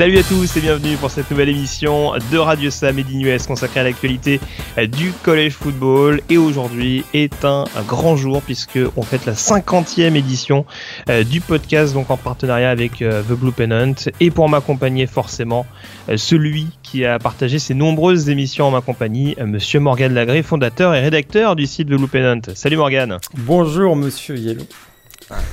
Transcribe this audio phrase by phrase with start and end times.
[0.00, 3.80] Salut à tous et bienvenue pour cette nouvelle émission de Radio Sam et US consacrée
[3.80, 4.40] à l'actualité
[4.92, 6.22] du collège football.
[6.30, 10.64] Et aujourd'hui est un, grand jour puisque on fête la 50e édition
[11.10, 13.92] euh, du podcast donc en partenariat avec euh, The Blue Pennant.
[14.20, 15.66] Et pour m'accompagner forcément,
[16.08, 20.94] euh, celui qui a partagé ces nombreuses émissions en ma compagnie, Monsieur Morgan Lagré, fondateur
[20.94, 22.40] et rédacteur du site The Blue Pennant.
[22.54, 23.18] Salut Morgan.
[23.36, 24.64] Bonjour Monsieur Yellow.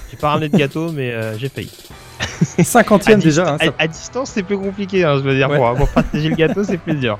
[0.09, 1.72] J'ai pas ramené de gâteau mais j'ai failli.
[2.58, 3.58] 50e déjà.
[3.62, 5.49] Hein, à, distance, c'est plus compliqué, hein, je veux dire.
[5.49, 7.20] Pour, partager le gâteau, c'est plus dur.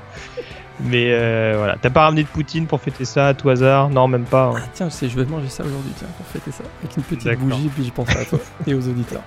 [0.80, 3.90] Mais euh, voilà, t'as pas ramené de poutine pour fêter ça à tout hasard?
[3.90, 4.52] Non, même pas.
[4.54, 4.60] Hein.
[4.64, 6.62] Ah, tiens, je sais, je vais manger ça aujourd'hui, tiens, pour fêter ça.
[6.82, 9.22] Avec une petite bougie, puis je pense à toi et aux auditeurs.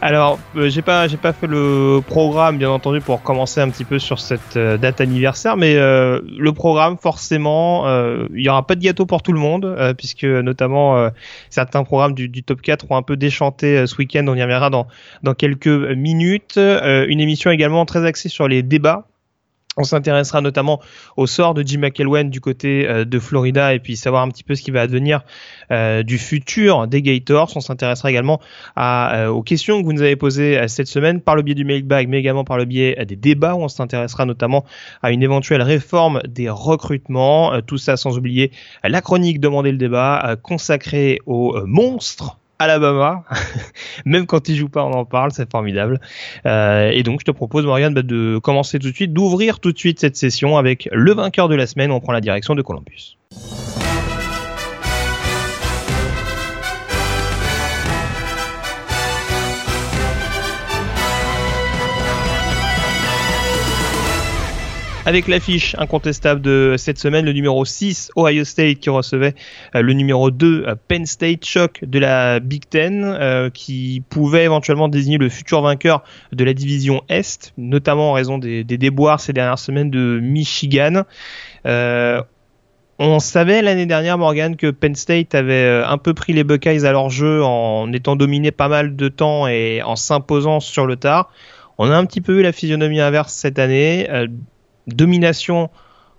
[0.00, 3.84] Alors, euh, j'ai pas, j'ai pas fait le programme, bien entendu, pour commencer un petit
[3.84, 7.86] peu sur cette euh, date anniversaire, mais euh, le programme, forcément,
[8.34, 11.10] il y aura pas de gâteau pour tout le monde, puisque notamment
[11.50, 14.24] certains programmes du, top 4 ont un peu déchanté ce week-end.
[14.28, 16.56] On y reviendra dans quelques minutes.
[16.56, 19.06] une émission également très axée sur les débats
[19.76, 20.80] on s'intéressera notamment
[21.16, 24.44] au sort de Jim McElwain du côté euh, de Florida et puis savoir un petit
[24.44, 25.22] peu ce qui va advenir
[25.70, 27.52] euh, du futur des Gators.
[27.56, 28.40] On s'intéressera également
[28.78, 32.08] euh, aux questions que vous nous avez posées cette semaine par le biais du mailbag,
[32.08, 34.64] mais également par le biais des débats où on s'intéressera notamment
[35.02, 37.60] à une éventuelle réforme des recrutements.
[37.62, 38.52] tout ça sans oublier
[38.82, 43.24] la chronique Demandez le débat consacrée aux monstres Alabama.
[44.04, 46.00] Même quand il joue pas, on en parle, c'est formidable.
[46.46, 49.72] Euh, et donc, je te propose, Morgan, bah, de commencer tout de suite, d'ouvrir tout
[49.72, 51.90] de suite cette session avec le vainqueur de la semaine.
[51.90, 53.16] On prend la direction de Columbus.
[65.06, 69.36] Avec l'affiche incontestable de cette semaine, le numéro 6, Ohio State, qui recevait
[69.76, 74.42] euh, le numéro 2, euh, Penn State, choc de la Big Ten, euh, qui pouvait
[74.42, 76.02] éventuellement désigner le futur vainqueur
[76.32, 81.04] de la division Est, notamment en raison des, déboires ces dernières semaines de Michigan.
[82.98, 86.92] On savait l'année dernière, Morgan, que Penn State avait un peu pris les Buckeyes à
[86.92, 91.30] leur jeu en étant dominé pas mal de temps et en s'imposant sur le tard.
[91.78, 94.08] On a un petit peu eu la physionomie inverse cette année
[94.86, 95.70] domination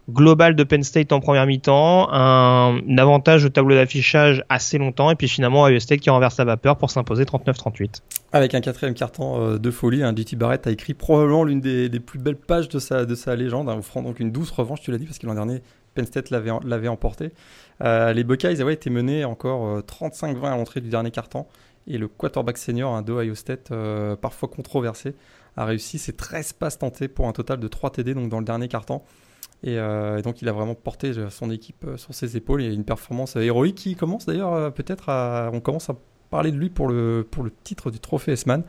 [0.10, 5.16] globale de Penn State en première mi-temps, un, avantage au tableau d'affichage assez longtemps, et
[5.16, 8.02] puis finalement Ohio State qui renverse la vapeur pour s'imposer 39-38.
[8.32, 11.90] Avec un quatrième carton euh, de folie, un DT Barrett a écrit probablement l'une des,
[12.00, 14.92] plus belles pages de sa, de sa légende, hein, offrant donc une douce revanche, tu
[14.92, 15.62] l'as dit, parce que l'an dernier,
[15.94, 17.32] Penn State l'avait emporté.
[17.84, 21.46] Euh, les Buckeyes avaient été menés encore 35-20 euh, à l'entrée du dernier carton,
[21.86, 23.72] et le quarterback senior hein, d'Ohio State,
[24.22, 25.16] parfois controversé,
[25.58, 28.46] a réussi ses 13 passes tentées pour un total de 3 TD donc dans le
[28.46, 29.02] dernier carton.
[29.66, 32.72] Euh, et, donc il a vraiment porté euh, son équipe euh, sur ses épaules et
[32.72, 35.50] une performance héroïque qui commence d'ailleurs peut-être à...
[35.52, 35.96] On commence à
[36.30, 38.64] parler de lui pour le, pour le titre du trophée S-Man.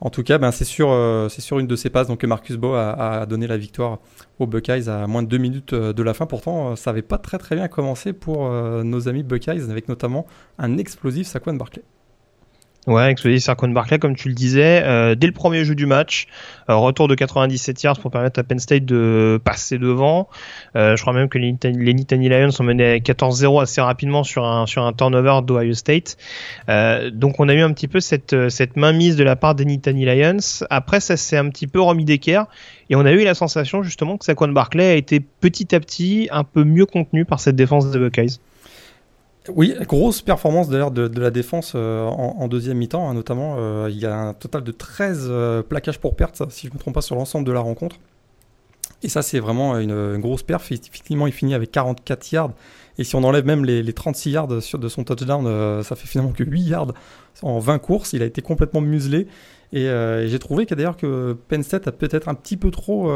[0.00, 0.88] En tout cas, ben, c'est sur,
[1.30, 3.98] sur une de ses passes donc, que Marcus Bow a, donné la victoire
[4.38, 6.26] aux Buckeyes à moins de 2 minutes de la fin.
[6.26, 8.50] Pourtant, ça n'avait pas très très bien commencé pour
[8.84, 10.26] nos amis Buckeyes, avec notamment
[10.58, 11.82] un explosif Saquon Barkley.
[12.86, 16.28] Ouais, explosif Sarkon Barclay, comme tu le disais, euh, dès le premier jeu du match,
[16.70, 20.28] euh, retour de 97 yards pour permettre à Penn State de passer devant.
[20.76, 24.66] Euh, je crois même que les, Nittany Lions sont menés 14-0 assez rapidement sur un
[24.66, 26.16] sur un turnover d'Ohio State.
[27.12, 30.04] donc on a eu un petit peu cette cette mainmise de la part des Nittany
[30.04, 30.64] Lions.
[30.70, 32.46] Après, ça s'est un petit peu remis d'équerre
[32.88, 36.28] et on a eu la sensation justement que Saquon Barclay a été petit à petit
[36.30, 38.38] un peu mieux contenu par cette défense des Buckeyes.
[39.54, 43.56] Oui, grosse performance d'ailleurs de, la défense euh, en, deuxième mi-temps, hein, notamment.
[43.58, 46.74] Euh, il y a un total de 13 euh, plaquages pour perte, si je ne
[46.74, 47.96] me trompe pas, sur l'ensemble de la rencontre.
[49.02, 50.72] Et ça, c'est vraiment une, grosse perf.
[50.72, 52.52] Effectivement, il finit avec 44 yards.
[52.98, 56.42] Et si on enlève même les, 36 yards de son touchdown, ça fait finalement que
[56.42, 56.92] 8 yards
[57.42, 58.14] en 20 courses.
[58.14, 59.26] Il a été complètement muselé.
[59.72, 63.10] Et, et j'ai trouvé que d'ailleurs que Penn State a peut-être un petit peu trop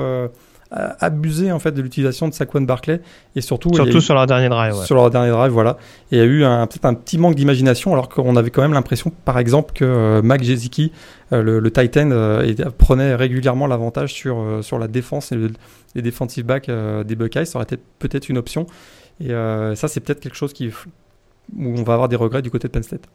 [0.72, 3.00] abusé en fait de l'utilisation de Saquon Barclay
[3.34, 5.78] et surtout surtout sur leur dernier drive sur leur dernier drive voilà.
[6.12, 8.72] Et il y a eu peut-être un petit manque d'imagination alors qu'on avait quand même
[8.72, 10.92] l'impression par exemple que euh, Mac Jeziki
[11.32, 15.36] euh, le, Titan euh, prenait régulièrement l'avantage sur sur la défense et
[15.94, 17.46] les defensive backs des Buckeyes.
[17.46, 18.66] Ça aurait été peut-être une option.
[19.20, 22.68] Et ça c'est peut-être quelque chose qui où on va avoir des regrets du côté
[22.68, 23.08] de Penn State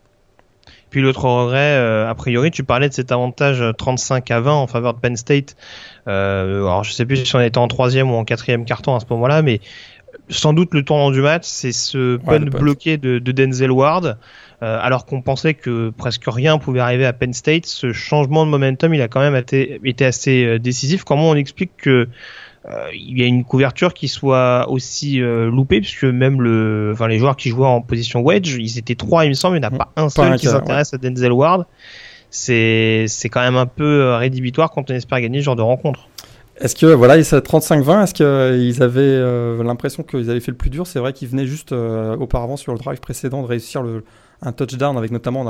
[0.95, 1.75] puis l'autre regret,
[2.07, 5.57] a priori, tu parlais de cet avantage 35 à 20 en faveur de Penn State
[6.07, 8.99] euh, alors je sais plus si on était en troisième ou en quatrième carton à
[8.99, 9.59] ce moment-là, mais
[10.29, 14.17] sans doute le tournant du match, c'est ce Ouais, punt bloqué de, de Denzel Ward.
[14.63, 18.51] Euh, alors qu'on pensait que presque rien pouvait arriver à Penn State, ce changement de
[18.51, 21.03] momentum, il a quand même été, été assez euh, décisif.
[21.03, 22.05] Comment on explique que euh,
[22.93, 27.19] il y a une couverture qui soit aussi euh, loupée, puisque même le, enfin les
[27.19, 29.69] joueurs qui jouaient en position wedge, ils étaient trois, il me semble, il n'y en
[29.69, 29.77] a Mm.
[29.77, 31.65] pas un seul qui s'intéresse à Denzel Ward.
[32.31, 35.61] C'est c'est quand même un peu euh, rédhibitoire quand on espère gagner ce genre de
[35.61, 36.07] rencontre.
[36.59, 40.51] Est-ce que voilà, ils sont à 35-20, est-ce qu'ils avaient euh, l'impression qu'ils avaient fait
[40.51, 40.87] le plus dur?
[40.87, 44.03] C'est vrai qu'ils venaient juste euh, auparavant sur le drive précédent de réussir le,
[44.41, 45.43] un touchdown avec notamment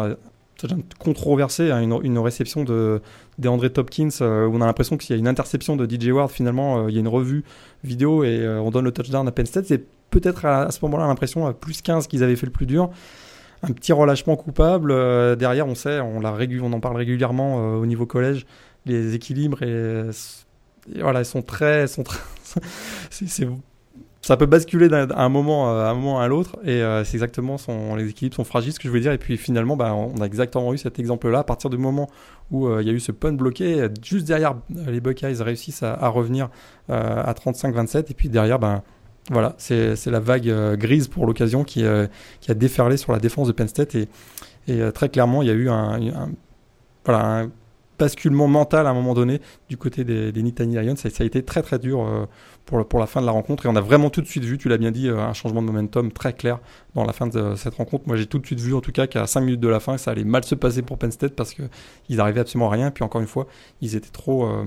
[0.99, 3.01] controversé, hein, une, une réception de
[3.37, 6.31] d'André Topkins euh, où on a l'impression qu'il y a une interception de DJ Ward.
[6.31, 7.43] Finalement, euh, il y a une revue
[7.83, 9.65] vidéo et euh, on donne le touchdown à Penn State.
[9.65, 12.89] C'est peut-être à, ce moment-là l'impression à plus 15 qu'ils avaient fait le plus dur.
[13.63, 14.89] Un petit relâchement coupable.
[15.37, 18.45] derrière, on sait, on, l'a on en parle régulièrement au niveau collège,
[18.85, 20.03] les équilibres et
[20.99, 22.19] voilà, ils sont très, sont très
[24.27, 27.57] ça peut basculer d'un moment euh, à un moment à l'autre et euh, c'est exactement
[27.59, 29.11] son, les équilibres sont fragiles, ce que je voulais dire.
[29.11, 31.39] Et puis finalement, bah, on a exactement eu cet exemple-là.
[31.39, 32.09] À partir du moment
[32.49, 35.41] où euh, il y a eu ce punt bloqué, euh, juste derrière euh, les Buckeyes
[35.41, 36.49] réussissent à, à revenir
[36.89, 38.81] euh, à 35-27 et puis derrière, ben
[39.31, 42.07] voilà, c'est la vague euh, grise pour l'occasion qui, euh,
[42.47, 43.95] a déferlé sur la défense de Penn State.
[43.95, 44.07] Et,
[44.69, 46.29] euh, très clairement, il y a eu un, un-
[47.05, 47.51] voilà, un
[47.97, 50.95] basculement mental à un moment donné du côté des, des Nittany Lions.
[50.95, 52.25] Ça, a été très très dur euh,
[52.65, 54.69] pour, la fin de la rencontre et on a vraiment tout de suite vu, tu
[54.69, 56.59] l'as bien dit, euh, un changement de momentum très clair
[56.93, 58.05] dans la fin de cette rencontre.
[58.07, 59.97] Moi j'ai tout de suite vu en tout cas qu'à 5 minutes de la fin
[59.97, 62.87] ça allait mal se passer pour Penn State parce qu'ils n'arrivaient absolument à rien.
[62.87, 63.47] Et puis encore une fois,
[63.81, 64.65] ils étaient trop euh,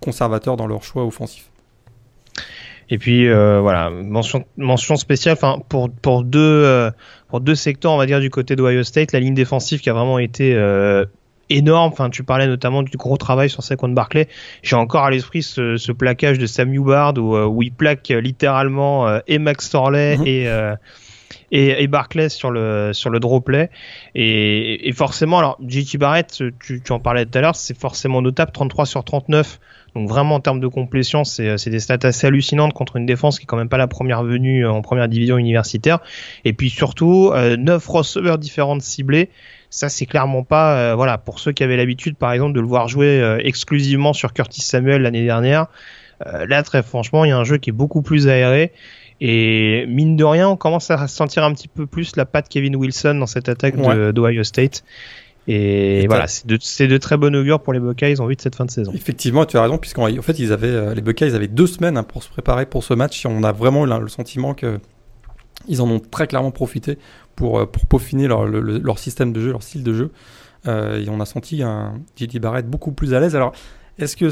[0.00, 1.50] conservateurs dans leur choix offensif.
[2.92, 5.36] Et puis voilà, mention, spéciale,
[5.68, 9.92] pour deux secteurs, on va dire du côté d'Ohio State, la ligne défensive qui a
[9.92, 10.56] vraiment été
[11.50, 11.92] énorme.
[11.92, 14.28] Enfin, tu parlais notamment du gros travail sur Saquon Barclay.
[14.62, 18.08] J'ai encore à l'esprit ce, ce plaquage de Sam Hubbard où, euh, où il plaque
[18.08, 20.26] littéralement euh, et Max Torley Mhm.
[20.26, 20.74] et euh,
[21.52, 23.70] et, et Barclay sur le sur le draw play
[24.14, 28.22] et, et forcément alors JT Barrett tu, tu en parlais tout à l'heure c'est forcément
[28.22, 29.58] notable 33 sur 39
[29.96, 33.38] donc vraiment en termes de complétion c'est c'est des stats assez hallucinantes contre une défense
[33.38, 35.98] qui est quand même pas la première venue en première division universitaire
[36.44, 39.30] et puis surtout euh, 9 receveurs différentes ciblés
[39.70, 42.66] ça c'est clairement pas euh, voilà pour ceux qui avaient l'habitude par exemple de le
[42.66, 45.66] voir jouer euh, exclusivement sur Curtis Samuel l'année dernière
[46.26, 48.72] euh, là très franchement il y a un jeu qui est beaucoup plus aéré
[49.22, 52.74] et mine de rien, on commence à sentir un petit peu plus la patte Kevin
[52.74, 54.14] Wilson dans cette attaque Ouais.
[54.14, 54.82] d'Ohio State.
[55.46, 58.56] Et, Et voilà, c'est de, très bon augure pour les Buckeyes en vue de cette
[58.56, 58.92] fin de saison.
[58.94, 62.02] Effectivement, tu as raison, puisqu'en en fait, ils avaient, les Buckeyes avaient deux semaines hein,
[62.02, 63.26] pour se préparer pour ce match.
[63.26, 64.80] Et on a vraiment le, le sentiment que
[65.68, 66.98] ils en ont très clairement profité
[67.36, 70.10] pour, euh, pour peaufiner leur, le- le- leur système de jeu, leur style de jeu.
[70.68, 73.34] Euh, et on a senti un JT Barrett beaucoup plus à l'aise.
[73.34, 73.52] Alors,
[73.98, 74.28] est-ce que,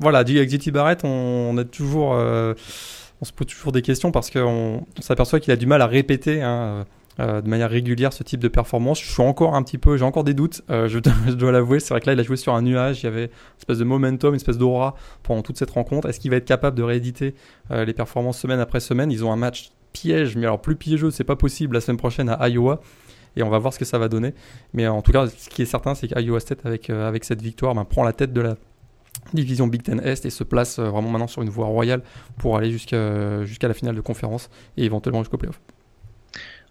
[0.00, 2.54] voilà, avec JT Barrett, on, on toujours, euh,
[3.20, 5.86] on se pose toujours des questions parce qu'on on s'aperçoit qu'il a du mal à
[5.86, 6.42] répéter.
[6.42, 6.84] hein,
[7.20, 9.00] de manière régulière ce type de performance.
[9.02, 10.86] Je suis encore un petit peu, j'ai encore des doutes, je,
[11.26, 11.80] je dois l'avouer.
[11.80, 13.78] C'est vrai que là, il a joué sur un nuage, il y avait une espèce
[13.78, 16.08] de momentum, une espèce d'aura pendant toute cette rencontre.
[16.08, 17.34] Est-ce qu'il va être capable de rééditer
[17.70, 19.10] les performances semaine après semaine?
[19.10, 22.28] Ils ont un match piège, mais alors plus piégeux, c'est pas possible la semaine prochaine
[22.28, 22.80] à Iowa.
[23.36, 24.34] Et on va voir ce que ça va donner.
[24.72, 27.74] Mais en tout cas, ce qui est certain, c'est qu'Iowa State, avec, euh, cette victoire,
[27.74, 28.56] ben, prend la tête de la
[29.32, 32.02] division Big Ten Est et se place euh, vraiment maintenant sur une voie royale
[32.38, 35.60] pour aller jusqu'à jusqu'à la finale de conférence et éventuellement jusqu'au playoff.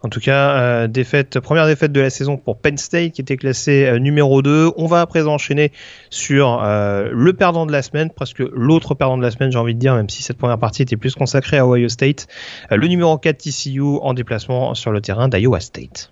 [0.04, 3.38] En tout cas, euh, défaite, première défaite de la saison pour Penn State qui était
[3.38, 4.72] classé euh, numéro 2.
[4.78, 5.72] On va à présent enchaîner
[6.12, 9.74] sur euh, le perdant de la semaine, presque l'autre perdant de la semaine, j'ai envie
[9.74, 12.28] de dire, même si cette première partie était plus consacrée à Ohio State.
[12.70, 16.12] Le numéro 4 TCU en déplacement sur le terrain d'Iowa State.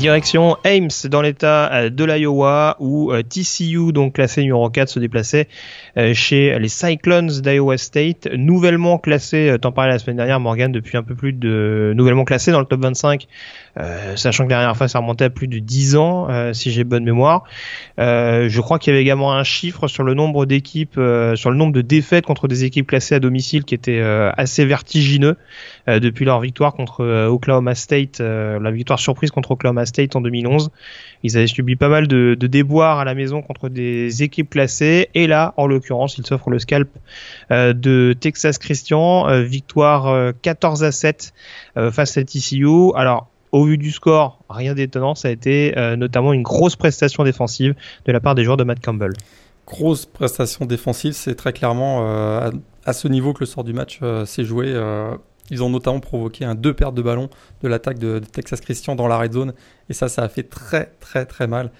[0.00, 4.98] Direction Ames dans l'état euh, de l'Iowa où euh, TCU, donc classé numéro 4, se
[4.98, 5.46] déplaçait
[5.98, 10.96] euh, chez les Cyclones d'Iowa State, nouvellement classé, t'en parlais la semaine dernière Morgan, depuis
[10.96, 11.92] un peu plus de...
[11.94, 13.26] nouvellement classé dans le top 25,
[13.78, 16.70] euh, sachant que la dernière fois ça remontait à plus de 10 ans, euh, si
[16.70, 17.44] j'ai bonne mémoire.
[17.98, 21.50] Euh, je crois qu'il y avait également un chiffre sur le nombre d'équipes, euh, sur
[21.50, 25.36] le nombre de défaites contre des équipes classées à domicile qui était euh, assez vertigineux
[25.88, 30.70] euh, depuis leur victoire contre Oklahoma State, la victoire surprise contre Oklahoma State en 2011.
[31.22, 35.08] Ils avaient subi pas mal de, de déboires à la maison contre des équipes classées
[35.14, 36.88] et là, en l'occurrence, ils s'offrent le scalp
[37.50, 41.32] de Texas Christian, victoire euh, 14 à 7
[41.76, 42.92] euh, face à TCU.
[42.94, 47.24] Alors au vu du score, rien d'étonnant, ça a été euh, notamment une grosse prestation
[47.24, 49.12] défensive de la part des joueurs de Matt Campbell.
[49.66, 52.50] Grosse prestation défensive, c'est très clairement euh,
[52.84, 54.74] à, ce niveau que le sort du match euh, s'est joué.
[55.52, 57.28] Ils ont notamment provoqué un deux pertes de ballon
[57.62, 59.52] de l'attaque de, Texas Christian dans la red zone.
[59.88, 61.72] Et ça, ça a fait très, très, très mal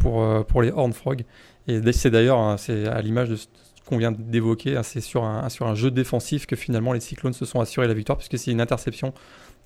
[0.00, 1.24] pour, pour les Horn Frogs.
[1.68, 3.46] Et c'est d'ailleurs, hein, c'est à l'image de ce
[3.86, 7.32] qu'on vient d'évoquer, hein, c'est sur un, sur un jeu défensif que finalement les Cyclones
[7.32, 9.12] se sont assurés la victoire, puisque c'est une interception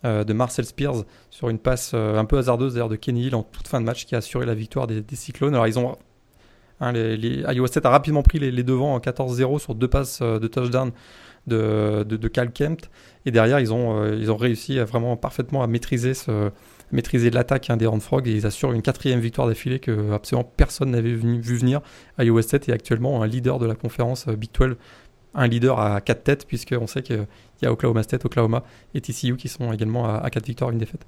[0.04, 3.34] euh, de Marcel Spears sur une passe euh, un peu hasardeuse d'ailleurs de Kenny Hill
[3.34, 5.54] en toute fin de match qui a assuré la victoire des, Cyclones.
[5.54, 5.96] Alors ils ont
[6.80, 10.38] hein, les, Iowa State a rapidement pris les, devants en 14-0 sur deux passes euh,
[10.38, 10.92] de touchdown
[11.48, 12.90] de, de, Cal Kempt
[13.26, 16.50] et derrière ils ont, ils ont réussi à vraiment parfaitement à maîtriser ce
[16.92, 20.50] maîtriser l'attaque hein, des Horned Frogs et ils assurent une quatrième victoire d'affilée que absolument
[20.56, 21.80] personne n'avait vu venir.
[22.18, 24.76] Iowa State est actuellement un leader de la conférence Big 12
[25.34, 27.26] un leader à 4 têtes, puisqu'on sait qu'il
[27.62, 31.06] y a Oklahoma State, Oklahoma et TCU qui sont également à, 4 victoires, une défaite.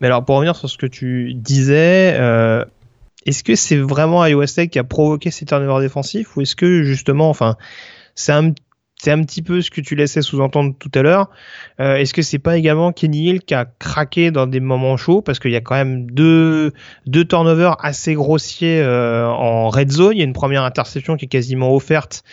[0.00, 2.64] Mais alors, pour revenir sur ce que tu disais, euh,
[3.24, 6.82] est-ce que c'est vraiment Iowa State qui a provoqué ces turnovers défensifs ou est-ce que
[6.82, 7.56] justement, enfin,
[8.14, 8.52] c'est un
[9.06, 11.30] un petit peu ce que tu laissais sous-entendre tout à l'heure.
[11.80, 15.22] Euh, est-ce que c'est pas également Kenny Hill qui a craqué dans des moments chauds
[15.22, 16.72] parce qu'il y a quand même deux
[17.06, 20.12] deux turnovers assez grossiers euh, en red zone.
[20.14, 22.24] Il y a une première interception qui est quasiment offerte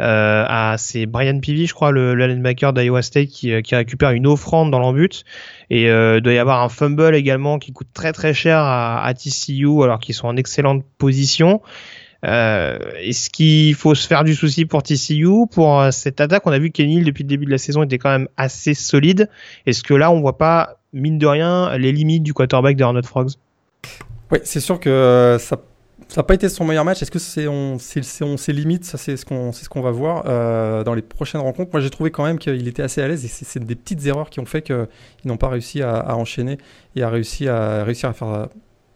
[0.00, 3.74] euh, à c'est Brian Peavy, je crois, le, le linebacker d'Iowa State qui, euh, qui,
[3.74, 5.24] récupère une offrande dans l'embut.
[5.70, 9.14] Et euh, doit y avoir un fumble également qui coûte très très cher à, à
[9.14, 11.60] TCU alors qu'ils sont en excellente position.
[12.24, 16.52] Euh, Est-ce qu'il faut se faire du souci pour TCU pour euh, cette attaque On
[16.52, 19.28] a vu Kenny depuis le début de la saison était quand même assez solide.
[19.66, 23.02] Est-ce que là on voit pas mine de rien les limites du quarterback des Hornet
[23.02, 23.32] Frogs?
[24.30, 25.58] Oui, c'est sûr que ça
[26.08, 27.02] ça n'a pas été son meilleur match.
[27.02, 30.82] Est-ce que c'est on, ses limites Ça, c'est ce qu'on ce qu'on va voir euh,
[30.82, 31.70] dans les prochaines rencontres?
[31.72, 34.30] Moi, j'ai trouvé quand même qu'il était assez à l'aise et c'est des petites erreurs
[34.30, 34.86] qui ont fait qu'ils
[35.26, 36.58] n'ont pas réussi à, enchaîner
[36.96, 38.48] et à réussir à, réussir à faire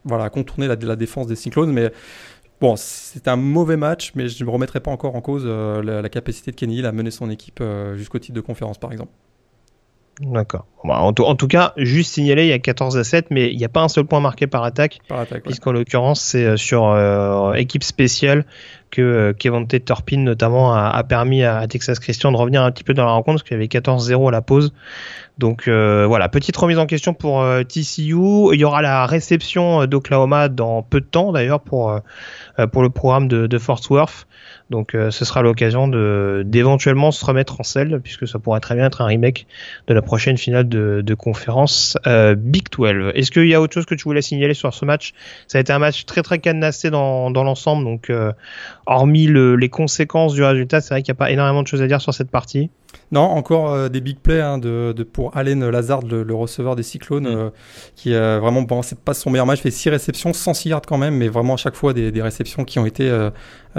[0.05, 1.73] voilà, contourner la, défense des Cyclones.
[1.73, 1.93] Mais
[2.61, 5.83] bon, c'était un mauvais match, mais je ne me remettrai pas encore en cause euh,
[5.83, 8.93] la, capacité de Kenny Hill à mener son équipe euh, jusqu'au titre de conférence, par
[8.93, 9.13] exemple.
[10.21, 10.67] D'accord.
[10.85, 13.71] en, tout, cas, juste signaler, il y a 14 à 7, mais il n'y a
[13.71, 15.01] pas un seul point marqué par attaque.
[15.43, 18.45] Puisqu'en l'occurrence, c'est euh, sur euh, équipe spéciale
[18.91, 22.93] que euh, Kevin Turpin, notamment, a, permis à, Texas Christian de revenir un petit peu
[22.93, 24.75] dans la rencontre, parce qu'il y avait 14-0 à la pause.
[25.39, 28.53] Donc voilà, petite remise en question pour TCU.
[28.53, 31.99] Il y aura la réception d'Oklahoma dans peu de temps, d'ailleurs, pour,
[32.71, 34.27] pour le programme de, de Fort Worth.
[34.73, 35.87] Donc euh, ce sera l'occasion
[36.45, 39.47] d'éventuellement se remettre en selle puisque ça pourrait très bien être un remake
[39.87, 43.13] de la prochaine finale de, conférence euh, Big 12.
[43.15, 45.13] Est-ce qu'il y a autre chose que tu voulais signaler sur ce match?
[45.47, 48.33] Ça a été un match très très cadenassé dans, l'ensemble donc euh,
[48.87, 51.83] hormis le, les conséquences du résultat, c'est vrai qu'il n'y a pas énormément de choses
[51.83, 52.71] à dire sur cette partie.
[53.13, 56.83] Non, encore euh, des big plays hein, de, de, pour Allen Lazard, le, receveur des
[56.83, 57.37] Cyclones, mm.
[57.37, 57.51] euh,
[57.95, 60.99] qui a vraiment, bon, c'est pas son meilleur match, fait 6 réceptions, 106 yards quand
[60.99, 63.31] même, mais vraiment à chaque fois des, des réceptions qui ont été euh,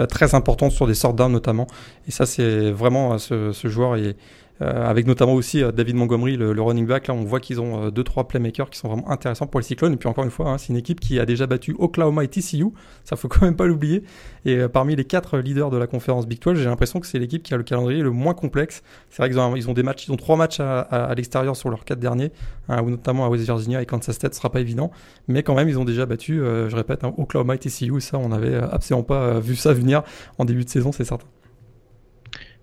[0.07, 1.67] très importantes sur des sorts d'armes notamment.
[2.07, 4.15] Et ça, c'est vraiment ce, ce joueur est,
[4.61, 7.07] euh, avec notamment aussi euh, David Montgomery, le, running back.
[7.07, 9.93] Là, on voit qu'ils ont 2-3 euh, playmakers qui sont vraiment intéressants pour les Cyclones.
[9.93, 12.27] Et puis encore une fois, hein, c'est une équipe qui a déjà battu Oklahoma et
[12.27, 12.67] TCU.
[13.03, 14.03] Ça faut quand même pas l'oublier.
[14.45, 17.41] Et parmi les quatre leaders de la conférence Big 12, j'ai l'impression que c'est l'équipe
[17.41, 18.83] qui a le calendrier le moins complexe.
[19.09, 21.69] C'est vrai qu'ils ont, ils ont des matchs, ils ont trois matchs à, l'extérieur sur
[21.69, 22.31] leurs quatre derniers,
[22.69, 24.33] hein, notamment à West Virginia et Kansas State.
[24.33, 24.91] Ce sera pas évident,
[25.27, 27.97] mais quand même, ils ont déjà battu, je répète, hein, Oklahoma et TCU.
[27.97, 30.03] Et ça, on avait absolument pas vu ça venir
[30.37, 31.27] en début de saison, c'est certain.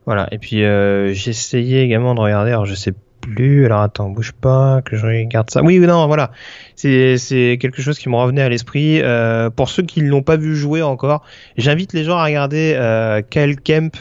[0.06, 4.32] Voilà, et puis euh, essayé également de regarder, alors je sais plus, alors attends, bouge
[4.32, 5.62] pas, que je regarde ça.
[5.62, 6.32] Oui, non, voilà,
[6.74, 9.00] c'est quelque chose qui me revenait à l'esprit.
[9.02, 11.24] Euh, pour ceux qui ne l'ont pas vu jouer encore,
[11.56, 13.96] j'invite les gens à regarder euh, Kyle Kemp,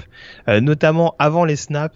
[0.48, 1.96] euh, notamment avant les snaps,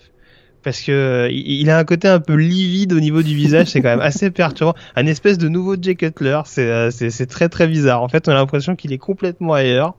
[0.64, 3.90] parce que il a un côté un peu livide au niveau du visage, c'est quand
[3.90, 4.76] même assez perturbant.
[4.96, 8.02] Un espèce de nouveau Jay Cutler, c'est très très bizarre.
[8.02, 9.96] En fait, on a l'impression qu'il est complètement ailleurs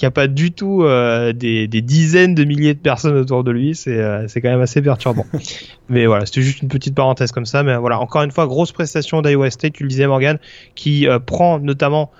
[0.00, 3.44] qu'il n'y a pas du tout euh, des, des, dizaines de milliers de personnes autour
[3.44, 5.26] de lui, c'est euh, c'est quand même assez perturbant.
[5.90, 7.62] mais voilà, c'était juste une petite parenthèse comme ça.
[7.62, 10.38] Mais voilà, encore une fois, grosse prestation d'Iowa State, tu le disais Morgan,
[10.74, 12.10] qui euh, prend notamment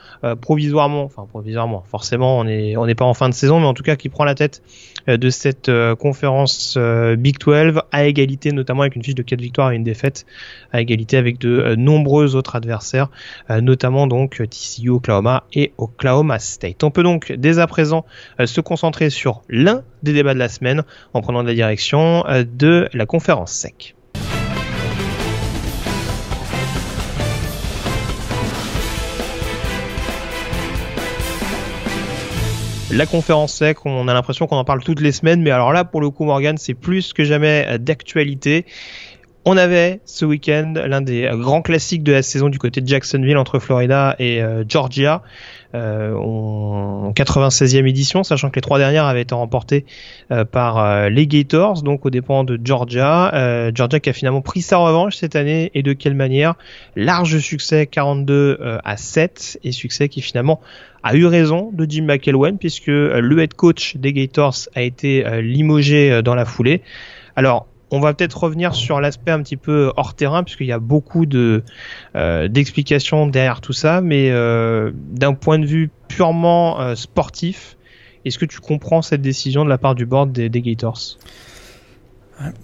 [0.43, 3.73] provisoirement, enfin provisoirement, forcément on est on n'est pas en fin de saison, mais en
[3.73, 4.63] tout cas qui prend la tête
[5.07, 6.79] de cette conférence
[7.19, 10.27] Big 12 à égalité notamment avec une fiche de 4 victoires et une défaite,
[10.73, 13.09] à égalité avec de nombreux autres adversaires,
[13.49, 16.85] notamment donc TCU, Oklahoma et Oklahoma State.
[16.85, 18.05] On peut donc dès à présent
[18.39, 20.83] euh, se concentrer sur l'un des débats de la semaine
[21.15, 23.95] en prenant la direction euh, de la conférence SEC.
[32.91, 35.85] La conférence SEC, on a l'impression qu'on en parle toutes les semaines, mais alors là,
[35.85, 38.67] pour le coup, Morgan, c'est plus que jamais euh, d'actualité.
[39.45, 43.39] On avait ce week-end l'un des grands classiques de la saison du côté de Jacksonville
[43.39, 45.23] entre Florida et euh, Georgia.
[45.23, 49.85] euh, en 96e édition, sachant que les trois dernières avaient été remportées
[50.31, 53.71] euh, par euh, les Gators, donc au dépend de Georgia.
[53.75, 56.55] Georgia qui a finalement pris sa revanche cette année et de quelle manière?
[56.97, 60.61] Large succès 42 à 7 et succès qui finalement
[61.03, 66.23] a eu raison de Jim McElwain puisque le head coach des Gators a été limogé
[66.23, 66.83] dans la foulée.
[67.37, 70.79] Alors on va peut-être revenir sur l'aspect un petit peu hors terrain, puisqu'il y a
[70.79, 71.63] beaucoup de
[72.17, 77.77] euh, d'explications derrière tout ça, mais euh, d'un point de vue purement euh, sportif,
[78.25, 81.19] est-ce que tu comprends cette décision de la part du board des, Gators?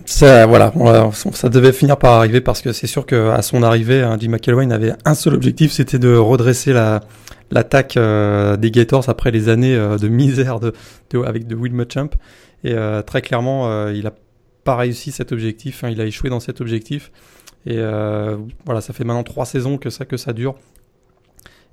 [0.07, 0.73] Ça, voilà,
[1.13, 4.71] ça devait finir par arriver parce que c'est sûr qu'à son arrivée, hein, Jim McElwain
[4.71, 7.01] avait un seul objectif, c'était de redresser la
[7.53, 10.59] l'attaque des Gators après les années de misère
[11.27, 12.09] avec de Will Muschamp.
[12.65, 12.75] Et
[13.07, 14.13] très clairement, il a
[14.67, 17.13] pas réussi cet objectif, hein, il a échoué dans cet objectif.
[17.67, 20.57] Et euh, voilà, ça fait maintenant trois saisons que ça, que ça dure.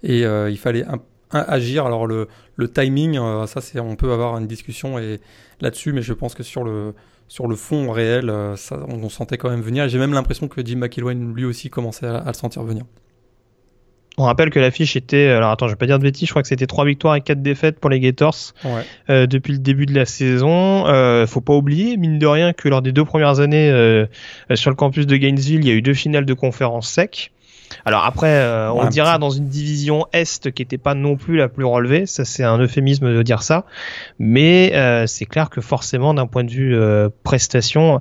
[0.03, 0.85] Et euh, il fallait
[1.31, 1.85] agir.
[1.87, 2.27] Alors le,
[2.71, 5.19] timing, euh, ça c'est, on peut avoir une discussion et
[5.59, 6.93] là-dessus, mais je pense que sur le,
[7.55, 9.89] fond réel, ça, on, sentait quand même venir.
[9.89, 12.85] J'ai même l'impression que Jim McIlwain lui aussi commençait à le sentir venir.
[14.17, 16.43] On rappelle que l'affiche était, alors attends, je vais pas dire de bêtises, je crois
[16.43, 18.53] que c'était 3 victoires et 4 défaites pour les Gators
[19.09, 20.85] euh, depuis le début de la saison.
[20.87, 24.05] Euh, faut pas oublier, mine de rien, que lors des deux premières années euh,
[24.53, 27.31] sur le campus de Gainesville, il y a eu deux finales de conférence sec.
[27.85, 31.47] Alors après, euh, on dira dans une division Est qui n'était pas non plus la
[31.47, 33.65] plus relevée, ça c'est un euphémisme de dire ça,
[34.19, 34.73] mais
[35.07, 36.77] c'est clair que forcément d'un point de vue
[37.23, 37.99] prestation,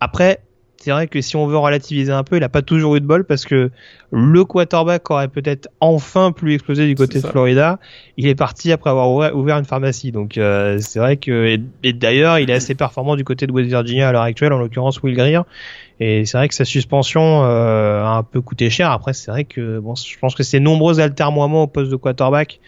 [0.00, 0.40] après
[0.82, 3.06] c'est vrai que si on veut relativiser un peu, il a pas toujours eu de
[3.06, 3.70] bol parce que
[4.10, 7.78] le quarterback aurait peut-être enfin pu exploser du côté de Florida.
[8.16, 10.10] Il est parti après avoir ouvert, une pharmacie.
[10.10, 13.68] Donc euh, c'est vrai que et, d'ailleurs il est assez performant du côté de West
[13.68, 15.42] Virginia à l'heure actuelle, en l'occurrence Will Greer.
[16.00, 18.90] Et c'est vrai que sa suspension euh, a un peu coûté cher.
[18.90, 22.58] Après c'est vrai que bon, je pense que c'est nombreux altermoiements au poste de quarterback.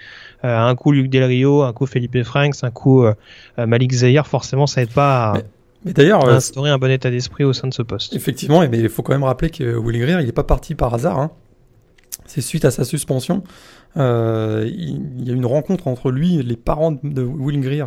[0.45, 3.05] Euh, un coup Luc Del Rio, un coup Felipe Franks, un coup
[3.59, 5.33] Malik Zahir, forcément ça aide pas.
[5.33, 5.35] À...
[5.35, 5.43] Mais
[5.93, 8.15] d'ailleurs, euh, instaurer un bon état d'esprit au sein de ce poste.
[8.15, 10.95] Effectivement, mais il faut quand même rappeler que Will Greer, il n'est pas parti par
[10.95, 11.19] hasard.
[11.19, 11.31] Hein.
[12.27, 13.43] C'est suite à sa suspension.
[13.97, 17.87] Euh, il, y a eu une rencontre entre lui, les parents de Will Greer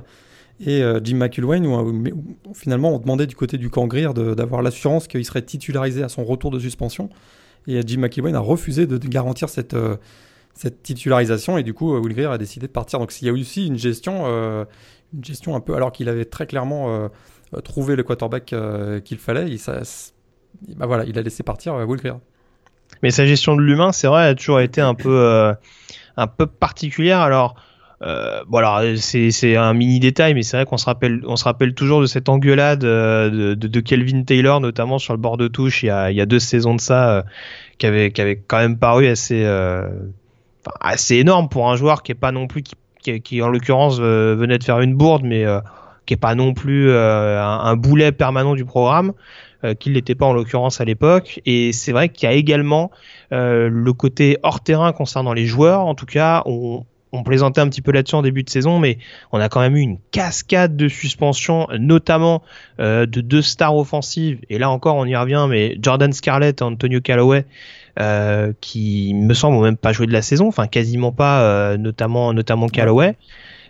[0.59, 5.07] et euh, Jim McIlwain, où, finalement on demandait du côté du camp Greer d'avoir l'assurance
[5.07, 7.09] qu'il serait titularisé à son retour de suspension.
[7.67, 9.75] Et Jim McIlwain a refusé de, garantir cette,
[10.53, 12.99] cette titularisation, et du coup Will Greer a décidé de partir.
[12.99, 16.25] Donc il y a eu aussi une gestion, une gestion un peu, alors qu'il avait
[16.25, 17.09] très clairement
[17.63, 19.47] trouver le quarterback euh, qu'il fallait.
[19.47, 19.81] Il, ça,
[20.75, 22.17] bah voilà, il a laissé partir euh, Will Greer.
[23.03, 25.53] Mais sa gestion de l'humain, c'est vrai, a toujours été un peu,
[26.15, 27.19] un peu particulière.
[27.19, 27.55] Alors,
[28.01, 28.61] euh, bon
[28.97, 32.05] c'est un mini détail, mais c'est vrai qu'on se rappelle on se rappelle toujours de
[32.05, 36.11] cette engueulade de, de, Kelvin Taylor, notamment sur le bord de touche il y a,
[36.11, 37.25] il y a deux saisons de ça,
[37.77, 39.45] qui avait qui avait quand même paru assez
[40.79, 44.57] assez énorme pour un joueur qui est pas non plus qui, qui, en l'occurrence venait
[44.57, 45.45] de faire une bourde, mais
[46.07, 49.13] qui est pas non plus euh, un, boulet permanent du programme,
[49.63, 51.41] euh, qu'il l'était pas en l'occurrence à l'époque.
[51.45, 52.89] Et c'est vrai qu'il y a également
[53.33, 55.81] euh, le côté hors terrain concernant les joueurs.
[55.81, 58.99] En tout cas, on, on plaisantait un petit peu là-dessus en début de saison, mais
[59.33, 62.41] on a quand même eu une cascade de suspensions, notamment
[62.79, 64.39] de deux stars offensives.
[64.49, 67.45] Et là encore, on y revient, mais Jordan Scarlett et Antonio Callaway,
[67.99, 72.67] euh, qui me semble même pas joué de la saison, enfin quasiment pas, notamment notamment
[72.67, 73.15] Callaway.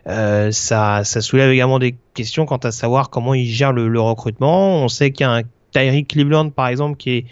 [0.07, 4.83] Euh, ça, ça soulève également des questions quant à savoir comment il gère le, recrutement.
[4.83, 5.41] On sait qu'il y a un
[5.71, 7.25] Tyreek Cleveland, par exemple, qui est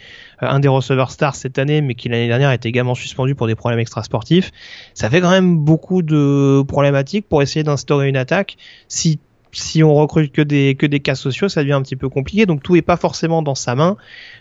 [0.43, 3.47] euh, un des receveurs stars cette année, mais qui l'année dernière était également suspendu pour
[3.47, 4.51] des problèmes extrasportifs.
[4.93, 8.57] Ça fait quand même beaucoup de problématiques pour essayer d'instaurer une attaque.
[8.87, 9.19] Si
[9.51, 12.45] si on recrute que des que des cas sociaux, ça devient un petit peu compliqué.
[12.45, 13.95] Donc tout est pas forcément dans sa main,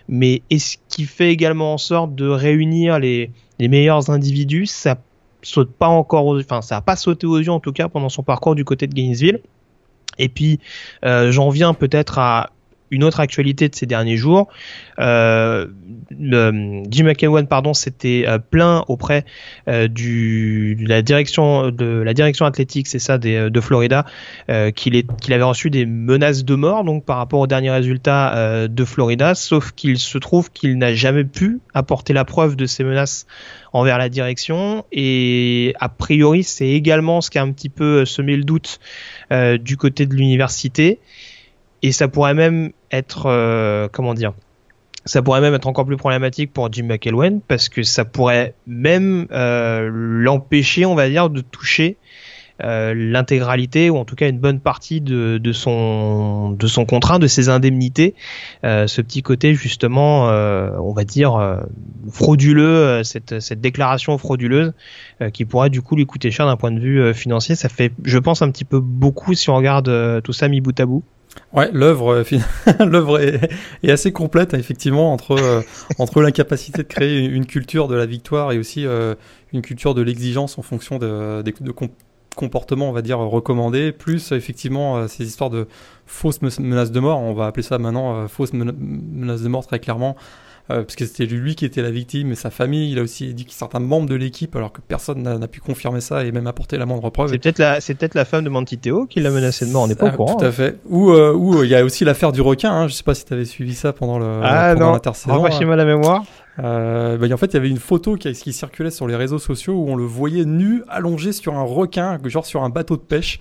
[0.09, 4.67] mais est-ce qu'il fait également en sorte de réunir les les meilleurs individus?
[4.67, 4.97] Ça
[5.45, 8.23] saute pas encore, enfin ça a pas sauté aux yeux en tout cas pendant son
[8.23, 9.41] parcours du côté de Gainesville.
[10.19, 10.61] Et puis
[11.05, 12.51] euh, j'en viens peut-être à
[12.95, 14.49] une autre actualité de ces derniers jours.
[15.01, 15.67] Euh,
[16.11, 19.25] Jim McEwan, pardon, s'était euh, plaint auprès
[19.69, 24.05] euh, du, de la direction de la direction athlétique, c'est ça, des, de Florida,
[24.75, 28.85] qu'il qu'il avait reçu des menaces de mort, donc par rapport aux derniers résultats de
[28.85, 29.35] Florida.
[29.35, 33.27] Sauf qu'il se trouve qu'il n'a jamais pu apporter la preuve de ces menaces
[33.73, 34.85] envers la direction.
[34.93, 38.79] Et a priori, c'est également ce qui a un petit peu semé le doute
[39.61, 41.01] du côté de l'université
[41.85, 44.33] et ça pourrait même être euh, comment dire
[45.05, 49.27] ça pourrait même être encore plus problématique pour Jim McElwain parce que ça pourrait même
[49.33, 51.99] euh, l'empêcher, on va dire, de toucher
[52.63, 57.27] euh, l'intégralité ou en tout cas une bonne partie de, son de son contrat, de
[57.27, 58.15] ses indemnités.
[58.63, 61.61] Ce petit côté justement, on va dire
[62.11, 64.73] frauduleux, cette, cette déclaration frauduleuse
[65.35, 67.57] qui pourrait du coup lui coûter cher d'un point de vue financier.
[67.57, 70.81] Ça fait, je pense, un petit peu beaucoup si on regarde tout ça mis bout
[70.81, 71.05] à bout.
[71.53, 72.25] Ouais, l'œuvre,
[72.81, 75.63] l'œuvre est, assez complète effectivement entre
[75.99, 78.87] entre l'incapacité de créer une culture de la victoire et aussi
[79.53, 81.73] une culture de l'exigence en fonction de, de, de,
[82.35, 85.67] comportement, on va dire, recommandé, plus effectivement euh, ces histoires de
[86.07, 89.79] fausses menaces de mort, on va appeler ça maintenant euh, fausses menaces de mort très
[89.79, 90.17] clairement,
[90.71, 92.91] euh, parce que c'était lui qui était la victime et sa famille.
[92.91, 96.01] Il a aussi dit que certains membres de l'équipe, alors que personne n'a pu confirmer
[96.01, 97.31] ça et même apporter la moindre preuve.
[97.31, 99.83] C'est peut-être la, c'est peut-être la femme de Mantiteo qui l'a menacé de mort.
[99.83, 100.37] On n'est pas au ah, courant.
[100.37, 100.53] Tout à hein.
[100.53, 100.79] fait.
[100.89, 102.73] Ou où il y a aussi l'affaire du requin.
[102.73, 102.89] Hein.
[102.89, 105.51] Je sais pas si tu avais suivi ça pendant le ah, pendant l'intersaison.
[105.51, 106.25] chez moi la mémoire.
[106.61, 109.39] Euh, bah, en fait, il y avait une photo qui, qui, circulait sur les réseaux
[109.39, 113.03] sociaux où on le voyait nu, allongé sur un requin, genre sur un bateau de
[113.03, 113.41] pêche.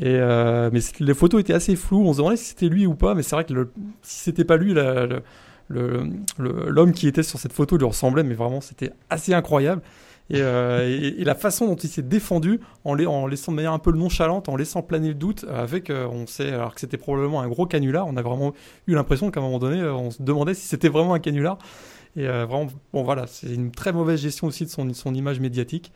[0.00, 2.04] Et euh, mais les photos étaient assez floues.
[2.06, 3.14] On se demandait si c'était lui ou pas.
[3.14, 4.74] Mais c'est vrai que le, si c'était pas lui,
[5.68, 8.22] l'homme qui était sur cette photo lui ressemblait.
[8.22, 9.82] Mais vraiment, c'était assez incroyable.
[10.30, 13.78] Et, euh, et, la façon dont il s'est défendu, en, en, laissant de manière un
[13.78, 17.40] peu nonchalante, en laissant planer le doute, avec, euh, on sait, alors que c'était probablement
[17.40, 18.52] un gros canular, on a vraiment
[18.86, 21.56] eu l'impression qu'à un moment donné, on se demandait si c'était vraiment un canular.
[22.16, 25.40] Et euh, vraiment, bon voilà, c'est une très mauvaise gestion aussi de son, son image
[25.40, 25.92] médiatique.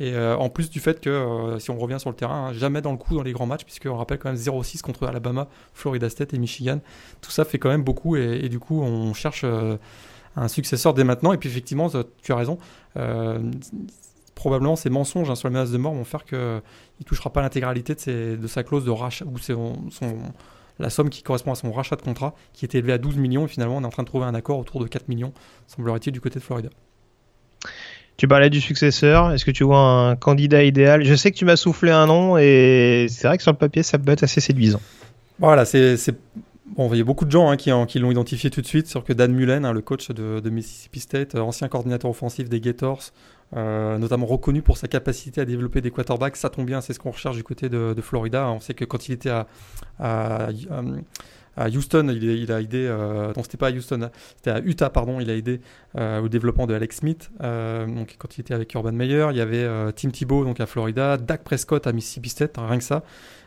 [0.00, 2.52] Et euh, en plus du fait que, euh, si on revient sur le terrain, hein,
[2.54, 5.46] jamais dans le coup dans les grands matchs, puisqu'on rappelle quand même 0-6 contre Alabama,
[5.74, 6.80] Florida State et Michigan.
[7.20, 9.44] Tout ça fait quand même beaucoup et, du coup, on cherche
[10.36, 11.34] un successeur dès maintenant.
[11.34, 11.90] Et puis effectivement,
[12.22, 12.58] tu as raison.
[14.34, 17.42] probablement ces mensonges hein, sur les menaces de mort vont faire qu'il ne touchera pas
[17.42, 19.36] l'intégralité de, sa clause de rachat ou
[20.78, 23.44] la somme qui correspond à son rachat de contrat, qui était élevé à 12 millions,
[23.44, 25.34] et finalement on est en train de trouver un accord autour de 4 millions,
[25.66, 26.70] semblerait-il, du côté de Florida.
[28.20, 31.04] Tu parlais du successeur, est-ce que tu vois un candidat idéal?
[31.04, 33.82] Je sais que tu m'as soufflé un nom, et c'est vrai que sur le papier
[33.82, 34.82] ça peut être assez séduisant.
[35.38, 35.96] Voilà, c'est
[36.76, 39.04] Bon, il y a beaucoup de gens hein, qui, l'ont identifié tout de suite, sur
[39.04, 43.04] que Dan Mullen, hein, le coach de, Mississippi State, euh, ancien coordinateur offensif des Gators,
[43.56, 46.36] euh, notamment reconnu pour sa capacité à développer des quarterbacks.
[46.36, 48.50] Ça tombe bien, c'est ce qu'on recherche du côté de, Florida.
[48.50, 49.46] On sait que quand il était à,
[51.58, 55.30] Houston, il, a aidé, euh, non c'était pas à Houston, c'était à Utah, pardon, il
[55.30, 55.60] a aidé
[55.98, 57.30] euh, au développement de Alex Smith.
[57.40, 61.16] donc quand il était avec Urban Meyer, il y avait Tim Thibault donc à Florida,
[61.16, 63.02] Dak Prescott à Mississippi State, rien que ça.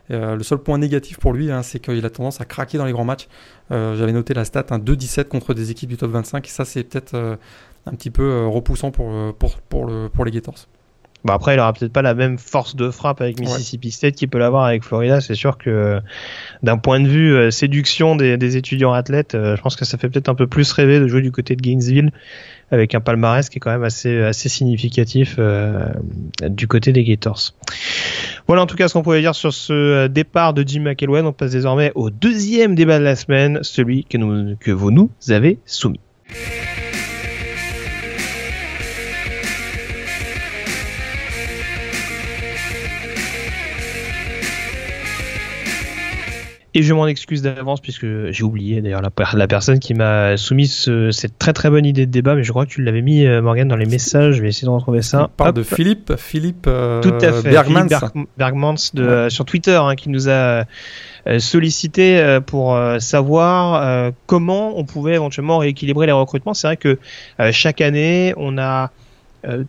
[0.10, 2.92] le seul point négatif pour lui, hein, c'est qu'il a tendance à craquer dans les
[2.92, 3.28] grands matchs.
[3.72, 6.46] J'avais noté la stat, un 2-17 contre des équipes du top 25.
[6.48, 7.38] Ça, c'est peut-être
[7.86, 10.68] un petit peu euh, repoussant pour, euh, pour, pour, le, pour les Gators.
[11.24, 14.28] Bon après, il aura peut-être pas la même force de frappe avec Mississippi State qu'il
[14.28, 15.22] peut l'avoir avec Florida.
[15.22, 16.02] C'est sûr que
[16.64, 20.10] d'un point de vue euh, séduction des, des, étudiants athlètes, je pense que ça fait
[20.10, 22.12] peut-être un peu plus rêver de jouer du côté de Gainesville
[22.72, 25.40] avec un palmarès qui est quand même assez assez significatif
[26.42, 27.54] du côté des Gators.
[28.48, 31.26] Voilà en tout cas ce qu'on pouvait dire sur ce départ de Jim McElwain.
[31.26, 35.10] On passe désormais au deuxième débat de la semaine, celui que, nous, que vous nous
[35.30, 36.00] avez soumis.
[46.76, 50.68] Et je m'en excuse d'avance puisque j'ai oublié d'ailleurs la, la, personne qui m'a soumis
[50.68, 53.44] cette très très bonne idée de débat, mais je crois que tu l'avais mis euh,
[53.44, 54.36] Morgan dans les messages.
[54.36, 55.26] Je vais essayer de retrouver ça.
[55.26, 57.88] On parle de Philippe, Philippe euh, Tout à fait, Bergmans,
[58.38, 60.66] Bergmans de, sur Twitter hein, qui nous a
[61.28, 66.56] euh, sollicité pour savoir comment on pouvait éventuellement rééquilibrer les recrutements.
[66.56, 66.98] C'est vrai que
[67.52, 68.90] chaque année on a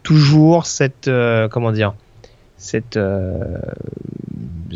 [0.02, 1.10] toujours cette
[1.50, 1.94] comment dire
[2.64, 2.98] cette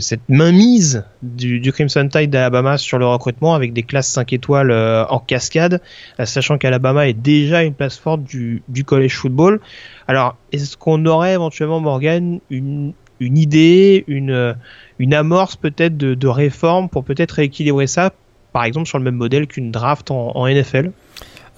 [0.01, 4.71] cette mainmise du, du Crimson Tide d'Alabama sur le recrutement avec des classes 5 étoiles
[4.71, 5.81] euh, en cascade,
[6.21, 9.61] euh, sachant qu'Alabama est déjà une place forte du, du college football.
[10.07, 14.57] Alors, est-ce qu'on aurait éventuellement, Morgan, une, une idée, une,
[14.99, 18.13] une amorce peut-être de, de réforme pour peut-être rééquilibrer ça,
[18.53, 20.93] par exemple sur le même modèle qu'une draft en, en NFL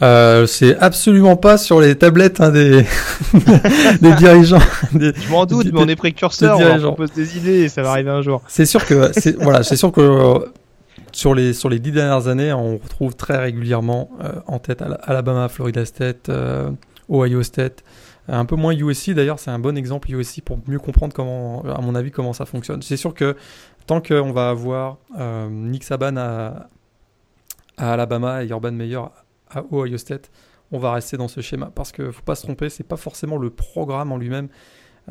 [0.03, 2.87] euh, c'est absolument pas sur les tablettes hein, des,
[4.01, 4.59] des dirigeants.
[4.95, 8.11] je m'en doute, mais on est précurseurs, on propose des idées et ça va arriver
[8.11, 8.43] un jour.
[8.49, 10.39] C'est sûr que, voilà, c'est sûr que euh,
[11.13, 15.49] sur les sur les dix dernières années, on retrouve très régulièrement euh, en tête Alabama,
[15.49, 16.31] Florida State,
[17.11, 17.85] Ohio State.
[18.29, 21.81] Un peu moins USC d'ailleurs, c'est un bon exemple USC pour mieux comprendre comment, à
[21.81, 22.81] mon avis, comment ça fonctionne.
[22.81, 23.37] C'est sûr que
[23.87, 24.97] tant qu'on va avoir
[25.51, 26.69] Nick Saban à,
[27.77, 29.01] à Alabama et Urban Meyer
[29.51, 30.31] à Ohio State,
[30.73, 31.71] on va rester dans ce schéma.
[31.75, 34.49] Parce qu'il ne faut pas se tromper, c'est pas forcément le programme en lui-même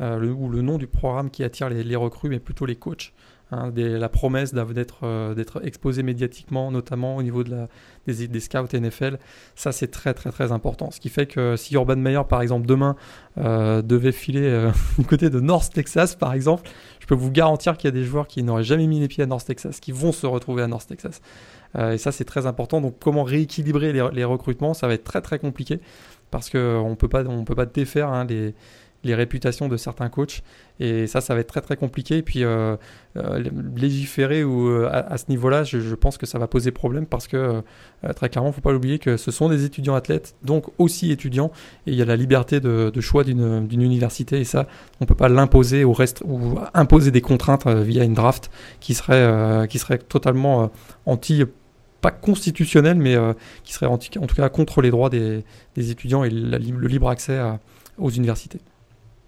[0.00, 3.12] euh, ou le nom du programme qui attire les, recrues, mais plutôt les coachs.
[3.50, 7.68] hein, la promesse d'être d'être exposé médiatiquement, notamment au niveau de la,
[8.06, 9.18] des, scouts NFL.
[9.56, 10.90] Ça, c'est très très très important.
[10.90, 12.96] Ce qui fait que si Urban Meyer, par exemple, demain
[13.36, 17.92] devait filer du côté de North Texas, par exemple, je peux vous garantir qu'il y
[17.92, 20.26] a des joueurs qui n'auraient jamais mis les pieds à North Texas, qui vont se
[20.26, 21.20] retrouver à North Texas.
[21.78, 22.80] Et ça, c'est très important.
[22.80, 25.80] Donc, comment rééquilibrer les, recrutements, ça va être très très compliqué
[26.30, 28.54] parce qu'on peut pas on peut pas défaire hein, les,
[29.04, 30.42] les réputations de certains coachs.
[30.78, 32.18] Et ça ça va être très très compliqué.
[32.18, 32.76] Et puis euh,
[33.16, 33.42] euh,
[33.76, 37.62] légiférer ou euh, à, ce niveau-là je, pense que ça va poser problème parce que
[38.16, 41.50] très clairement faut pas l'oublier que ce sont des étudiants athlètes donc aussi étudiants.
[41.86, 44.40] Et il y a la liberté de, choix d'une université.
[44.40, 44.66] Et ça
[45.00, 49.78] on peut pas l'imposer ou ou imposer des contraintes via une draft qui serait qui
[49.78, 50.70] serait totalement
[51.06, 51.44] anti
[52.00, 53.32] pas constitutionnel, mais euh,
[53.64, 55.44] qui serait en, tout cas contre les droits des,
[55.76, 57.38] étudiants et le libre accès
[57.98, 58.60] aux universités.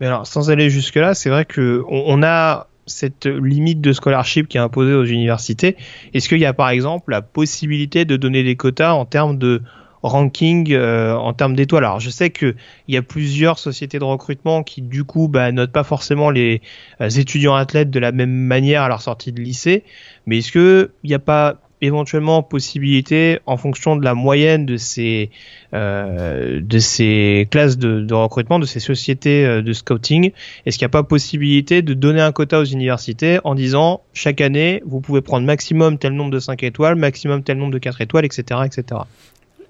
[0.01, 4.57] Mais alors, sans aller jusque-là, c'est vrai qu'on on a cette limite de scholarship qui
[4.57, 5.77] est imposée aux universités.
[6.15, 9.63] Est-ce qu'il y a par exemple la possibilité de donner des quotas en termes de
[10.03, 11.85] ranking, euh, en termes d'étoiles?
[11.85, 12.57] Alors, je sais qu'il
[12.89, 16.61] y a plusieurs sociétés de recrutement qui, du coup, bah, notent pas forcément les
[17.01, 19.85] euh, étudiants athlètes de la même manière à leur sortie de lycée.
[20.27, 25.31] Mais est-ce qu'il n'y a pas éventuellement possibilité, en fonction de la moyenne de ces
[25.75, 30.33] euh, de ces classes de, recrutement, de ces sociétés euh, de scouting,
[30.65, 34.41] est-ce qu'il n'y a pas possibilité de donner un quota aux universités en disant chaque
[34.41, 38.01] année vous pouvez prendre maximum tel nombre de 5 étoiles, maximum tel nombre de 4
[38.01, 39.03] étoiles, etc., etc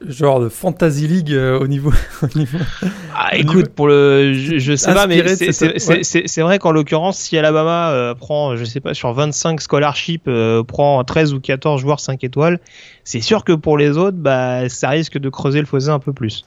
[0.06, 1.92] genre de Fantasy League euh, au niveau.
[3.14, 8.14] ah, écoute, pour le, je, sais pas, mais c'est vrai qu'en l'occurrence, si Alabama euh,
[8.14, 12.60] prend, je sais pas, sur 25 scholarships, euh, prend 13 ou 14 joueurs 5 étoiles,
[13.04, 16.12] c'est sûr que pour les autres, bah, ça risque de creuser le fossé un peu
[16.12, 16.44] plus.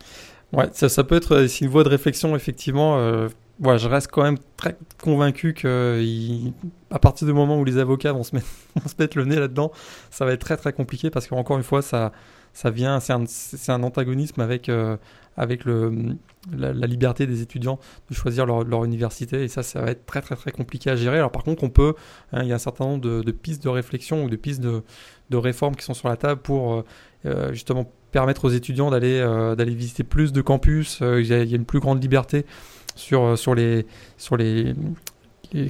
[0.53, 3.27] Ouais, ça, ça peut être une voie de réflexion, effectivement.
[3.61, 6.01] Ouais, je reste quand même très convaincu que
[6.91, 9.37] à partir du moment où les avocats vont se mettre, vont se mettre le nez
[9.37, 9.71] là-dedans,
[10.11, 12.11] ça va être très très compliqué parce qu'encore une fois, ça,
[12.55, 14.95] ça vient, c'est un, antagonisme avec, euh,
[15.35, 20.21] avec la, liberté des étudiants de choisir leur, université et ça, ça va être très
[20.21, 21.17] très très compliqué à gérer.
[21.17, 21.95] Alors par contre, on peut,
[22.31, 24.83] hein, il y a un certain nombre de, pistes de réflexion ou de pistes de,
[25.37, 26.85] réformes qui sont sur la table pour euh,
[27.25, 30.99] euh, justement permettre aux étudiants d'aller visiter plus de campus.
[31.01, 32.45] Il y, a, une plus grande liberté
[32.95, 34.73] sur, sur les sur les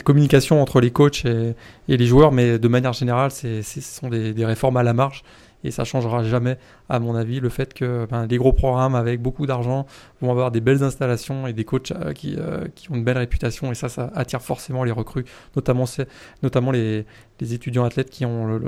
[0.04, 1.56] communications entre les coachs et,
[1.88, 5.24] et, les joueurs, mais de manière générale, ce sont des, des, réformes à la marge
[5.66, 6.58] et ça changera jamais,
[6.90, 9.86] à mon avis, le fait que ben, les gros programmes avec beaucoup d'argent
[10.22, 13.18] vont avoir des belles installations et des coachs euh, qui, euh, qui, ont une belle
[13.18, 15.26] réputation, et ça, ça attire forcément les recrues,
[15.56, 17.06] notamment, les,
[17.42, 18.60] étudiants athlètes qui ont,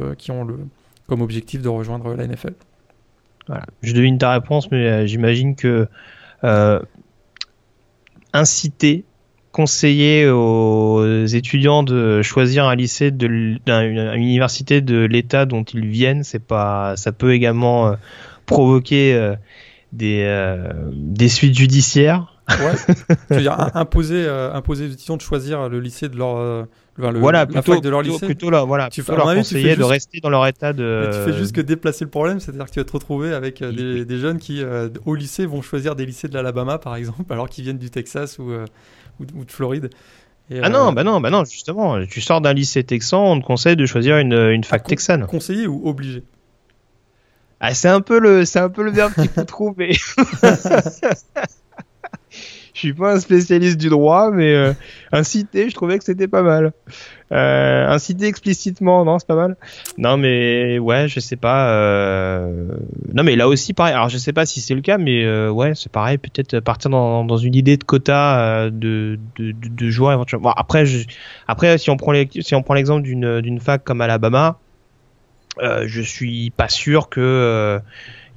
[1.07, 2.53] comme objectif de rejoindre la NFL.
[3.47, 3.65] Voilà.
[3.81, 5.87] Je devine ta réponse, mais euh, j'imagine que
[8.33, 9.05] inciter
[9.57, 16.23] conseiller aux étudiants de choisir un lycée de une université de l'État dont ils viennent,
[16.23, 17.95] c'est pas, ça peut également euh,
[18.45, 19.35] provoquer euh,
[19.93, 22.35] des euh, des suites judiciaires.
[22.47, 22.55] Ouais.
[23.31, 26.67] Je veux dire, imposer, imposer aux étudiants de choisir le lycée de leur
[26.99, 28.27] le, voilà, plutôt, de leur lycée.
[28.27, 31.09] Plutôt là, voilà, tu, leur conseiller de rester dans leur état de.
[31.11, 34.05] tu fais juste que déplacer le problème, c'est-à-dire que tu vas te retrouver avec des,
[34.05, 34.61] des, jeunes qui,
[35.05, 38.37] au lycée, vont choisir des lycées de l'Alabama, par exemple, alors qu'ils viennent du Texas
[38.37, 38.51] ou,
[39.19, 39.89] ou, de Floride.
[40.51, 43.45] ah non, euh, bah non, bah non, justement, tu sors d'un lycée texan, on te
[43.45, 45.25] conseille de choisir une, une fac texane.
[45.27, 46.23] Conseiller ou obligé
[47.59, 49.97] Ah, c'est un peu le, c'est un peu le verbe qu'il faut trouver.
[52.77, 54.71] je suis pas un spécialiste du droit, mais euh,
[55.11, 56.73] inciter, je trouvais que c'était pas mal.
[57.31, 59.57] Euh, inciter explicitement, non, c'est pas mal.
[59.97, 61.71] Non, mais ouais, je sais pas.
[61.71, 62.67] Euh...
[63.15, 63.95] Non, mais là aussi, pareil.
[63.95, 66.19] Alors, je sais pas si c'est le cas, mais euh, ouais, c'est pareil.
[66.19, 70.49] Peut-être partir dans, dans, une idée de quota euh, de, de, de, joueurs éventuellement.
[70.49, 71.07] Bon, après, je...
[71.47, 72.29] après, si on prend les...
[72.31, 74.59] si l'exemple d'une d'une fac comme Alabama,
[75.59, 77.81] je suis pas sûr que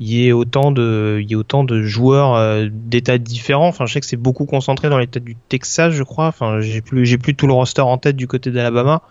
[0.00, 3.68] il y ait autant de, il y ait autant de joueurs euh, d'états différents.
[3.68, 6.26] Enfin, je sais que c'est beaucoup concentré dans l'état du Texas, je crois.
[6.26, 9.02] Enfin, j'ai plus, j'ai plus tout le roster en tête du côté d'Alabama,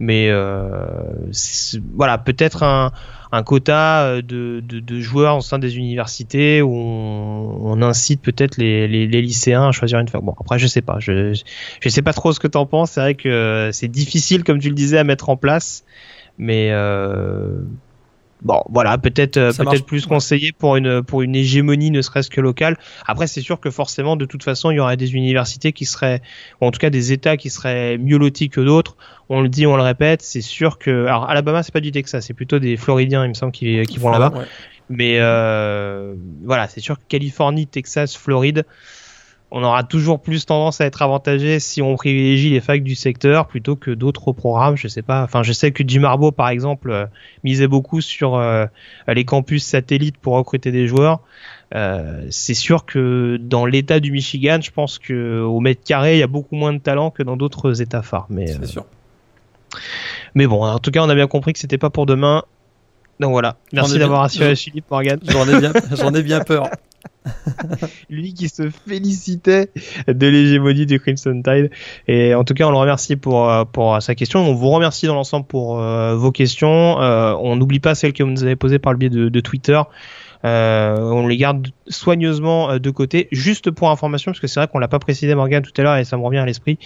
[0.00, 0.88] mais euh,
[1.94, 2.90] voilà, peut-être un,
[3.30, 8.56] un quota euh, de, de, de, joueurs au sein des universités où on, incite peut-être
[8.56, 10.20] les, les, les, lycéens à choisir une fac.
[10.20, 10.96] Bon, après, je sais pas.
[10.98, 11.40] Je,
[11.80, 12.90] je sais pas trop ce que t'en penses.
[12.92, 15.84] C'est vrai que c'est difficile, comme tu le disais, à mettre en place,
[16.38, 17.60] mais euh,
[18.44, 22.40] bon voilà peut-être euh, peut-être plus conseillé pour une pour une hégémonie ne serait-ce que
[22.40, 22.78] locale.
[23.06, 26.22] Après c'est sûr que forcément de toute façon il y aurait des universités qui seraient
[26.60, 28.96] ou en tout cas des états qui seraient mieux lotis que d'autres.
[29.28, 32.26] On le dit on le répète c'est sûr que alors Alabama c'est pas du Texas
[32.26, 34.32] c'est plutôt des Floridiens il me semble qui, qui vont là-bas.
[34.90, 38.64] mais euh, voilà c'est sûr que Californie Texas Floride
[39.56, 43.46] on aura toujours plus tendance à être avantagé si on privilégie les facs du secteur
[43.46, 44.76] plutôt que d'autres programmes.
[44.76, 45.22] Je sais pas.
[45.22, 47.06] Enfin, je sais que Jim Harbaugh, par exemple, euh,
[47.44, 48.66] misait beaucoup sur euh,
[49.06, 51.20] les campus satellites pour recruter des joueurs.
[51.72, 56.18] Euh, c'est sûr que dans l'État du Michigan, je pense que au mètre carré, il
[56.18, 58.26] y a beaucoup moins de talent que dans d'autres États phares.
[58.30, 58.84] Mais c'est sûr.
[60.34, 62.42] Mais bon, en tout cas, on a bien compris que c'était pas pour demain.
[63.20, 63.54] Donc voilà.
[63.72, 65.20] Merci d'avoir assuré Philippe Morgan.
[65.22, 66.70] J'en ai bien, j'en ai bien peur.
[68.10, 69.70] Lui qui se félicitait
[70.06, 71.70] de l'hégémonie du Crimson Tide.
[72.08, 74.40] Et en tout cas, on le remercie pour, euh, pour sa question.
[74.40, 77.00] On vous remercie dans l'ensemble pour euh, vos questions.
[77.00, 79.80] Euh, on n'oublie pas celles que vous nous avez posées par le biais de, Twitter.
[80.44, 83.28] Euh, on les garde soigneusement de côté.
[83.32, 85.96] Juste pour information, parce que c'est vrai qu'on l'a pas précisé Morgan tout à l'heure
[85.96, 86.78] et ça me revient à l'esprit.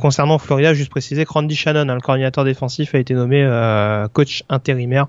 [0.00, 3.46] concernant Florida, juste préciser que Randy Shannon, hein, le coordinateur défensif, a été nommé
[4.12, 5.06] coach intérimaire.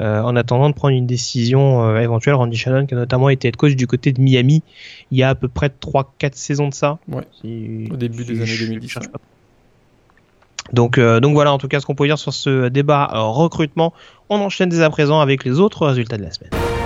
[0.00, 2.34] Euh, en attendant de prendre une décision euh, éventuelle.
[2.34, 4.62] Randy Shannon, qui a notamment été head coach du côté de Miami
[5.10, 6.98] il y a à peu près 3-4 saisons de ça.
[7.08, 7.24] Ouais.
[7.90, 8.98] Au début des années 2010.
[10.72, 13.92] Donc, euh, donc voilà en tout cas ce qu'on peut dire sur ce débat recrutement.
[14.28, 16.79] On enchaîne dès à présent avec les autres résultats de la semaine.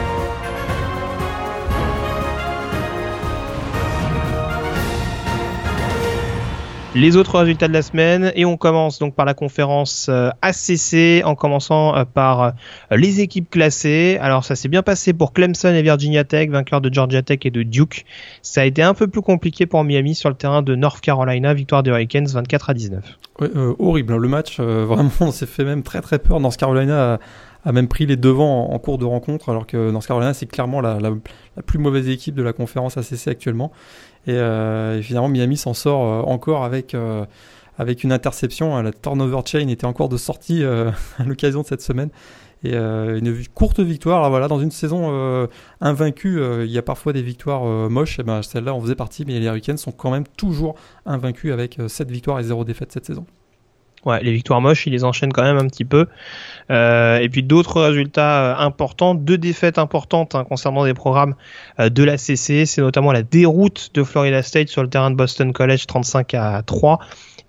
[6.94, 11.24] Les autres résultats de la semaine et on commence donc par la conférence euh, ACC
[11.24, 12.50] en commençant euh, par euh,
[12.92, 14.16] les équipes classées.
[14.20, 17.50] Alors ça s'est bien passé pour Clemson et Virginia Tech, vainqueurs de Georgia Tech et
[17.50, 18.04] de Duke.
[18.42, 21.52] Ça a été un peu plus compliqué pour Miami sur le terrain de North Carolina,
[21.52, 23.18] victoire des Hurricanes 24 à 19.
[23.78, 24.18] horrible, hein.
[24.18, 26.38] le match vraiment on s'est fait même très très peur.
[26.38, 27.18] North Carolina
[27.64, 30.80] a, même pris les devants en, cours de rencontre alors que North Carolina c'est clairement
[30.80, 31.10] la, la,
[31.66, 33.72] plus mauvaise équipe de la conférence ACC actuellement.
[34.28, 37.24] Euh, et, finalement, Miami s'en sort euh, encore avec, euh,
[37.78, 38.80] avec une interception.
[38.82, 40.64] La turnover chain était encore de sortie
[41.18, 42.10] à l'occasion de cette semaine
[42.62, 44.18] et une courte victoire.
[44.18, 45.48] Alors voilà, dans une saison
[45.82, 48.20] invaincue, il y a parfois des victoires moches.
[48.20, 51.78] Et ben, celle-là, on faisait partie, mais les Hurricanes sont quand même toujours invaincus avec
[51.86, 53.26] 7 victoires et 0 défaites cette saison.
[54.04, 56.06] Ouais, les victoires moches, il les enchaîne quand même un petit peu.
[56.70, 61.34] Euh, et puis d'autres résultats euh, importants, deux défaites importantes hein, concernant des programmes
[61.80, 65.16] euh, de la CC, c'est notamment la déroute de Florida State sur le terrain de
[65.16, 66.98] Boston College 35 à 3.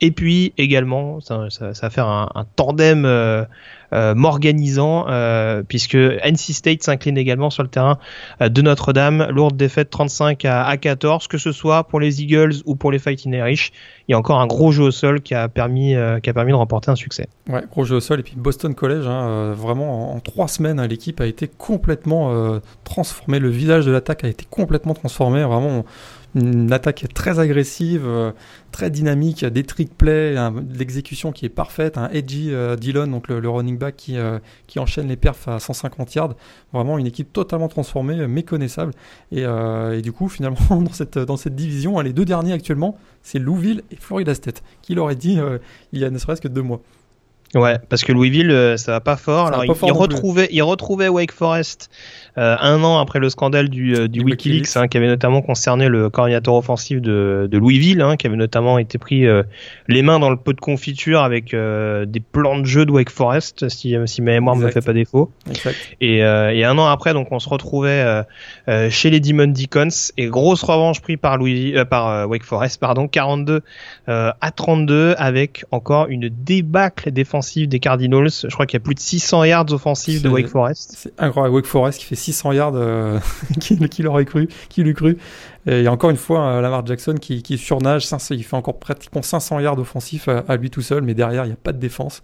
[0.01, 3.45] Et puis également, ça, va faire un, tandem euh,
[3.93, 7.97] euh, morganisant, euh, puisque NC State s'incline également sur le terrain
[8.41, 9.27] de Notre-Dame.
[9.29, 12.99] Lourde défaite 35 à, à, 14, que ce soit pour les Eagles ou pour les
[12.99, 13.71] Fighting Irish.
[14.07, 16.51] Il y a encore un gros jeu au sol qui a permis, qui a permis
[16.51, 17.27] de remporter un succès.
[17.47, 18.19] Ouais, gros jeu au sol.
[18.19, 23.39] Et puis Boston College, hein, vraiment en, trois semaines, hein, l'équipe a été complètement transformée.
[23.39, 25.43] Le visage de l'attaque a été complètement transformé.
[25.43, 25.85] Vraiment
[26.35, 28.05] une attaque très agressive,
[28.75, 30.35] très dynamique, des trick plays,
[30.77, 34.79] l'exécution qui est parfaite, un edgy euh, Dillon, donc le, running back qui, euh, qui
[34.79, 36.35] enchaîne les perfs à 150 yards.
[36.73, 38.91] Vraiment une équipe totalement transformée, méconnaissable.
[39.31, 42.97] Et, et du coup, finalement, dans cette, dans cette division, hein, les deux derniers actuellement,
[43.23, 44.61] c'est Louisville et Florida State.
[44.81, 45.39] Qui l'aurait dit
[45.93, 46.81] il y a ne serait-ce que deux mois
[47.53, 49.47] Ouais, parce que Louisville, ça va pas fort.
[49.47, 51.89] Alors, il, retrouvait, il retrouvait Wake Forest
[52.37, 55.87] euh, un an après le scandale du, euh, du, Wikileaks, hein, qui avait notamment concerné
[55.87, 59.43] le coordinateur offensif de, de Louisville, hein, qui avait notamment été pris euh,
[59.87, 63.69] les mains dans le pot de confiture avec des plans de jeu de Wake Forest,
[63.69, 65.31] si, si ma mémoire ne me fait pas défaut.
[66.01, 68.23] Et, et, un an après, donc on se retrouvait
[68.89, 71.39] chez les Demon Deacons et grosse revanche prise par
[72.29, 73.61] Wake Forest, pardon, 42
[74.07, 78.29] à 32 avec encore une débâcle défensive des Cardinals.
[78.43, 80.95] Je crois qu'il y a plus de 600 yards offensifs de Wake Forest.
[80.97, 81.55] C'est incroyable.
[81.55, 83.19] Wake Forest qui fait 600 yards, euh,
[83.59, 85.17] qui, l'aurait cru, qui l'eût cru.
[85.67, 90.27] Et encore une fois Lamar Jackson qui, surnage, il fait encore pratiquement 500 yards offensifs
[90.27, 92.21] à, lui tout seul, mais derrière il n'y a pas de défense.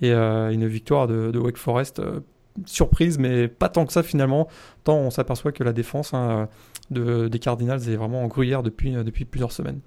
[0.00, 2.20] Et euh, une victoire de, Wake Forest, euh,
[2.66, 4.48] surprise, mais pas tant que ça finalement,
[4.84, 6.48] tant on s'aperçoit que la défense hein,
[6.90, 9.80] de, des Cardinals est vraiment en gruyère depuis plusieurs semaines.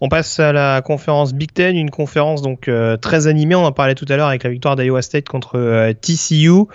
[0.00, 3.56] On passe à la conférence Big Ten, une conférence donc euh, très animée.
[3.56, 6.66] On en parlait tout à l'heure avec la victoire d'Iowa State contre euh, TCU.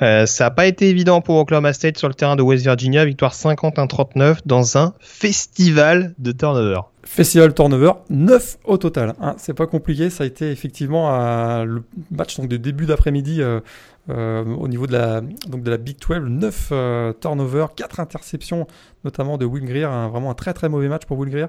[0.00, 3.04] Euh, ça n'a pas été évident pour Oklahoma State sur le terrain de West Virginia,
[3.04, 6.80] victoire 51-39 dans un festival de turnover.
[7.04, 9.14] Festival turnover, 9 au total.
[9.20, 9.34] Hein.
[9.36, 11.10] C'est pas compliqué, ça a été effectivement
[11.64, 13.42] le match donc, de début d'après-midi
[14.08, 16.20] au niveau de la, donc de la Big 12.
[16.28, 16.72] 9
[17.20, 18.66] turnovers, 4 interceptions,
[19.04, 19.88] notamment de Will Greer.
[20.10, 21.48] vraiment un très très mauvais match pour Will Greer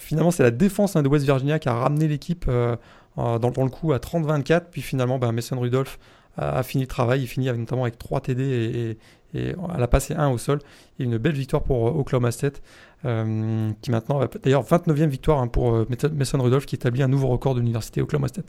[0.00, 2.76] finalement, c'est la défense hein, de West Virginia qui a ramené l'équipe euh,
[3.16, 4.64] dans, le coup à 30-24.
[4.70, 5.98] Puis finalement, ben, Mason Rudolph
[6.36, 7.22] a, fini le travail.
[7.22, 8.98] Il finit notamment avec 3 TD et,
[9.38, 10.60] et, à la passe et 1 au sol.
[10.98, 12.62] Et une belle victoire pour euh, Oklahoma State,
[13.04, 17.54] euh, qui maintenant, d'ailleurs, 29e victoire hein, pour Mason Rudolph, qui établit un nouveau record
[17.54, 18.46] de l'université Oklahoma State.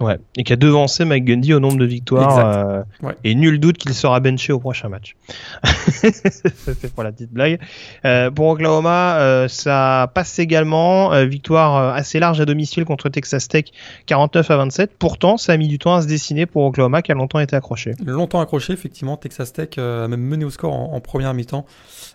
[0.00, 2.38] Ouais, et qui a devancé Mike Gundy au nombre de victoires.
[2.38, 3.14] Euh, ouais.
[3.22, 5.14] Et nul doute qu'il sera benché au prochain match.
[5.88, 7.60] C'est pour la petite blague.
[8.04, 11.24] Euh, pour Oklahoma, euh, ça passe également.
[11.26, 13.66] Victoire assez large à domicile contre Texas Tech,
[14.06, 14.90] 49 à 27.
[14.98, 17.54] Pourtant, ça a mis du temps à se dessiner pour Oklahoma, qui a longtemps été
[17.54, 17.92] accroché.
[18.04, 19.16] Longtemps accroché, effectivement.
[19.16, 21.66] Texas Tech a même mené au score en, première mi-temps.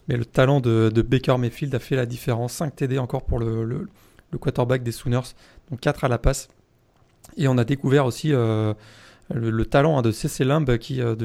[0.09, 2.53] Mais le talent de, de, Baker Mayfield a fait la différence.
[2.53, 3.87] 5 TD encore pour le, le,
[4.31, 5.33] le quarterback des Sooners.
[5.71, 6.49] Donc 4 à la passe.
[7.37, 8.73] Et on a découvert aussi euh,
[9.33, 11.15] le, talent hein, de CC Limb, qui, euh,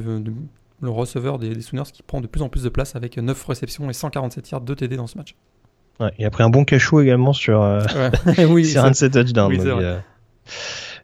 [0.80, 3.88] le receveur des, Sooners, qui prend de plus en plus de place avec 9 réceptions
[3.90, 5.34] et 147 yards de TD dans ce match.
[6.00, 7.80] Ouais, il a pris un bon cachot également sur, euh,
[8.48, 10.02] oui, sur un de ses touchdowns.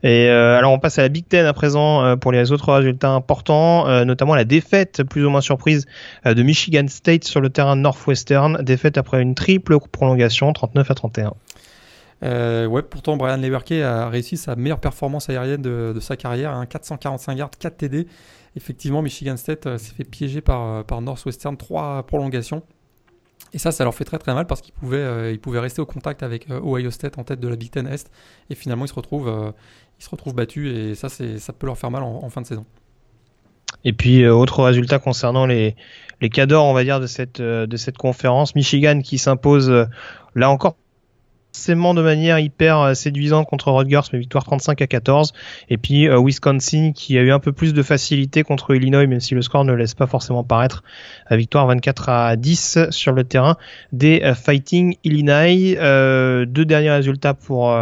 [0.03, 4.05] et alors on passe à la Big Ten à présent pour les autres résultats importants,
[4.05, 5.87] notamment la défaite plus ou moins surprise
[6.25, 10.95] de Michigan State sur le terrain de Northwestern, défaite après une triple prolongation, 39 à
[10.95, 11.35] 31.
[12.23, 16.67] Euh, ouais, pourtant, Brian Leverke a réussi sa meilleure performance aérienne de, sa carrière, hein,
[16.67, 18.07] 445 yards, 4 TD.
[18.57, 22.63] Effectivement, Michigan State euh, s'est fait piéger par, euh, par Northwestern, 3 prolongations.
[23.53, 25.87] Et ça, ça leur fait très très mal parce qu'ils pouvaient, ils pouvaient rester au
[25.87, 28.09] contact avec Ohio State en tête de la Big Ten Est.
[28.49, 29.53] Et finalement, ils se retrouvent,
[29.99, 32.65] ils se retrouvent battus et ça, ça peut leur faire mal en, fin de saison.
[33.83, 35.75] Et puis, autre résultat concernant les,
[36.21, 38.55] les cadors, on va dire, de cette, de cette conférence.
[38.55, 39.69] Michigan qui s'impose,
[40.37, 40.77] là encore,
[41.53, 45.33] forcément de manière hyper euh, séduisante contre Rutgers, mais victoire 35 à 14.
[45.69, 49.21] Et puis euh, Wisconsin qui a eu un peu plus de facilité contre Illinois, même
[49.21, 50.83] si le score ne laisse pas forcément paraître.
[51.29, 53.57] La victoire 24 à 10 sur le terrain
[53.93, 56.47] des euh, Fighting Illinois.
[56.47, 57.77] deux derniers résultats pour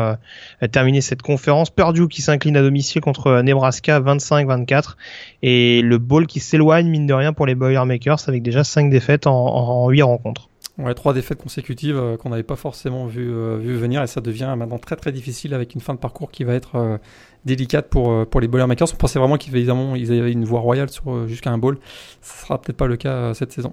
[0.73, 1.71] terminer cette conférence.
[1.71, 4.97] Purdue qui s'incline à domicile contre Nebraska 25-24
[5.43, 9.27] et le ball qui s'éloigne mine de rien pour les Boilermakers avec déjà 5 défaites
[9.27, 10.49] en, en 8 rencontres.
[10.79, 14.21] Ouais, trois défaites consécutives euh, qu'on n'avait pas forcément vu, euh, vu, venir et ça
[14.21, 16.99] devient maintenant très très difficile avec une fin de parcours qui va être euh,
[17.45, 18.87] délicate pour, pour les Boilermakers.
[18.93, 20.89] On pensait vraiment qu'ils ils avaient une voie royale
[21.27, 21.79] jusqu'à un bowl.
[22.23, 23.73] Ce sera peut-être pas le cas cette saison.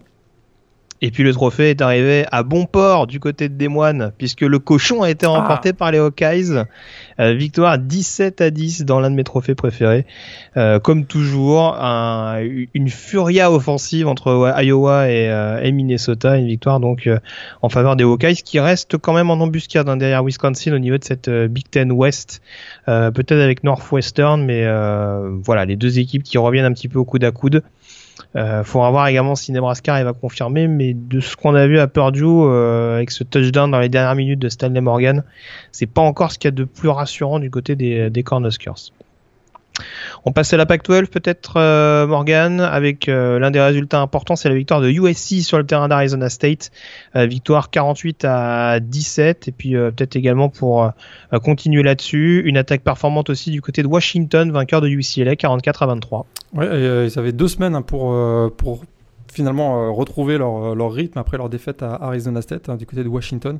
[1.01, 4.41] Et puis le trophée est arrivé à bon port du côté de Des Moines, puisque
[4.41, 5.73] le cochon a été remporté ah.
[5.73, 6.63] par les Hawkeyes.
[7.19, 10.05] Euh, victoire 17 à 10 dans l'un de mes trophées préférés.
[10.55, 11.75] Euh, comme toujours,
[12.73, 16.37] une furia offensive entre Iowa euh, et, Minnesota.
[16.37, 17.09] Une victoire donc
[17.61, 20.97] en faveur des Hawkeyes qui reste quand même en embuscade hein, derrière Wisconsin au niveau
[20.97, 22.41] de cette Big Ten West.
[22.85, 24.65] Peut-être avec Northwestern, mais
[25.43, 27.63] voilà, les deux équipes qui reviennent un petit peu au coude à coude.
[28.35, 31.87] Euh, faudra voir également si Nebraska va confirmer, mais de ce qu'on a vu à
[31.87, 35.23] Purdue euh, avec ce touchdown dans les dernières minutes de Stanley Morgan,
[35.71, 38.91] c'est pas encore ce qu'il y a de plus rassurant du côté des, des Cornhuskers.
[40.25, 44.49] On passe à la Pac-12 peut-être euh, Morgan avec euh, l'un des résultats importants, c'est
[44.49, 46.71] la victoire de USC sur le terrain d'Arizona State,
[47.15, 50.91] euh, victoire 48 à 17 et puis peut-être également pour
[51.43, 55.85] continuer là-dessus, une attaque performante aussi du côté de Washington, vainqueur de UCLA 44 à
[55.87, 56.25] 23.
[56.53, 58.83] Ouais, ils avaient deux semaines hein, pour
[59.31, 63.09] finalement retrouver leur, leur, rythme après leur défaite à Arizona State hein, du côté de
[63.09, 63.59] Washington.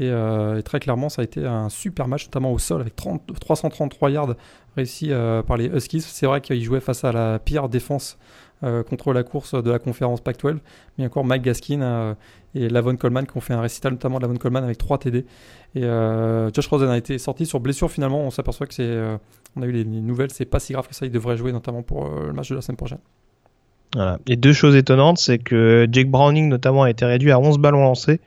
[0.00, 3.22] Euh, et, très clairement, ça a été un super match, notamment au sol, avec 30,
[3.40, 4.34] 333 yards
[4.76, 6.00] réussis euh, par les Huskies.
[6.00, 8.18] C'est vrai qu'ils jouaient face à la pire défense
[8.62, 10.58] euh, contre la course de la conférence Pac-12.
[10.98, 12.16] Mais encore Mike Gaskin
[12.54, 15.26] et Lavon Coleman qui ont fait un récital, notamment Lavon Coleman avec 3 TD.
[15.74, 18.20] Et Josh Rosen a été sorti sur blessure finalement.
[18.20, 18.98] On s'aperçoit que c'est.
[19.56, 21.06] on a eu les, nouvelles, c'est pas si grave que ça.
[21.06, 23.00] Il devrait jouer notamment pour le match de la semaine prochaine.
[23.94, 24.18] Voilà.
[24.28, 27.82] Et deux choses étonnantes, c'est que Jake Browning notamment a été réduit à 11 ballons
[27.82, 28.20] lancés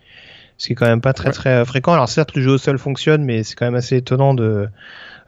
[0.58, 1.94] ce qui est quand même pas très très euh, fréquent.
[1.94, 4.68] Alors certes, le jeu au sol fonctionne, mais c'est quand même assez étonnant de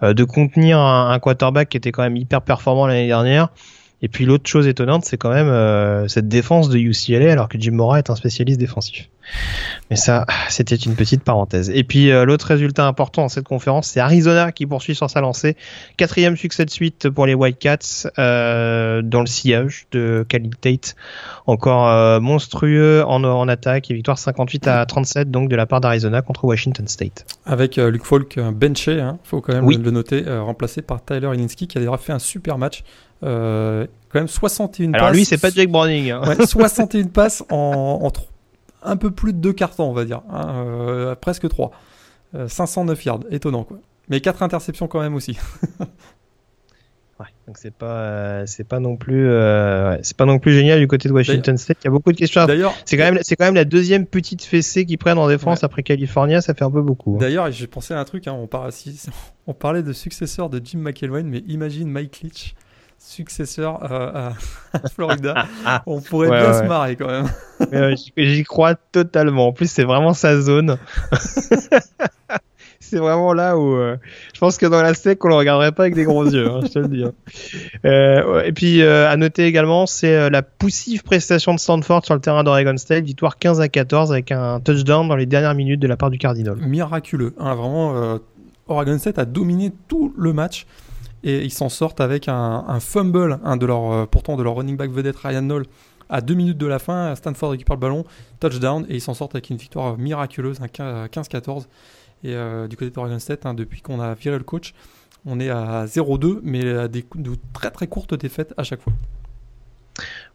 [0.03, 3.49] euh, de contenir un, quarterback qui était quand même hyper performant l'année dernière.
[4.01, 7.59] Et puis l'autre chose étonnante, c'est quand même euh, cette défense de UCLA, alors que
[7.59, 9.09] Jim Mora est un spécialiste défensif.
[9.89, 11.69] Mais ça, c'était une petite parenthèse.
[11.69, 15.21] Et puis euh, l'autre résultat important dans cette conférence, c'est Arizona qui poursuit sur sa
[15.21, 15.55] lancée.
[15.97, 20.95] Quatrième succès de suite pour les Whitecaps euh, dans le sillage de Khalil Tate.
[21.45, 25.81] Encore euh, monstrueux en, en, attaque et victoire 58 à 37 donc de la part
[25.81, 27.25] d'Arizona contre Washington State.
[27.45, 31.77] Avec Luke Falk benché, hein, faut quand même le noter, remplacé par Tyler Ilinski qui
[31.77, 32.83] a déjà fait un super match.
[33.21, 36.11] quand même 61 Alors lui, c'est pas Jake Browning.
[36.11, 36.21] Hein.
[36.27, 38.09] Ouais, 61 passes en, en
[38.85, 41.71] un peu plus de deux cartons, on va dire, hein, euh, presque trois.
[42.47, 43.77] 509 euh, yards, étonnant quoi.
[44.09, 45.37] Mais quatre interceptions quand même aussi.
[47.19, 49.29] ouais, donc c'est pas euh, c'est pas non plus
[50.03, 51.77] c'est pas non plus génial du côté de Washington State.
[51.81, 52.45] Il y a beaucoup de questions.
[52.45, 55.63] D'ailleurs, c'est quand même c'est quand même la deuxième petite fessée qu'ils prennent en défense
[55.63, 57.15] après California, ça fait un peu beaucoup.
[57.15, 57.19] Hein.
[57.19, 58.27] D'ailleurs, j'ai pensé à un truc.
[58.27, 58.49] Hein, on,
[59.47, 62.55] on parlait de successeur de Jim McElwain, mais imagine Mike Leach
[63.05, 64.31] successeur euh,
[64.73, 65.45] à, Florida.
[65.85, 67.95] On pourrait bien se marrer quand même.
[68.17, 69.47] J'y crois totalement.
[69.47, 70.77] En plus, c'est vraiment sa zone.
[72.85, 73.97] c'est vraiment là où euh,
[74.33, 76.59] je pense que dans la SEC, on le regarderait pas avec des gros yeux, hein,
[76.63, 77.03] je te le dis.
[77.03, 77.13] Hein.
[77.85, 82.21] Euh, et puis euh, à noter également, c'est la poussive prestation de Stanford sur le
[82.21, 85.87] terrain d'Oregon State, victoire 15 à 14 avec un touchdown dans les dernières minutes de
[85.87, 86.57] la part du Cardinal.
[86.57, 88.19] Miraculeux, hein, vraiment.
[88.67, 90.65] Oregon State a dominé tout le match
[91.25, 95.17] et ils s'en sortent avec un, fumble, de leur, pourtant de leur running back vedette
[95.17, 95.65] Ryan Knoll
[96.09, 98.05] à deux minutes de la fin, Stanford récupère le ballon,
[98.39, 101.65] touchdown, et ils s'en sortent avec une victoire miraculeuse, un 15-14.
[102.23, 104.73] Et euh, du côté de Oregon State, hein, depuis qu'on a viré le coach,
[105.25, 108.93] on est à 0-2, mais à des de très très courtes défaites à chaque fois.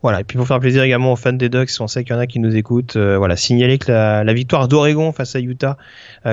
[0.03, 2.17] Voilà, et puis pour faire plaisir également aux fans des Ducks, on sait qu'il y
[2.17, 5.77] en a qui nous écoutent, euh, voilà, signaler que la, victoire d'Oregon face à Utah,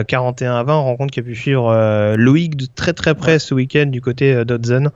[0.07, 3.39] 41 euh, à 20, rencontre qui a pu suivre euh, Loïc de très très près
[3.39, 4.91] ce week-end du côté d'Odzen.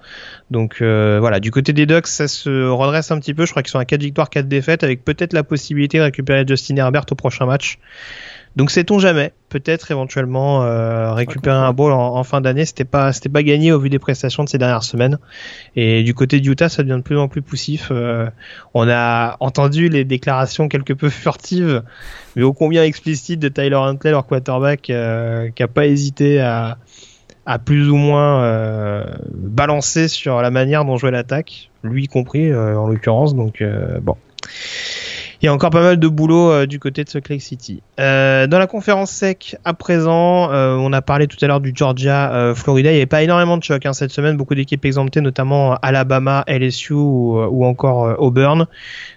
[0.51, 3.71] Donc voilà, du côté des Ducks, ça se redresse un petit peu, je crois qu'ils
[3.71, 7.15] sont à 4 victoires, 4 défaites, avec peut-être la possibilité de récupérer Justin Herbert au
[7.15, 7.77] prochain match.
[8.57, 13.29] Donc sait-on jamais, peut-être éventuellement euh, récupérer un bowl en, fin d'année, c'était pas c'était
[13.29, 15.19] pas gagné au vu des prestations de ces dernières semaines.
[15.77, 17.89] Et du côté d'Utah, ça devient de plus en plus poussif.
[17.91, 18.29] Euh,
[18.73, 21.83] on a entendu les déclarations quelque peu furtives,
[22.35, 26.77] mais ô combien explicites de Tyler Huntley, leur quarterback, euh, qui a pas hésité à
[27.43, 32.87] à plus ou moins euh, balancer sur la manière dont jouait l'attaque, lui compris en
[32.87, 33.33] l'occurrence.
[33.33, 33.63] Donc
[34.01, 34.15] bon
[35.41, 37.81] il y a encore pas mal de boulot euh, du côté de ce Lake City.
[37.99, 41.71] Euh, dans la conférence sec, à présent, euh, on a parlé tout à l'heure du
[41.73, 42.91] Georgia, Florida.
[42.91, 44.37] Il n'y avait pas énormément de chocs hein, cette semaine.
[44.37, 48.67] Beaucoup d'équipes exemptées, notamment Alabama, LSU ou, encore Auburn.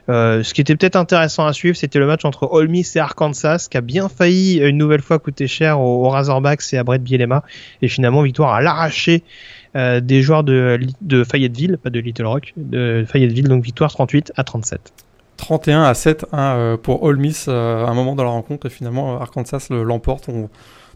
[0.08, 3.66] ce qui était peut-être intéressant à suivre, c'était le match entre Ole Miss et Arkansas,
[3.70, 7.42] qui a bien failli une nouvelle fois coûter cher aux, Razorbacks et à Brett Bielema.
[7.82, 9.22] Et finalement, victoire à l'arraché
[9.74, 14.44] des joueurs de, de Fayetteville, pas de Little Rock, de Fayetteville, donc victoire 38 à
[14.44, 14.92] 37.
[15.44, 18.66] 31 à 7 hein, euh, pour Ole Miss euh, à un moment dans la rencontre
[18.66, 20.30] et finalement Arkansas l'emporte.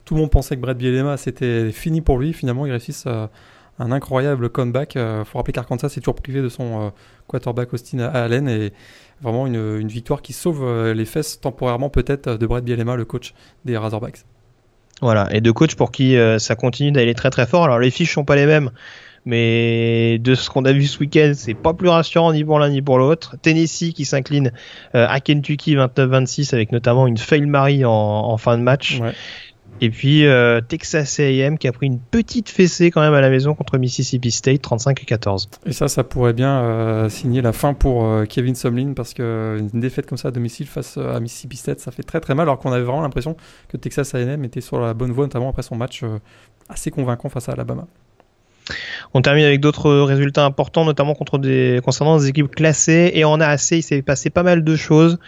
[0.06, 2.32] tout le monde pensait que Brett Bielema c'était fini pour lui.
[2.32, 4.94] Finalement, il réussit un incroyable comeback.
[4.94, 6.90] Il faut rappeler qu'Arkansas est toujours privé de son euh,
[7.26, 8.72] quarterback Austin Allen et
[9.20, 13.34] vraiment une, victoire qui sauve les fesses temporairement peut-être de Brett Bielema, le coach
[13.66, 14.24] des Razorbacks.
[15.02, 17.64] Voilà, et de coach pour qui ça continue d'aller très très fort.
[17.64, 18.70] Alors les fiches sont pas les mêmes.
[19.28, 22.70] Mais de ce qu'on a vu ce week-end, c'est pas plus rassurant ni pour l'un
[22.70, 23.36] ni pour l'autre.
[23.42, 24.52] Tennessee qui s'incline
[24.94, 29.02] euh, à Kentucky 29-26 avec notamment une fail Marie en, fin de match.
[29.82, 33.28] Et puis euh, Texas A&M qui a pris une petite fessée quand même à la
[33.28, 35.50] maison contre Mississippi State 35 14.
[35.66, 40.06] Et ça, ça pourrait bien euh, signer la fin pour Kevin Sumlin parce qu'une défaite
[40.06, 42.72] comme ça à domicile face à Mississippi State, ça fait très très mal alors qu'on
[42.72, 43.36] avait vraiment l'impression
[43.68, 46.02] que Texas A&M était sur la bonne voie notamment après son match
[46.70, 47.86] assez convaincant face à Alabama.
[49.14, 53.12] On termine avec d'autres résultats importants, notamment contre des, concernant des équipes classées.
[53.14, 55.18] Et en AAC, il s'est passé pas mal de choses,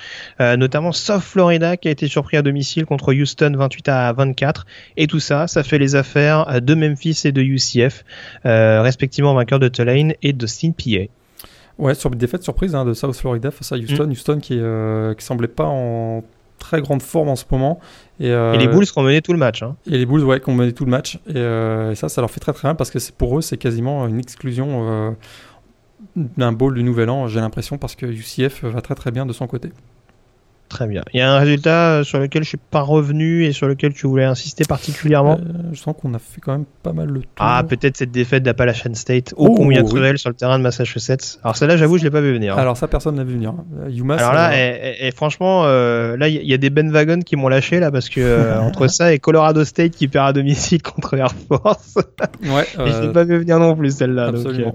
[0.40, 4.66] euh, notamment South Florida qui a été surpris à domicile contre Houston 28 à 24.
[4.96, 8.04] Et tout ça, ça fait les affaires de Memphis et de UCF,
[8.46, 11.10] euh, respectivement vainqueurs de Tulane et de PA.
[11.78, 14.06] Ouais, sur défaite surprise hein, de South Florida face à Houston.
[14.06, 14.10] Mm.
[14.10, 16.22] Houston qui, euh, qui semblait pas en
[16.58, 17.80] très grande forme en ce moment.
[18.20, 19.62] Et, euh, les Bulls qui ont mené tout le match.
[19.62, 19.76] Hein.
[19.86, 21.18] Et les Bulls, ouais, qui ont mené tout le match.
[21.34, 24.06] Euh, et, ça, ça leur fait très très bien parce que pour eux, c'est quasiment
[24.06, 25.10] une exclusion euh,
[26.16, 29.32] d'un bowl du Nouvel An, j'ai l'impression, parce que UCF va très très bien de
[29.32, 29.70] son côté.
[30.70, 31.02] Très bien.
[31.12, 33.92] Il y a un résultat euh, sur lequel je suis pas revenu et sur lequel
[33.92, 35.36] tu voulais insister particulièrement?
[35.40, 37.30] Euh, Je sens qu'on a fait quand même pas mal le tour.
[37.40, 41.40] Ah, peut-être cette défaite d'Appalachian State au oh, combien cruel sur le terrain de Massachusetts?
[41.42, 42.54] Alors celle-là, j'avoue, je l'ai pas vu venir.
[42.54, 42.62] Hein.
[42.62, 43.52] Alors ça, personne n'a vu venir.
[43.80, 47.80] Euh, Alors là, et, franchement, là, il y, a des Ben Wagon qui m'ont lâché
[47.80, 51.96] là parce que entre ça et Colorado State qui perd à domicile contre Air Force.
[51.96, 52.66] ouais.
[52.76, 54.28] je l'ai pas vu venir non plus celle-là.
[54.28, 54.72] Absolument.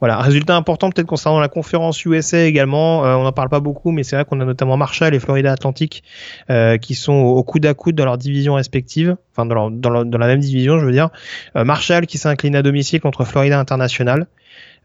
[0.00, 3.04] Voilà, résultat important peut-être concernant la conférence USA également.
[3.04, 5.52] Euh, on n'en parle pas beaucoup, mais c'est vrai qu'on a notamment Marshall et Florida
[5.52, 6.02] Atlantic
[6.48, 10.40] euh, qui sont au coude à coude dans leur division respective, enfin dans, la même
[10.40, 11.10] division, je veux dire.
[11.54, 14.26] Euh, Marshall qui s'incline à domicile contre Florida International.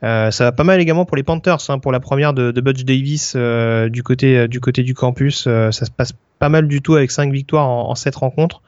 [0.01, 2.83] Ça va pas mal également pour les Panthers, hein, pour la première de, de Butch
[2.83, 5.43] Davis du côté du côté du campus.
[5.43, 8.61] ça se passe pas mal du tout avec 5 victoires en, en 7 rencontres.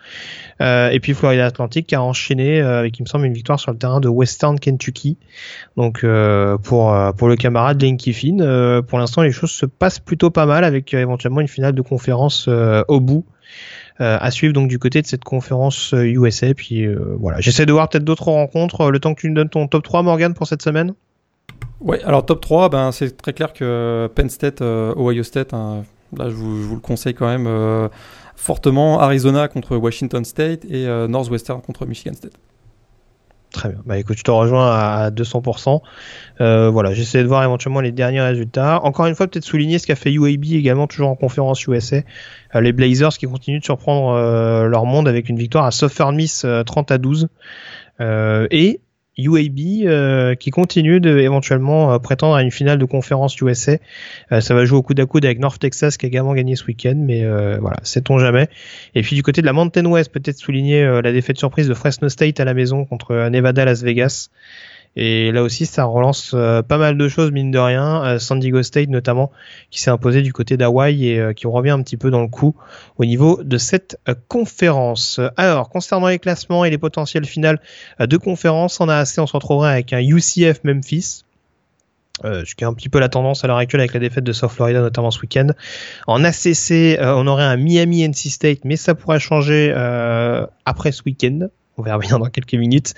[0.62, 3.60] Euh, et puis Florida Atlantic qui a enchaîné euh, avec, il me semble, une victoire
[3.60, 5.18] sur le terrain de Western Kentucky.
[5.76, 10.30] Donc euh, pour pour le camarade Lane Kiffin, pour l'instant les choses se passent plutôt
[10.30, 12.48] pas mal avec éventuellement une finale de conférence
[12.88, 13.26] au bout.
[14.00, 16.54] à suivre donc du côté de cette conférence USA.
[16.54, 16.88] Puis
[17.20, 18.90] voilà, j'essaie de voir peut-être d'autres rencontres.
[18.92, 20.94] Le temps que tu nous donnes ton top 3, Morgan, pour cette semaine.
[21.80, 25.84] Ouais, alors top 3, ben, c'est très clair que Penn State, Ohio State, hein,
[26.18, 27.90] là je vous, le conseille quand même
[28.38, 32.38] fortement Arizona contre Washington State et euh, Northwestern contre Michigan State.
[33.52, 33.80] Très bien.
[33.86, 35.82] Bah écoute, je te rejoins à 200%.
[36.42, 38.84] Euh, voilà, j'essaie de voir éventuellement les derniers résultats.
[38.84, 42.02] Encore une fois, peut-être souligner ce qu'a fait UAB également, toujours en conférence USA.
[42.56, 46.16] Euh, les Blazers qui continuent de surprendre euh, leur monde avec une victoire à Southern
[46.16, 47.30] Miss 30 à 12.
[48.00, 48.82] et
[49.18, 53.78] UAB euh, qui continue de éventuellement euh, prétendre à une finale de conférence USA.
[54.32, 56.56] Euh, ça va jouer au coude à coude avec North Texas qui a également gagné
[56.56, 57.26] ce week-end, mais
[57.60, 58.48] voilà, sait-on jamais.
[58.96, 62.10] Et puis du côté de la Mountain West, peut-être souligner la défaite surprise de Fresno
[62.10, 64.30] State à la maison contre Nevada Las Vegas.
[65.00, 68.04] Et là aussi, ça relance euh, pas mal de choses, mine de rien.
[68.04, 69.32] Euh, San Diego State, notamment,
[69.70, 72.28] qui s'est imposé du côté d'Hawaï et euh, qui revient un petit peu dans le
[72.28, 72.56] coup
[72.98, 75.20] au niveau de cette conférence.
[75.38, 77.62] Alors, concernant les classements et les potentiels finales
[78.00, 81.24] de conférence, on a assez, on se retrouverait avec un UCF Memphis.
[82.24, 84.34] ce qui est un petit peu la tendance à l'heure actuelle avec la défaite de
[84.34, 85.50] South Florida notamment ce week-end.
[86.08, 89.72] En ACC, on aurait un Miami NC State, mais ça pourrait changer
[90.66, 91.50] après ce week-end.
[91.80, 92.96] On verra bien dans quelques minutes.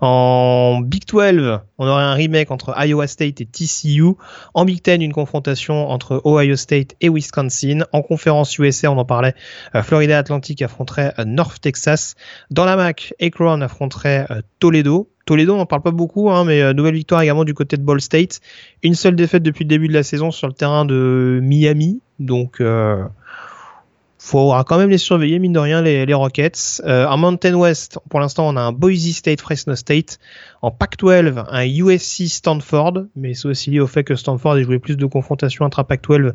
[0.00, 4.14] En Big 12, on aurait un remake entre Iowa State et TCU.
[4.54, 7.80] En Big 10, une confrontation entre Ohio State et Wisconsin.
[7.92, 9.34] En conférence USA, on en parlait,
[9.74, 12.14] euh, Florida Atlantic affronterait euh, North Texas.
[12.50, 15.10] Dans la MAC, Akron affronterait euh, Toledo.
[15.26, 18.00] Toledo, on n'en parle pas beaucoup, hein, mais nouvelle victoire également du côté de Ball
[18.00, 18.40] State.
[18.82, 22.00] Une seule défaite depuis le début de la saison sur le terrain de Miami.
[22.18, 22.60] Donc,
[24.22, 26.80] faudra quand même les surveiller, mine de rien, les, les Rockets.
[26.86, 30.20] Euh, en Mountain West, pour l'instant, on a un Boise State, Fresno State.
[30.62, 34.78] En Pac-12, un USC Stanford, mais c'est aussi lié au fait que Stanford a joué
[34.78, 36.34] plus de confrontations intra-Pac-12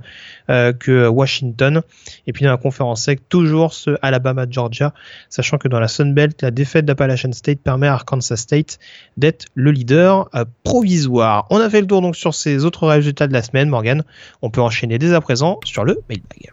[0.49, 1.81] euh, que Washington.
[2.27, 4.93] Et puis dans la conférence sec, toujours ce Alabama-Georgia,
[5.29, 8.79] sachant que dans la Sun Belt, la défaite d'Appalachian State permet à Arkansas State
[9.15, 11.47] d'être le leader euh, provisoire.
[11.51, 14.03] On a fait le tour donc sur ces autres résultats de la semaine, Morgan.
[14.41, 16.51] On peut enchaîner dès à présent sur le mailbag.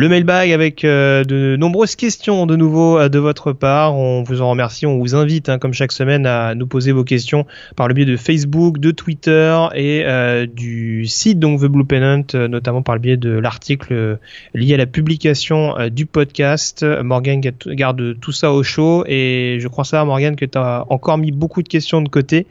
[0.00, 3.94] Le mailbag avec euh, de nombreuses questions de nouveau euh, de votre part.
[3.94, 4.86] On vous en remercie.
[4.86, 7.44] On vous invite, hein, comme chaque semaine, à nous poser vos questions
[7.76, 12.24] par le biais de Facebook, de Twitter et euh, du site donc The Blue Pennant,
[12.32, 14.18] notamment par le biais de l'article
[14.54, 16.82] lié à la publication du podcast.
[17.02, 21.18] Morgan garde tout ça au chaud et je crois ça, Morgan, que tu as encore
[21.18, 22.46] mis beaucoup de questions de côté.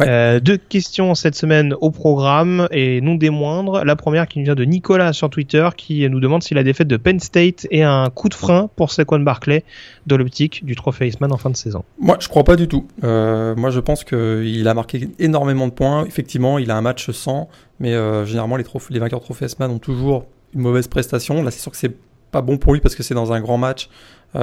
[0.00, 3.84] Euh, deux questions cette semaine au programme et non des moindres.
[3.84, 6.88] La première qui nous vient de Nicolas sur Twitter qui nous demande si la défaite
[6.88, 9.64] de Penn State est un coup de frein pour Saquon Barclay
[10.06, 11.84] dans l'optique du trophée Iceman en fin de saison.
[11.98, 12.86] Moi, je crois pas du tout.
[13.04, 16.04] Euh, moi, je pense qu'il a marqué énormément de points.
[16.06, 17.48] Effectivement, il a un match sans,
[17.80, 20.24] mais euh, généralement les, les vainqueurs de trophée Iceman ont toujours
[20.54, 21.42] une mauvaise prestation.
[21.42, 21.94] Là, c'est sûr que c'est
[22.30, 23.90] pas bon pour lui parce que c'est dans un grand match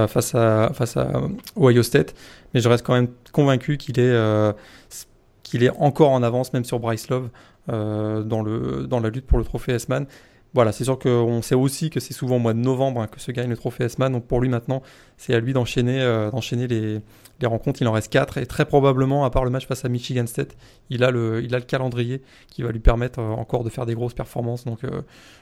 [0.07, 1.09] face à face à
[1.59, 2.13] Ohio State,
[2.53, 4.13] mais je reste quand même convaincu qu'il est
[5.49, 7.29] qu'il est encore en avance, même sur Bryce Love,
[7.69, 10.05] euh, dans, la lutte pour le trophée S-Man.
[10.53, 13.19] Voilà, c'est sûr qu'on sait aussi que c'est souvent au mois de novembre hein, que
[13.19, 14.13] se gagne le trophée S-Man.
[14.13, 14.83] Donc pour lui maintenant,
[15.17, 16.29] c'est à lui d'enchaîner euh,
[16.69, 17.81] les, rencontres.
[17.81, 20.55] Il en reste 4 et très probablement, à part le match face à Michigan State,
[20.91, 23.87] il a le, il a le calendrier qui va lui permettre euh, encore de faire
[23.87, 24.65] des grosses performances.
[24.65, 24.81] Donc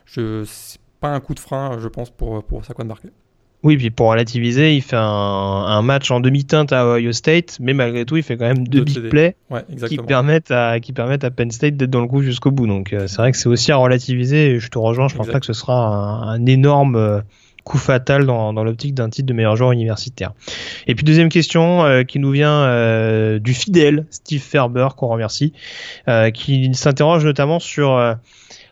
[0.06, 3.12] je c'est pas un coup de frein, je pense, pour, pour Saquon Barkley.
[3.64, 8.06] Oui, puis pour relativiser, il fait un, match en demi-teinte à Ohio State, mais malgré
[8.06, 9.36] tout, il fait quand même deux big plays
[9.88, 12.68] qui, permettent à, qui permettent à Penn State d'être dans le coup jusqu'au bout.
[12.68, 14.60] Donc euh, c'est vrai que c'est aussi à relativiser.
[14.60, 17.22] Je te rejoins, je pense pas que ce sera un, énorme euh,
[17.68, 20.34] coup fatal dans, l'optique d'un titre de meilleur joueur universitaire.
[20.88, 22.48] Et puis deuxième question euh, qui nous vient
[23.40, 25.54] du fidèle Steve Ferber, qu'on remercie,
[26.34, 28.18] qui s'interroge notamment sur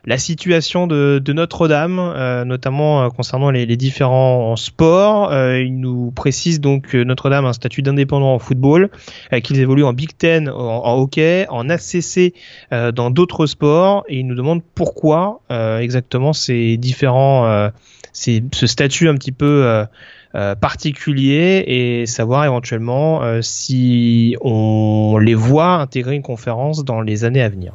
[0.06, 5.32] la situation de, Notre-Dame, euh, notamment euh, concernant les, différents sports.
[5.32, 8.90] Euh, il nous précise donc que Notre-Dame a un statut d'indépendant en football,
[9.44, 12.34] qu'ils évoluent en Big Ten, en, hockey, en ACC,
[12.72, 15.42] dans d'autres sports, et il nous demande pourquoi
[15.80, 17.70] exactement ces différents,
[18.16, 19.86] ces, ce statut un petit peu
[20.62, 27.50] particulier et savoir éventuellement si on les voit intégrer une conférence dans les années à
[27.50, 27.74] venir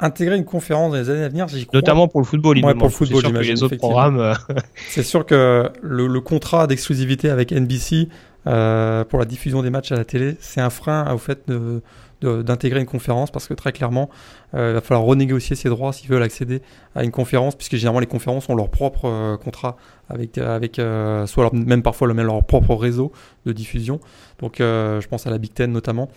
[0.00, 1.78] intégrer une conférence dans les années à venir, j'y crois.
[1.78, 4.18] Notamment pour le football, ouais, pour le football, sûr que les autres programmes.
[4.18, 4.34] Euh,
[4.88, 8.08] c'est sûr que le, contrat d'exclusivité avec NBC
[8.46, 11.82] euh, pour la diffusion des matchs à la télé, c'est un frein au fait de,
[12.22, 14.10] d'intégrer une conférence parce que très clairement,
[14.54, 16.62] euh, il va falloir renégocier ses droits s'ils veulent accéder
[16.94, 19.76] à une conférence, puisque généralement les conférences ont leur propre euh, contrat
[20.08, 23.12] avec, avec soit leur, même parfois même leur propre réseau
[23.46, 24.00] de diffusion.
[24.40, 26.08] Donc je pense à la Big Ten notamment.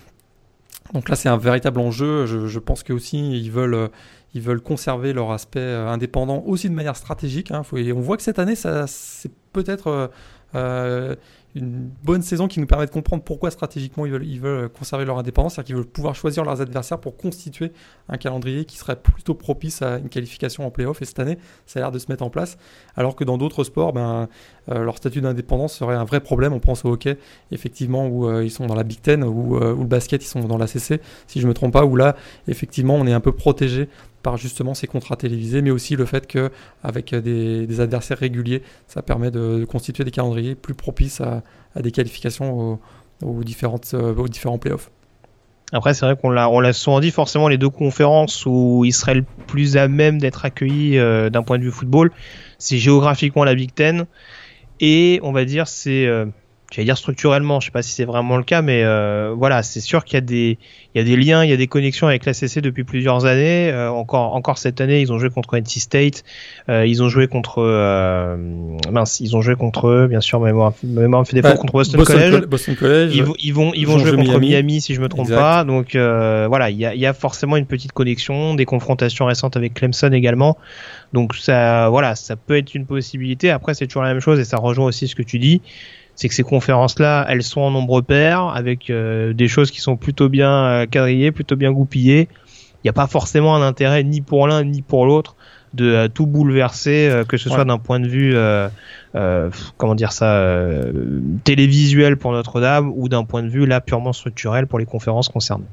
[0.93, 2.25] Donc là, c'est un véritable enjeu.
[2.25, 3.89] Je, pense que aussi ils veulent,
[4.33, 7.51] ils veulent conserver leur aspect euh, indépendant aussi de manière stratégique.
[7.51, 7.63] Hein.
[7.71, 10.07] on voit que cette année, ça, c'est peut-être euh,
[10.55, 11.15] euh,
[11.55, 15.55] une bonne saison qui nous permet de comprendre pourquoi stratégiquement ils veulent, conserver leur indépendance,
[15.55, 17.71] c'est-à-dire qu'ils veulent pouvoir choisir leurs adversaires pour constituer
[18.09, 21.01] un calendrier qui serait plutôt propice à une qualification en playoff.
[21.01, 22.57] Et cette année, ça a l'air de se mettre en place.
[22.95, 24.27] Alors que dans d'autres sports, ben,
[24.69, 26.53] euh, leur statut d'indépendance serait un vrai problème.
[26.53, 27.17] On pense au hockey,
[27.51, 30.41] effectivement, où euh, ils sont dans la Big Ten, ou euh, le basket, ils sont
[30.41, 32.15] dans la CC, si je ne me trompe pas, où là,
[32.47, 33.89] effectivement, on est un peu protégé
[34.23, 39.01] par justement ces contrats télévisés, mais aussi le fait qu'avec des, des adversaires réguliers, ça
[39.01, 41.43] permet de, constituer des calendriers plus propices à,
[41.79, 42.79] des qualifications
[43.21, 44.89] aux, différentes, aux différents playoffs.
[45.71, 48.93] Après, c'est vrai qu'on l'a, on l'a souvent dit, forcément, les deux conférences où il
[48.93, 52.11] serait le plus à même d'être accueilli d'un point de vue football,
[52.59, 54.05] c'est géographiquement la Big Ten
[54.79, 56.25] et on va dire c'est euh,
[56.73, 59.79] j'allais dire structurellement, je sais pas si c'est vraiment le cas, mais euh, voilà, c'est
[59.79, 60.57] sûr qu'il y a des,
[60.95, 63.25] il y a des liens, il y a des connexions avec la CC depuis plusieurs
[63.25, 63.69] années.
[63.69, 66.23] Euh, encore, encore cette année, ils ont joué contre NC State,
[66.69, 68.35] euh, ils ont joué contre, euh,
[68.91, 71.99] mince, ils ont joué contre eux, bien sûr, mémoire, mémoire fait des ouais, contre Boston,
[71.99, 72.45] Boston College.
[72.47, 73.15] Boston College.
[73.15, 74.49] Ils, vont, ils vont, ils jouer contre Miami.
[74.49, 74.81] Miami.
[74.81, 75.39] si je me trompe exact.
[75.39, 75.63] pas.
[75.65, 79.25] Donc euh, voilà, il y a, il y a forcément une petite connexion, des confrontations
[79.25, 80.57] récentes avec Clemson également.
[81.13, 83.51] Donc ça, voilà, ça peut être une possibilité.
[83.51, 85.61] Après, c'est toujours la même chose et ça rejoint aussi ce que tu dis
[86.15, 89.97] c'est que ces conférences-là, elles sont en nombre pair, avec euh, des choses qui sont
[89.97, 92.27] plutôt bien euh, quadrillées, plutôt bien goupillées.
[92.83, 95.35] Il n'y a pas forcément un intérêt ni pour l'un ni pour l'autre
[95.73, 98.69] de euh, tout bouleverser, euh, que ce soit d'un point de vue, euh,
[99.77, 100.41] comment dire ça,
[101.43, 105.65] télévisuel pour Notre-Dame ou d'un point de vue là purement structurel pour les conférences concernées.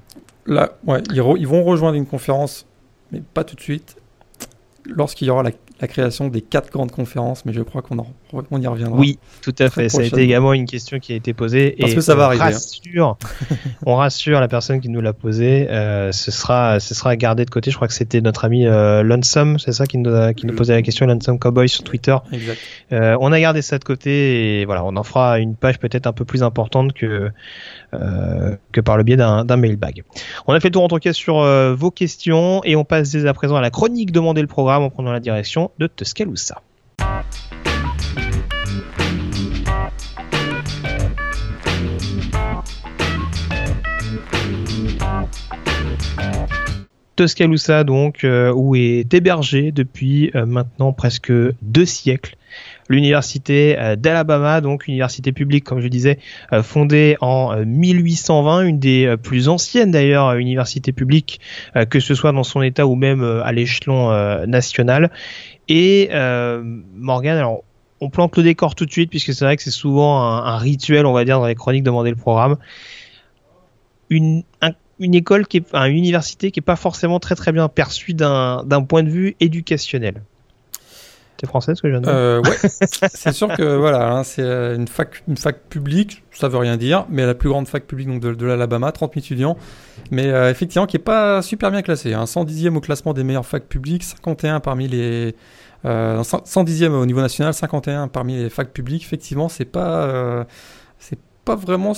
[0.46, 2.66] Là, ouais, ils, ils vont rejoindre une conférence,
[3.12, 3.96] mais pas tout de suite.
[4.86, 8.60] Lorsqu'il y aura la la création des quatre grandes conférences, mais je crois qu'on on
[8.60, 8.98] y reviendra.
[8.98, 9.88] Oui, tout à fait.
[9.88, 11.74] Ça a été également une question qui a été posée.
[11.80, 12.42] Parce que ça va arriver.
[12.42, 12.46] Hein.
[12.46, 13.18] Rassure,
[13.86, 15.68] on rassure la personne qui nous l'a posée.
[15.70, 17.70] Euh, ce sera, ce sera gardé de côté.
[17.70, 20.54] Je crois que c'était notre ami euh, Lonesome, c'est ça qui nous, a, qui nous
[20.54, 22.16] posait la question, Lonesome Cowboy sur Twitter.
[22.32, 22.58] Exact.
[22.92, 26.06] Euh, on a gardé ça de côté et voilà, on en fera une page peut-être
[26.06, 27.30] un peu plus importante que
[27.92, 30.02] que par le biais d'un mailbag.
[30.46, 33.10] On a fait le tour en tout cas sur euh, vos questions et on passe
[33.10, 36.62] dès à présent à la chronique demander le programme en prenant la direction de Tuscaloosa.
[47.16, 51.32] Tuscaloosa donc euh, où est hébergé depuis euh, maintenant presque
[51.62, 52.36] deux siècles
[52.90, 56.18] l'université euh, d'Alabama, donc université publique, comme je disais,
[56.52, 61.40] euh, fondée en 1820, euh, une des plus anciennes d'ailleurs universités publiques,
[61.88, 64.10] que ce soit dans son état ou même à l'échelon
[64.46, 65.10] national.
[65.68, 66.10] Et
[66.94, 67.62] Morgan, alors
[68.00, 71.06] on plante le décor tout de suite puisque c'est vrai que c'est souvent un, rituel,
[71.06, 72.56] on va dire, dans les chroniques demander le programme.
[74.08, 77.68] Une, un, une école qui est, une université qui est pas forcément très très bien
[77.68, 80.22] perçue d'un point de vue éducationnel.
[81.40, 82.56] C'est français ce que je viens de dire euh, Ouais,
[83.14, 86.76] c'est sûr que voilà, hein, c'est euh, une fac, une fac publique, ça veut rien
[86.76, 89.56] dire, mais la plus grande fac publique donc de, de l'Alabama, 30 000 étudiants,
[90.10, 92.12] mais euh, effectivement qui est pas super bien classé.
[92.12, 95.34] Hein, 110e au classement des meilleures facs publiques, 51 parmi les
[95.86, 99.02] euh, 110e au niveau national, 51 parmi les facs publiques.
[99.02, 100.44] Effectivement, c'est pas euh,
[100.98, 101.94] c'est pas vraiment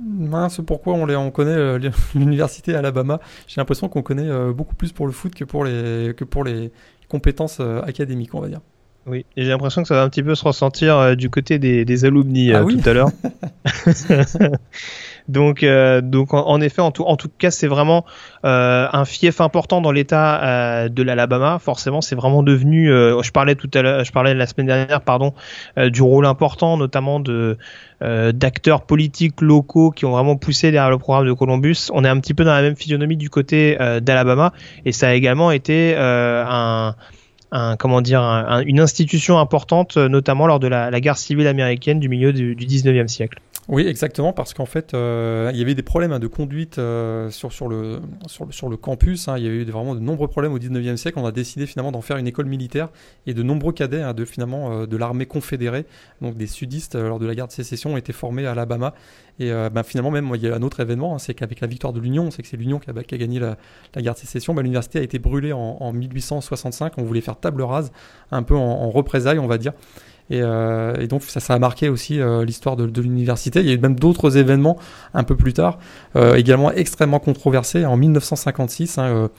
[0.00, 1.78] mince pourquoi on, les, on connaît euh,
[2.14, 3.20] l'université Alabama?
[3.46, 6.72] J'ai l'impression qu'on connaît beaucoup plus pour le foot que pour les que pour les
[7.08, 8.60] compétences euh, académiques, on va dire.
[9.06, 11.58] Oui, et j'ai l'impression que ça va un petit peu se ressentir euh, du côté
[11.58, 13.08] des, des alumni ah euh, tout à l'heure.
[15.28, 18.04] donc, euh, donc en, effet, en tout, en tout cas, c'est vraiment
[18.44, 21.58] euh, un fief important dans l'État euh, de l'Alabama.
[21.58, 22.88] Forcément, c'est vraiment devenu.
[22.88, 25.34] je parlais tout à l'heure, je parlais la semaine dernière, pardon,
[25.76, 27.58] du rôle important, notamment de
[28.00, 31.90] d'acteurs politiques locaux qui ont vraiment poussé derrière le programme de Columbus.
[31.92, 34.52] On est un petit peu dans la même physionomie du côté d'Alabama,
[34.84, 36.94] et ça a également été un
[37.50, 41.46] un, comment dire, un, une institution importante, euh, notamment lors de la, la guerre civile
[41.46, 43.40] américaine du milieu du, du 19e siècle.
[43.68, 47.28] Oui, exactement, parce qu'en fait, euh, il y avait des problèmes hein, de conduite euh,
[47.30, 49.28] sur, sur, le, sur, le, sur le campus.
[49.28, 49.36] Hein.
[49.36, 51.18] il y a eu vraiment de nombreux problèmes au 19e siècle.
[51.18, 52.88] On a décidé finalement d'en faire une école militaire
[53.26, 55.84] et de nombreux cadets hein, de, finalement, euh, de l'armée confédérée,
[56.22, 58.94] donc des sudistes, euh, lors de la guerre de sécession, ont été formés à Alabama.
[59.38, 61.66] Et euh, ben, finalement, même, il y a un autre événement, hein, c'est qu'avec la
[61.66, 63.58] victoire de l'Union, c'est que c'est l'Union qui a, gagné la,
[63.94, 66.94] la guerre de sécession, ben, l'université a été brûlée en, en 1865.
[66.96, 67.92] On voulait faire table rase,
[68.30, 69.74] un peu en représailles, on va dire.
[70.30, 73.60] Et, euh, et, donc ça, a marqué aussi euh, l'histoire de, l'université.
[73.60, 74.78] Il y a eu même d'autres événements
[75.14, 75.78] un peu plus tard,
[76.16, 77.86] euh, également extrêmement controversés.
[77.86, 79.30] En 1956, hein,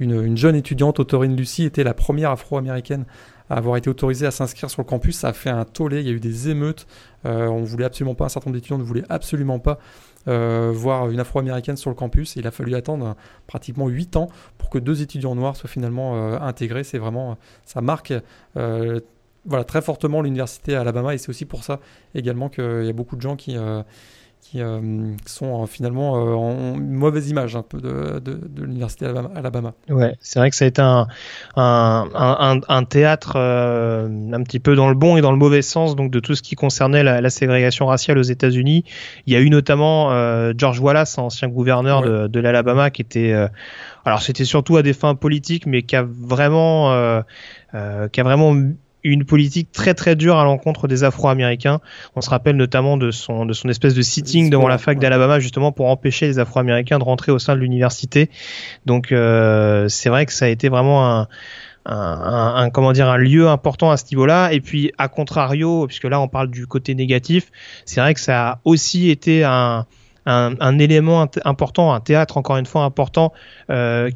[0.00, 3.04] une, une, jeune étudiante, Autorine Lucie, était la première afro-américaine
[3.50, 5.18] à avoir été autorisée à s'inscrire sur le campus.
[5.18, 6.86] Ça a fait un tollé, il y a eu des émeutes.
[7.24, 9.78] On voulait absolument pas, un certain nombre d'étudiants ne voulaient absolument pas
[10.26, 12.34] voir une afro-américaine sur le campus.
[12.36, 13.14] Il a fallu attendre
[13.46, 14.28] pratiquement 8 ans
[14.58, 16.82] pour que deux étudiants noirs soient finalement intégrés.
[16.82, 18.12] C'est vraiment, ça marque
[19.44, 21.80] voilà, très fortement l'université Alabama et c'est aussi pour ça
[22.14, 23.56] également qu'il y a beaucoup de gens qui,
[24.42, 24.80] qui euh,
[25.24, 29.72] sont euh, finalement euh, en mauvaise image un peu de, de, l'université Alabama.
[29.88, 31.06] Ouais, c'est vrai que ça a été un,
[31.54, 35.94] un, un, un théâtre un petit peu dans le bon et dans le mauvais sens
[35.94, 38.84] donc de tout ce qui concernait la, la ségrégation raciale aux États-Unis.
[39.26, 40.10] Il y a eu notamment
[40.58, 43.32] George Wallace, ancien gouverneur de, de l'Alabama, qui était
[44.04, 47.22] alors c'était surtout à des fins politiques, mais qui a vraiment
[47.72, 48.54] qui a vraiment
[49.04, 51.80] une politique très très dure à l'encontre des Afro-Américains.
[52.14, 55.40] On se rappelle notamment de son de son espèce de sitting devant la fac d'Alabama
[55.40, 58.30] justement pour empêcher les Afro-Américains de rentrer au sein de l'université.
[58.86, 61.28] Donc euh, c'est vrai que ça a été vraiment un
[61.84, 66.04] un, un, comment dire un lieu important à ce niveau-là et puis à contrario puisque
[66.04, 67.50] là on parle du côté négatif
[67.84, 69.86] c'est vrai que ça a aussi été un,
[70.26, 73.32] un, un élément important un théâtre encore une fois important
[73.70, 74.10] euh,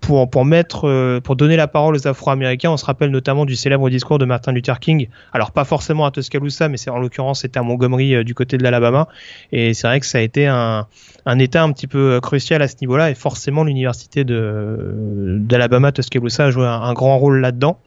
[0.00, 3.54] pour, pour mettre, euh, pour donner la parole aux Afro-Américains, on se rappelle notamment du
[3.54, 5.08] célèbre discours de Martin Luther King.
[5.32, 8.58] Alors pas forcément à Tuscaloosa, mais c'est en l'occurrence c'était à Montgomery euh, du côté
[8.58, 9.08] de l'Alabama.
[9.52, 10.86] Et c'est vrai que ça a été un,
[11.26, 13.10] un état un petit peu euh, crucial à ce niveau-là.
[13.10, 17.78] Et forcément l'université d'Alabama Tuscaloosa a joué un, grand rôle là-dedans.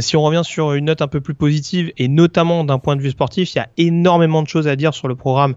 [0.00, 3.02] si on revient sur une note un peu plus positive et notamment d'un point de
[3.02, 5.54] vue sportif, il y a énormément de choses à dire sur le programme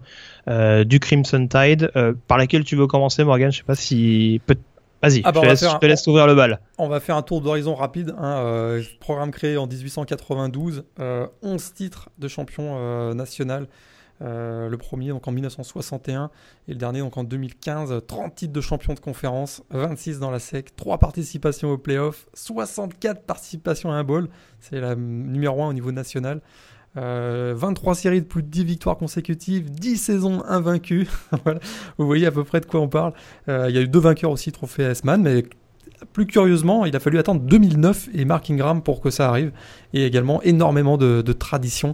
[0.47, 1.91] du Crimson Tide,
[2.27, 3.51] par laquelle tu veux commencer, Morgan.
[3.51, 4.57] Je sais pas si peut
[5.01, 6.59] Vas-y, ah bah, je, te laisse, ouvrir le bal.
[6.77, 8.13] On va faire un tour d'horizon rapide.
[8.17, 13.67] Hein, euh, programme créé en 1892, euh, 11 titres de champion euh, national.
[14.21, 16.29] Euh, le premier donc en 1961
[16.67, 18.01] et le dernier donc en 2015.
[18.05, 23.21] 30 titres de champion de conférence, 26 dans la SEC, 3 participations au playoff, 64
[23.23, 24.27] participations à un bowl.
[24.59, 26.41] C'est la numéro 1 au niveau national.
[26.95, 31.07] 23 euh, séries de plus de 10 victoires consécutives, 10 saisons invaincues.
[31.97, 33.13] Vous voyez à peu près de quoi on parle.
[33.47, 35.43] Euh, il y a eu deux vainqueurs aussi, trophée S-Man, mais
[36.13, 39.51] plus curieusement, il a fallu attendre 2009 et Mark Ingram pour que ça arrive.
[39.93, 41.93] Et également énormément de, de traditions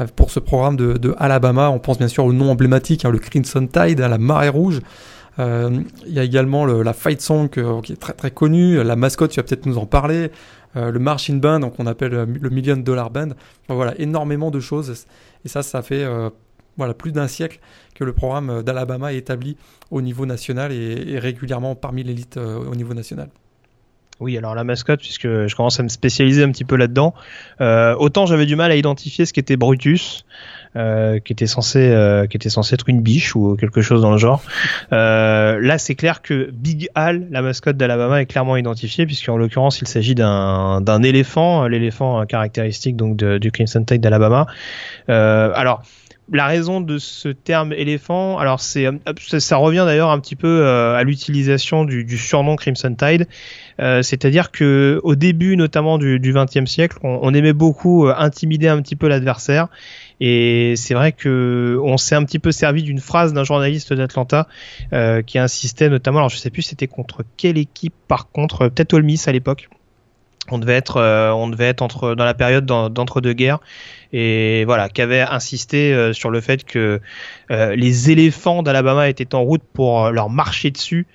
[0.00, 1.70] euh, pour ce programme de, Alabama.
[1.70, 4.80] On pense bien sûr au nom emblématique, hein, le Crimson Tide, à la marée rouge.
[5.38, 8.82] il y a également la fight song qui est très très connue.
[8.82, 10.30] La mascotte, tu vas peut-être nous en parler.
[10.76, 13.30] Euh, le marching band, donc on appelle euh, le million dollar band.
[13.68, 15.06] voilà, énormément de choses.
[15.44, 16.30] Et ça, ça fait euh,
[16.76, 17.60] voilà, plus d'un siècle
[17.94, 19.56] que le programme d'Alabama est établi
[19.90, 23.28] au niveau national et, régulièrement parmi l'élite au niveau national.
[24.20, 27.12] Oui, alors la mascotte, puisque je commence à me spécialiser un petit peu là-dedans.
[27.60, 30.24] autant j'avais du mal à identifier ce qu'était Brutus,
[30.74, 34.10] euh, qui était censé euh, qui était censé être une biche ou quelque chose dans
[34.10, 34.42] le genre.
[34.90, 39.82] Euh, là, c'est clair que Big Al, la mascotte d'Alabama, est clairement identifiée puisqu'en l'occurrence,
[39.82, 44.46] il s'agit d'un d'un éléphant, l'éléphant caractéristique donc du Crimson Tide d'Alabama.
[45.08, 45.82] alors
[46.32, 48.88] la raison de ce terme éléphant, alors c'est
[49.20, 53.26] ça, revient d'ailleurs un petit peu à l'utilisation du, du, surnom Crimson Tide,
[53.78, 58.96] c'est-à-dire que au début notamment du XXe siècle, on, on, aimait beaucoup intimider un petit
[58.96, 59.68] peu l'adversaire
[60.24, 64.46] et c'est vrai que on s'est un petit peu servi d'une phrase d'un journaliste d'Atlanta
[64.92, 68.94] euh, qui insistait notamment, alors je sais plus c'était contre quelle équipe par contre, peut-être
[68.94, 69.68] Ole à l'époque.
[70.52, 73.58] On devait être, euh, on devait être entre dans la période d'entre-deux-guerres
[74.12, 77.00] et voilà, qui avait insisté euh, sur le fait que
[77.50, 81.06] les éléphants d'Alabama étaient en route pour leur marcher dessus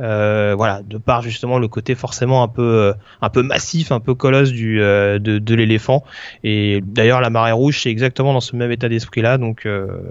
[0.00, 2.92] euh, voilà, de par justement le côté forcément un peu euh,
[3.22, 6.02] un peu massif, un peu colosse du euh, de, de l'éléphant.
[6.42, 9.38] Et d'ailleurs la marée rouge c'est exactement dans ce même état d'esprit là.
[9.38, 9.68] Donc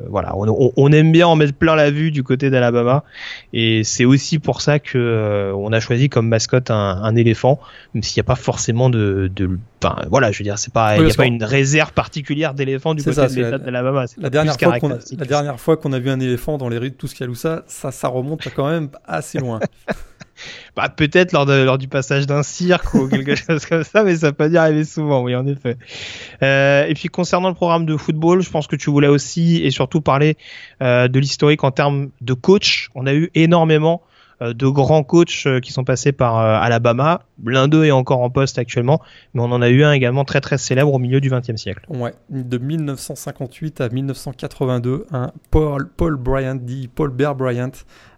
[0.07, 3.03] voilà, on, on, aime bien en mettre plein la vue du côté d'Alabama.
[3.51, 7.59] Et c'est aussi pour ça que on a choisi comme mascotte un, un éléphant,
[7.93, 10.97] même s'il n'y a pas forcément de, de Enfin, voilà, je veux dire, c'est pas,
[10.97, 14.05] il n'y a pas une réserve particulière d'éléphants du côté de l'État d'Alabama.
[14.17, 16.91] La, dernière fois qu'on, la dernière fois qu'on a vu un éléphant dans les rues
[16.91, 19.59] de Tuscaloosa, ça, ça remonte quand même assez loin.
[20.75, 24.31] bah, peut-être lors, lors du passage d'un cirque ou quelque chose comme ça, mais ça
[24.31, 25.77] peut pas arriver souvent, oui, en effet.
[26.41, 29.71] Euh, et puis concernant le programme de football, je pense que tu voulais aussi et
[29.71, 30.37] surtout parler
[30.81, 32.89] euh, de l'historique en termes de coach.
[32.95, 34.01] On a eu énormément
[34.41, 37.21] de grands coachs qui sont passés par Alabama.
[37.45, 39.01] L'un d'eux est encore en poste actuellement,
[39.33, 41.85] mais on en a eu un également très très célèbre au milieu du XXe siècle.
[42.29, 47.71] De 1958 à 1982, un Paul, Paul Bryant, dit Paul Bear Bryant,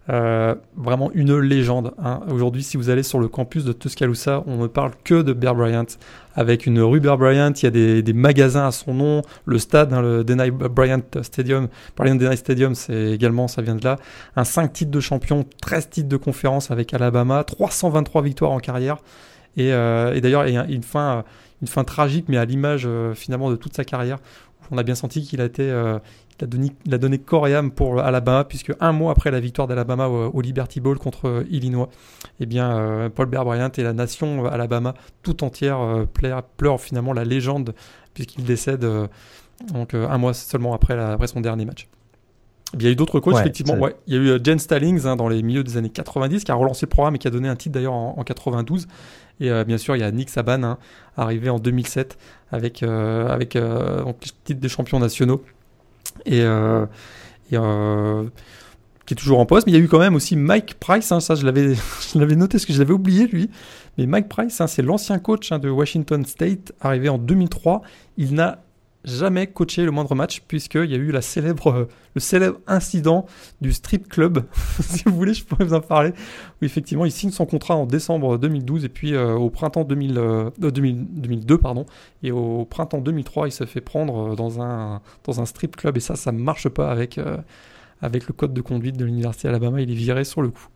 [0.09, 1.93] euh, vraiment une légende.
[1.97, 2.21] Hein.
[2.29, 5.55] Aujourd'hui, si vous allez sur le campus de Tuscaloosa, on ne parle que de Bear
[5.55, 5.85] Bryant.
[6.35, 9.21] Avec une rue Bear Bryant, il y a des, magasins à son nom.
[9.45, 13.83] Le stade, hein, le Denny Bryant Stadium, Bryant Denny Stadium, c'est également, ça vient de
[13.83, 13.97] là.
[14.35, 18.97] Un 5 titres de champion, 13 titres de conférence avec Alabama, 323 victoires en carrière.
[19.57, 21.23] Et, euh, et d'ailleurs, il y a une fin,
[21.61, 24.19] une fin tragique, mais à l'image euh, finalement de toute sa carrière,
[24.71, 27.55] On a bien senti qu'il a été, il a, donné, il a donné corps et
[27.55, 31.89] âme pour Alabama, puisque un mois après la victoire d'Alabama au, Liberty Bowl contre Illinois,
[32.39, 34.93] eh bien, Paul Bear Bryant et la nation Alabama
[35.23, 37.73] tout entière pleure, pleure, finalement la légende,
[38.13, 38.87] puisqu'il décède
[39.73, 41.87] donc, un mois seulement après, après son dernier match.
[42.73, 43.75] Il y a eu d'autres coachs, effectivement.
[43.75, 43.95] Ouais.
[44.07, 46.55] Il y a eu Jen Stallings hein, dans les milieux des années 90 qui a
[46.55, 48.87] relancé le programme et qui a donné un titre d'ailleurs en, 92.
[49.39, 50.77] Et euh, bien sûr, il y a Nick Saban, hein,
[51.17, 52.17] arrivé en 2007
[52.51, 54.13] avec, euh, avec euh, le
[54.43, 55.43] titre des champions nationaux.
[56.25, 56.45] Et,
[59.05, 59.67] qui est toujours en poste.
[59.67, 61.11] Mais il y a eu quand même aussi Mike Price.
[61.11, 61.75] Hein, ça, je l'avais,
[62.13, 63.51] je l'avais noté parce que je l'avais oublié, lui.
[63.97, 67.83] Mais Mike Price, c'est l'ancien coach de Washington State, arrivé en 2003.
[68.17, 68.64] Il n'a
[69.05, 73.25] jamais coaché le moindre match puisqu'il y a eu la célèbre, euh, le célèbre incident
[73.61, 74.43] du strip club.
[74.81, 76.11] si vous voulez, je pourrais vous en parler.
[76.61, 80.51] Où effectivement, il signe son contrat en décembre 2012 et puis euh, au printemps 2000,
[80.57, 81.85] 2002, euh, pardon,
[82.23, 86.01] et au printemps 2003, il se fait prendre dans un, dans un strip club et
[86.01, 87.19] ça, ça marche pas avec,
[88.01, 89.81] avec le code de conduite de l'université Alabama.
[89.81, 90.67] Il est viré sur le coup.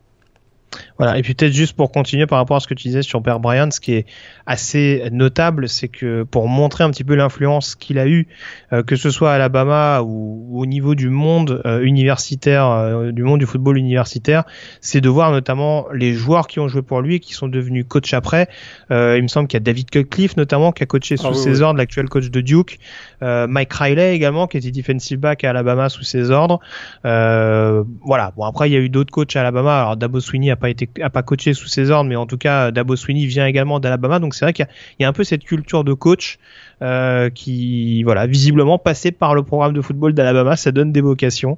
[0.98, 3.22] Voilà, et puis peut-être juste pour continuer par rapport à ce que tu disais sur
[3.22, 4.06] Bear Bryant, ce qui est
[4.46, 8.28] assez notable, c'est que pour montrer un petit peu l'influence qu'il a eu,
[8.74, 13.24] euh, que ce soit à Alabama ou, au niveau du monde euh, universitaire, euh, du
[13.24, 14.44] monde du football universitaire,
[14.82, 17.86] c'est de voir notamment les joueurs qui ont joué pour lui et qui sont devenus
[17.88, 18.48] coach après.
[18.90, 21.62] il me semble qu'il y a David Cutcliffe notamment qui a coaché sous ah ses
[21.62, 22.80] ordres, l'actuel coach de Duke,
[23.22, 26.60] Mike Riley également qui était defensive back à Alabama sous ses ordres.
[27.04, 30.56] voilà, bon après il y a eu d'autres coachs à Alabama, alors Dabo Sweeney a
[30.60, 33.46] pas été a pas coaché sous ses ordres, mais en tout cas Dabo Sweeney vient
[33.46, 34.68] également d'Alabama, donc c'est vrai qu'il
[35.00, 36.38] y, a un peu cette culture de coach
[36.82, 41.58] euh, qui, voilà, visiblement passé par le programme de football d'Alabama, ça donne des vocations.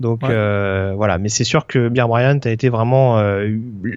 [0.00, 3.50] Donc euh, voilà, mais c'est sûr que Bear Bryant a été vraiment euh,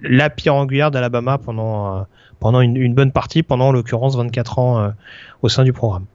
[0.04, 2.06] la pierre angulaire d'Alabama pendant
[2.40, 4.94] pendant une, bonne partie, pendant en l'occurrence 24 ans
[5.42, 6.06] au sein du programme.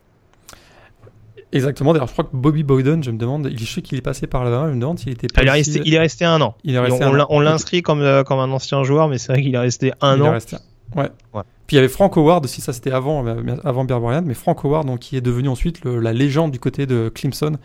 [1.53, 1.92] Exactement.
[1.92, 4.44] D'ailleurs, je crois que Bobby Boyden, je me demande, il sais qu'il est passé par
[4.44, 5.42] là-bas, je me demande s'il était pas.
[5.42, 6.55] il, est resté, il est resté un an.
[6.62, 9.42] Il est resté on, on l'inscrit comme, euh, comme un ancien joueur, mais c'est vrai
[9.42, 10.26] qu'il est resté un il an.
[10.26, 10.57] Est resté...
[10.96, 11.11] Ouais.
[11.34, 11.42] ouais.
[11.66, 14.64] Puis il y avait Frank Howard aussi, ça c'était avant, euh, avant Bear mais Frank
[14.64, 17.57] Howard, donc, qui est devenu ensuite la légende du côté de Clemson.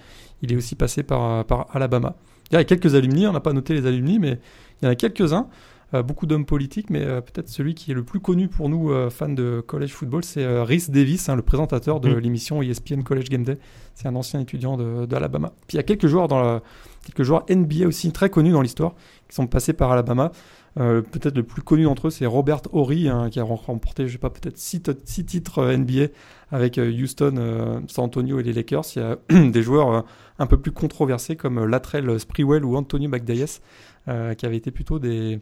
[0.42, 2.16] Il est aussi passé par, euh, par Alabama.
[2.52, 4.40] Il y a quelques alumni, on n'a pas noté les alumni, mais
[4.82, 5.48] il y en a quelques-uns.
[5.96, 8.92] Euh, beaucoup d'hommes politiques, mais euh, peut-être celui qui est le plus connu pour nous,
[8.92, 12.20] euh, fans de college football, c'est Rhys Davis, hein, le présentateur de mm.
[12.20, 13.58] l'émission ESPN College Game Day.
[13.94, 15.54] C'est un ancien étudiant d'Alabama.
[15.68, 16.62] Puis il y a quelques joueurs, dans la,
[17.06, 18.94] quelques joueurs NBA aussi très connus dans l'histoire
[19.30, 20.32] qui sont passés par Alabama.
[20.76, 24.18] peut-être le plus connu d'entre eux, c'est Robert Horry, hein, qui a remporté, je sais
[24.18, 26.08] pas, peut-être six, titres NBA
[26.52, 28.84] avec Houston, San Antonio et les Lakers.
[28.98, 29.18] Il y a
[29.50, 30.04] des joueurs
[30.40, 33.62] un peu plus controversés comme Latrell Sprewell ou Antonio McDyess,
[34.08, 35.40] qui avaient été plutôt des,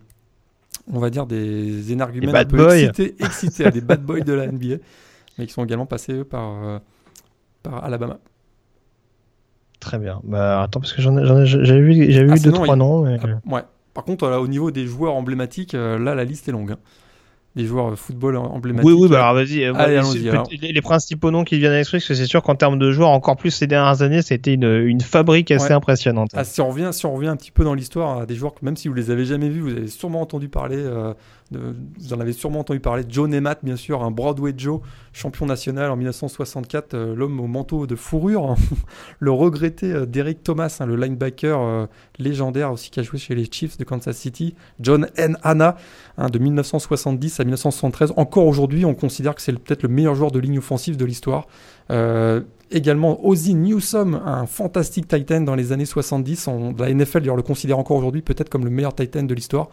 [0.92, 4.48] on va dire, des énergumènes un peu excités, excités à des bad boys de la
[4.48, 4.78] NBA,
[5.38, 6.80] mais qui sont également passés eux, par, euh,
[7.62, 8.20] par Alabama.
[9.80, 10.22] Très bien.
[10.24, 13.04] Bah, attends, parce que j'avais vu, ah, vu deux, trois noms.
[13.04, 13.18] Mais...
[13.22, 13.62] Ah, ouais.
[13.94, 16.72] Par contre, au niveau des joueurs emblématiques, euh, là, la liste est longue.
[16.72, 16.80] Hein
[17.56, 18.88] des joueurs football emblématiques.
[18.88, 19.64] Oui, oui, bah alors vas-y.
[19.64, 19.74] Euh,
[20.60, 23.10] les, principaux noms qui viennent à l'esprit, parce que c'est sûr qu'en termes de joueurs,
[23.10, 26.32] encore plus ces dernières années, c'était une, une fabrique assez impressionnante.
[26.34, 28.66] Ah, si, on revient, si on revient un petit peu dans l'histoire, des joueurs que
[28.66, 31.14] même si vous les avez jamais vus, vous avez sûrement entendu parler euh,
[31.58, 34.82] vous en avez sûrement entendu parler, Joe Nemat, bien sûr, un Broadway Joe,
[35.14, 38.56] champion national en 1964, euh, l'homme au manteau de fourrure,
[39.20, 41.86] le regretté euh, Derek Thomas, hein, le linebacker euh,
[42.20, 45.38] légendaire aussi qui a joué chez les Chiefs de Kansas City, John N.
[45.44, 45.76] Hanna,
[46.18, 48.14] hein, de 1970 à 1973.
[48.18, 51.48] Encore aujourd'hui, on considère que c'est peut-être le meilleur joueur de ligne offensive de l'histoire.
[52.72, 56.50] également Ozzy Newsome, un fantastique Titan dans les années 70.
[56.80, 59.70] la NFL le considère encore aujourd'hui peut-être comme le meilleur Titan de l'histoire.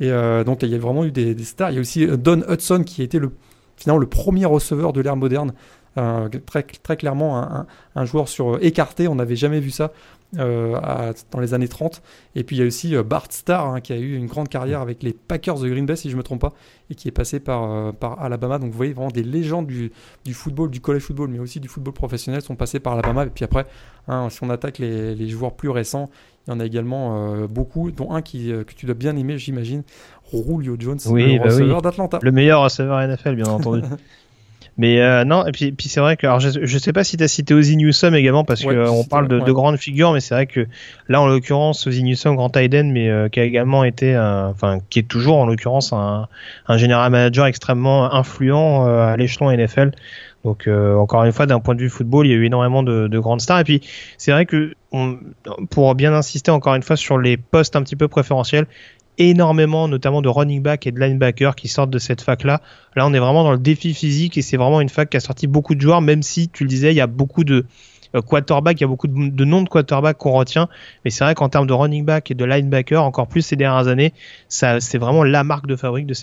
[0.00, 1.70] Et euh, donc il y a vraiment eu des, stars.
[1.70, 3.32] Il y a aussi euh, Don Hudson qui a été le,
[3.76, 5.52] finalement le premier receveur de l'ère moderne.
[5.98, 9.92] Euh, très, clairement un, joueur sur écarté, on n'avait jamais vu ça
[10.34, 12.02] dans les années 30.
[12.34, 14.82] Et puis il y a aussi Bart Starr hein, qui a eu une grande carrière
[14.82, 16.52] avec les Packers de Green Bay si je ne me trompe pas,
[16.90, 18.58] et qui est passé par, par Alabama.
[18.58, 19.90] Donc vous voyez vraiment des légendes du,
[20.34, 23.24] football, du college football, mais aussi du football professionnel sont passés par Alabama.
[23.24, 23.66] Et puis après,
[24.06, 26.10] hein, si on attaque les, joueurs plus récents,
[26.46, 29.16] il y en a également euh, beaucoup, dont un qui, euh, que tu dois bien
[29.16, 29.82] aimer, j'imagine,
[30.32, 32.18] Julio Jones, le bah receveur d'Atlanta.
[32.22, 33.82] Le meilleur receveur NFL, bien entendu.
[34.78, 37.16] Mais euh, non, et puis, puis c'est vrai que alors je, je sais pas si
[37.16, 40.20] tu as cité Ozzy Newsome également parce qu'on on parle de, de, grandes figures, mais
[40.20, 40.66] c'est vrai que
[41.08, 45.08] là en l'occurrence Ozzy Newsome, grand Tiden, mais qui a également été, enfin qui est
[45.08, 46.28] toujours en l'occurrence un,
[46.68, 49.92] un général manager extrêmement influent à l'échelon NFL.
[50.46, 52.84] Donc euh, encore une fois, d'un point de vue football, il y a eu énormément
[52.84, 53.58] de, de grandes stars.
[53.58, 53.80] Et puis
[54.16, 54.74] c'est vrai que
[55.70, 58.68] pour bien insister encore une fois sur les postes un petit peu préférentiels,
[59.18, 62.60] énormément notamment de running back et de linebacker qui sortent de cette fac là.
[62.94, 65.20] Là on est vraiment dans le défi physique et c'est vraiment une fac qui a
[65.20, 67.66] sorti beaucoup de joueurs, même si tu le disais, il y a beaucoup de
[68.24, 68.80] quarterback.
[68.80, 70.68] Il y a beaucoup de, noms de quarterback qu'on retient,
[71.04, 73.88] mais c'est vrai qu'en termes de running back et de linebacker, encore plus ces dernières
[73.88, 74.14] années,
[74.48, 76.14] ça c'est vraiment la marque de fabrique de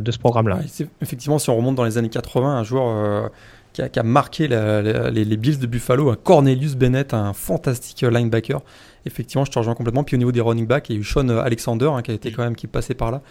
[0.00, 0.58] de ce programme-là.
[1.00, 3.30] effectivement, si on remonte dans les années 80, un joueur
[3.72, 8.60] qui a, marqué les, Bills de Buffalo, un Cornelius Bennett, un fantastique linebacker.
[9.06, 10.04] Effectivement, je te rejoins complètement.
[10.04, 12.14] Puis au niveau des running backs, il y a eu Sean Alexander hein, qui a
[12.14, 13.22] été quand même qui passait par là,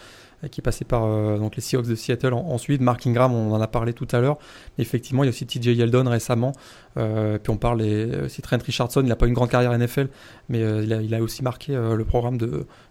[0.50, 2.82] qui passait par euh, donc les Seahawks de Seattle ensuite.
[2.82, 4.38] Mark Ingram, on en a parlé tout à l'heure.
[4.78, 6.54] Effectivement, il y a aussi TJ Yeldon récemment.
[6.98, 7.82] Euh, puis on parle
[8.24, 9.02] aussi Trent Richardson.
[9.02, 10.08] Il n'a pas une grande carrière NFL,
[10.48, 12.38] mais euh, il, a, aussi marqué le programme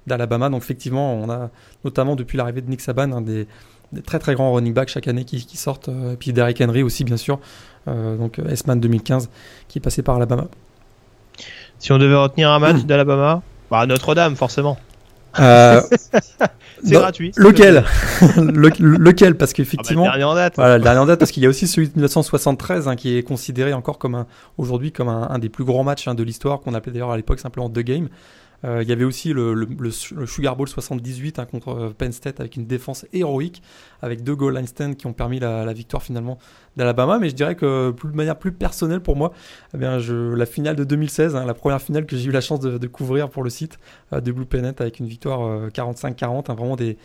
[0.07, 0.51] d'Alabama.
[0.51, 1.51] Donc effectivement, on a
[1.85, 3.47] notamment depuis l'arrivée de Nick Saban des
[3.93, 5.89] des très très grands running backs chaque année qui, sortent.
[5.89, 7.39] Euh, et puis Derrick Henry aussi, bien sûr.
[7.87, 9.31] Euh, donc S-Man 2015
[9.69, 10.47] qui est passé par Alabama.
[11.79, 14.79] Si on devait retenir un match d'Alabama, bah Notre-Dame, forcément.
[15.39, 15.81] Euh,
[16.83, 17.33] c'est gratuit.
[17.37, 17.85] Lequel
[18.37, 19.37] Lequel?
[19.37, 20.05] Parce qu'effectivement.
[20.05, 20.55] Ah bah, le dernier en date.
[20.57, 23.17] Voilà, le dernier en date, parce qu'il y a aussi celui de 1973 hein, qui
[23.17, 24.27] est considéré encore comme un,
[24.57, 27.41] aujourd'hui comme un, des plus grands matchs hein, de l'histoire, qu'on appelait d'ailleurs à l'époque
[27.41, 28.09] simplement The Game.
[28.65, 29.91] Euh, il y avait aussi le, le,
[30.27, 33.63] Sugar Bowl 78 hein, contre euh, Penn State avec une défense héroïque,
[34.03, 36.39] avec deux goal line stands qui ont permis la, victoire finalement
[36.77, 37.19] d'Alabama.
[37.19, 39.33] Mais je dirais que de manière plus personnelle pour moi,
[39.75, 42.41] eh bien, je, la finale de 2016, hein, la première finale que j'ai eu la
[42.41, 43.79] chance de, couvrir pour le site
[44.13, 46.97] euh, de Blue Planet avec une victoire 45-40, hein, vraiment des,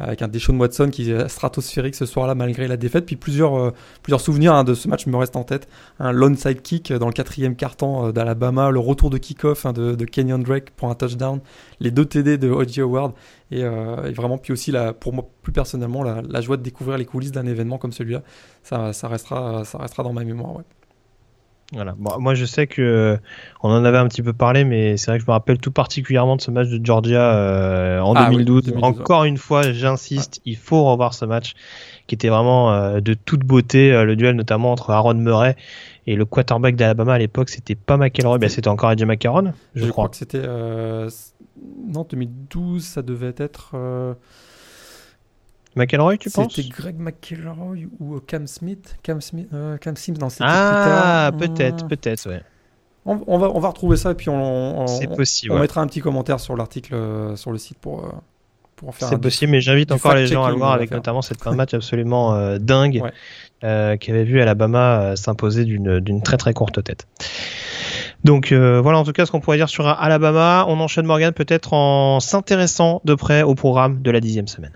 [0.00, 3.06] avec un Deshaun Watson qui est stratosphérique ce soir-là malgré la défaite.
[3.06, 3.70] Puis plusieurs, euh,
[4.02, 5.68] plusieurs souvenirs hein, de ce match me restent en tête.
[5.98, 10.04] Un side kick dans le quatrième carton euh, d'Alabama, le retour de kick-off hein, de,
[10.04, 11.40] Kenyon Drake pour un touchdown,
[11.80, 12.80] les deux TD de O.J.
[12.80, 13.12] Howard
[13.52, 17.04] euh, et, vraiment puis aussi la, pour moi plus personnellement la, joie de découvrir les
[17.04, 18.22] coulisses d'un événement comme celui-là.
[18.62, 20.60] Ça, restera, ça restera dans ma mémoire.
[21.72, 21.94] Voilà.
[22.18, 23.16] moi, je sais que euh,
[23.62, 25.70] on en avait un petit peu parlé, mais c'est vrai que je me rappelle tout
[25.70, 28.74] particulièrement de ce match de Georgia euh, en 2012.
[28.74, 31.54] Ah Encore une fois, j'insiste, il faut revoir ce match
[32.08, 33.92] qui était vraiment euh, de toute beauté.
[34.04, 35.56] le duel notamment entre Aaron Murray
[36.08, 39.86] et le quarterback d'Alabama à l'époque, c'était pas McElroy, ben, c'était encore Eddie McCarron, je,
[39.88, 40.08] crois.
[40.08, 43.76] que c'était non 2012, ça devait être.
[45.80, 46.54] McElroy, tu penses?
[46.54, 51.32] C'était Greg McElroy ou euh, Cam Smith Cam Smith, euh, Cam Sims dans cette Ah,
[51.38, 52.42] peut-être, peut-être, ouais.
[53.06, 56.00] On, va, on va retrouver ça et puis on, on, possible, on mettra un petit
[56.00, 58.12] commentaire sur l'article euh, sur le site pour,
[58.76, 61.22] pour en faire C'est possible, mais j'invite encore les gens à le voir avec notamment
[61.22, 63.02] cette fin de match absolument dingue
[63.62, 67.08] qui avait vu Alabama s'imposer d'une très très courte tête.
[68.22, 70.66] Donc voilà en tout cas ce qu'on pourrait dire sur Alabama.
[70.68, 74.72] On enchaîne Morgan peut-être en s'intéressant de près au programme de la dixième semaine.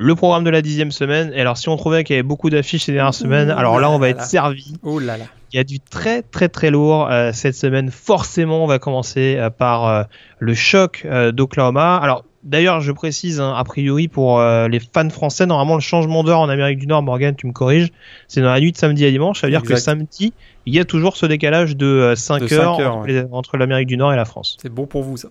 [0.00, 1.30] Le programme de la dixième semaine.
[1.34, 3.90] Et alors, si on trouvait qu'il y avait beaucoup d'affiches ces dernières semaines, alors là,
[3.90, 4.72] on va être servi.
[4.82, 5.26] Oh là là.
[5.52, 7.90] Il y a du très très très lourd euh, cette semaine.
[7.90, 10.02] Forcément, on va commencer euh, par euh,
[10.38, 11.98] le choc d'Oklahoma.
[11.98, 16.40] Alors, d'ailleurs, je précise, hein, a priori pour les fans français, normalement le changement d'heure
[16.40, 17.92] en Amérique du Nord, Morgan, tu me corriges,
[18.26, 19.42] c'est dans la nuit de samedi à dimanche.
[19.42, 20.32] Ça veut dire que samedi,
[20.64, 24.24] il y a toujours ce décalage de 5, heures, entre l'Amérique du Nord et la
[24.24, 24.56] France.
[24.62, 25.28] C'est bon pour vous ça.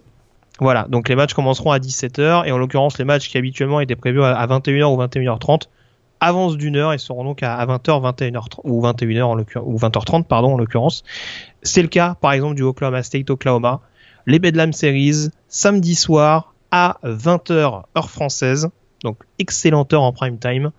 [0.59, 3.95] Voilà, donc les matchs commenceront à 17h et en l'occurrence les matchs qui habituellement étaient
[3.95, 5.67] prévus à 21h ou 21h30
[6.19, 10.53] avancent d'une heure et seront donc à 20h, 21h ou 21h en ou 20h30 pardon
[10.53, 11.03] en l'occurrence.
[11.63, 13.81] C'est le cas par exemple du Oklahoma State Oklahoma,
[14.25, 18.69] les Bedlam Series samedi soir à 20h heure française,
[19.03, 20.71] donc excellente heure en prime time.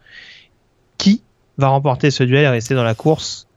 [0.99, 1.23] Qui
[1.57, 3.49] va remporter ce duel et rester dans la course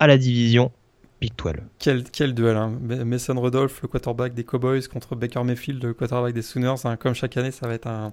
[0.00, 0.72] à la division
[1.20, 1.54] Big 12.
[1.78, 2.78] Quel, quel duel, hein.
[2.80, 6.74] Mason Rudolph, le quarterback des Cowboys, contre Baker Mayfield, le quarterback des Sooners.
[6.84, 6.96] Hein.
[6.96, 8.12] Comme chaque année, ça va être un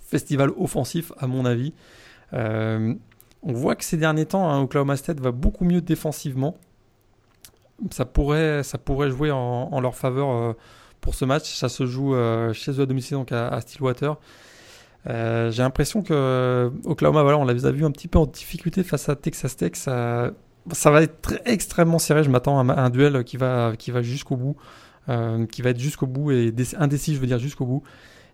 [0.00, 1.74] festival offensif, à mon avis.
[2.32, 2.94] Euh,
[3.42, 6.56] on voit que ces derniers temps, hein, Oklahoma State va beaucoup mieux défensivement.
[7.90, 8.62] Ça pourrait,
[9.10, 10.52] jouer en, leur faveur euh,
[11.02, 11.54] pour ce match.
[11.54, 14.16] Ça se joue euh, chez eux à domicile, donc à, Stillwater.
[15.06, 19.16] J'ai l'impression que Oklahoma, voilà, on l'a vu un petit peu en difficulté face à
[19.16, 19.72] Texas Tech.
[20.72, 22.24] Ça va être extrêmement serré.
[22.24, 24.56] Je m'attends à un duel qui va, jusqu'au bout,
[25.08, 27.82] euh, qui va être jusqu'au bout et indécis, je veux dire jusqu'au bout.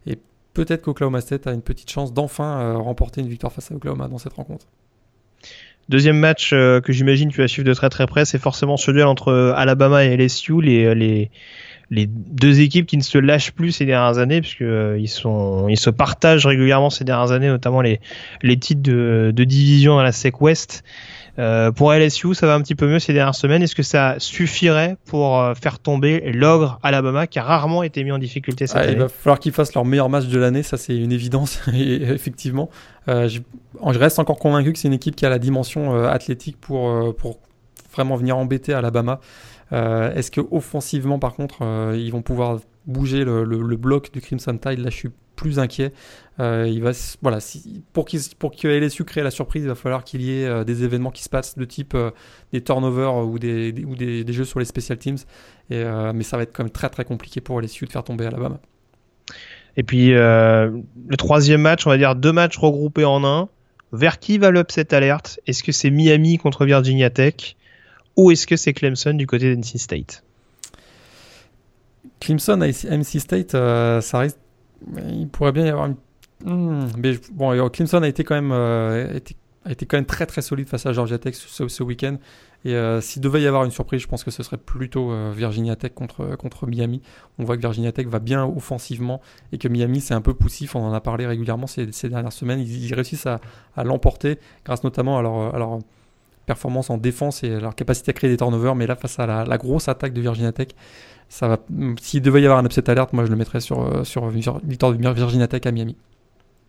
[0.06, 0.18] Et
[0.54, 4.08] peut-être qu'Oklahoma State a une petite chance d'enfin euh, remporter une victoire face à Oklahoma
[4.08, 4.66] dans cette rencontre.
[5.88, 8.90] Deuxième match euh, que j'imagine tu vas suivre de très très près, c'est forcément ce
[8.90, 11.30] duel entre Alabama et LSU, les,
[11.90, 14.64] deux équipes qui ne se lâchent plus ces dernières années, puisque
[15.08, 18.00] sont ils se partagent régulièrement ces dernières années, notamment les
[18.42, 20.84] les titres de, de division dans la SEC West.
[21.38, 23.62] Euh, pour LSU, ça va un petit peu mieux ces dernières semaines.
[23.62, 28.12] Est-ce que ça suffirait pour euh, faire tomber l'ogre Alabama qui a rarement été mis
[28.12, 30.62] en difficulté cette ah, année Il va falloir qu'ils fassent leur meilleur match de l'année,
[30.62, 31.60] ça c'est une évidence.
[31.72, 32.68] Et effectivement,
[33.08, 33.40] euh, je,
[33.98, 37.38] reste encore convaincu que c'est une équipe qui a la dimension athlétique pour, pour
[37.92, 39.20] vraiment venir embêter Alabama.
[39.70, 41.62] Est-ce que offensivement, par contre,
[41.94, 44.80] ils vont pouvoir bouger le, le, bloc du Crimson Tide?
[44.80, 45.10] Là, je suis
[45.42, 45.92] plus inquiet.
[46.38, 50.04] il va, voilà, si, pour qu'il pour que LSU crée la surprise, il va falloir
[50.04, 51.96] qu'il y ait des événements qui se passent de type
[52.52, 55.18] des turnovers ou, des, ou des, des, jeux sur les special teams.
[55.70, 58.26] Et, mais ça va être quand même très très compliqué pour LSU de faire tomber
[58.26, 58.60] Alabama.
[59.76, 60.70] Et puis euh,
[61.08, 63.48] le troisième match, on va dire deux matchs regroupés en un.
[63.92, 65.38] Vers qui va l'upset alerte?
[65.46, 67.56] Est-ce que c'est Miami contre Virginia Tech?
[68.16, 70.24] Ou est-ce que c'est Clemson du côté d'NC State?
[72.20, 74.38] Clemson à NC State, euh, ça risque.
[75.08, 75.96] Il pourrait bien y avoir une.
[76.44, 79.18] Hmm, mais bon, Clemson a été quand même euh,
[79.64, 82.16] a été quand même très très solide face à Georgia Tech ce, week-end.
[82.64, 85.32] Et euh, s'il devait y avoir une surprise, je pense que ce serait plutôt euh,
[85.34, 87.00] Virginia Tech contre, contre Miami.
[87.38, 89.20] On voit que Virginia Tech va bien offensivement
[89.52, 90.74] et que Miami c'est un peu poussif.
[90.76, 92.60] On en a parlé régulièrement ces, dernières semaines.
[92.60, 93.40] Ils, réussissent à,
[93.84, 95.78] l'emporter grâce notamment à leur,
[96.44, 98.74] performance en défense et à leur capacité à créer des turnovers.
[98.74, 100.68] Mais là, face à la grosse attaque de Virginia Tech,
[101.28, 101.58] ça va.
[102.00, 104.60] S'il devait y avoir un upset alerte, moi je le mettrais sur, euh, sur victoire
[104.60, 105.96] de Virginia Tech à Miami.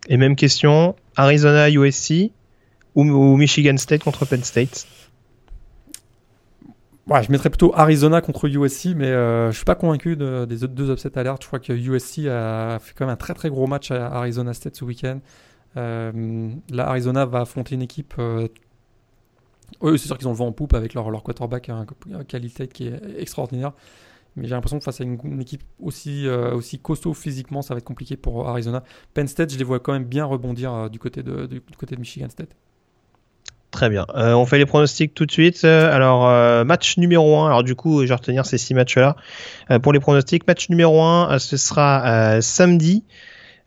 [0.08, 2.32] Et même question, Arizona USC
[2.94, 4.86] ou, ou Michigan State contre Penn State?
[7.06, 10.66] Ouais, je mettrais plutôt Arizona contre USC, mais euh, je suis pas convaincu de, des
[10.66, 11.42] deux upsets alertes.
[11.42, 14.54] Je crois que USC a fait quand même un très très gros match à Arizona
[14.54, 15.20] State ce week-end.
[15.76, 18.14] Euh, là, Arizona va affronter une équipe.
[18.18, 18.48] Euh,
[19.82, 22.24] oui, c'est sûr qu'ils ont le vent en poupe avec leur, leur quarterback, un, un
[22.24, 23.72] qui est extraordinaire.
[24.36, 27.78] Mais j'ai l'impression que face à une, équipe aussi, euh, aussi costaud physiquement, ça va
[27.78, 28.82] être compliqué pour Arizona.
[29.14, 32.00] Penn State, je les vois quand même bien rebondir du, côté de, du côté de
[32.00, 32.56] Michigan State.
[33.74, 34.06] Très bien.
[34.14, 35.64] Euh, on fait les pronostics tout de suite.
[35.64, 37.46] Euh, alors, euh, match numéro 1.
[37.46, 39.16] Alors, du coup, je vais retenir ces six matchs-là.
[39.82, 43.02] pour les pronostics, match numéro 1, ce sera samedi.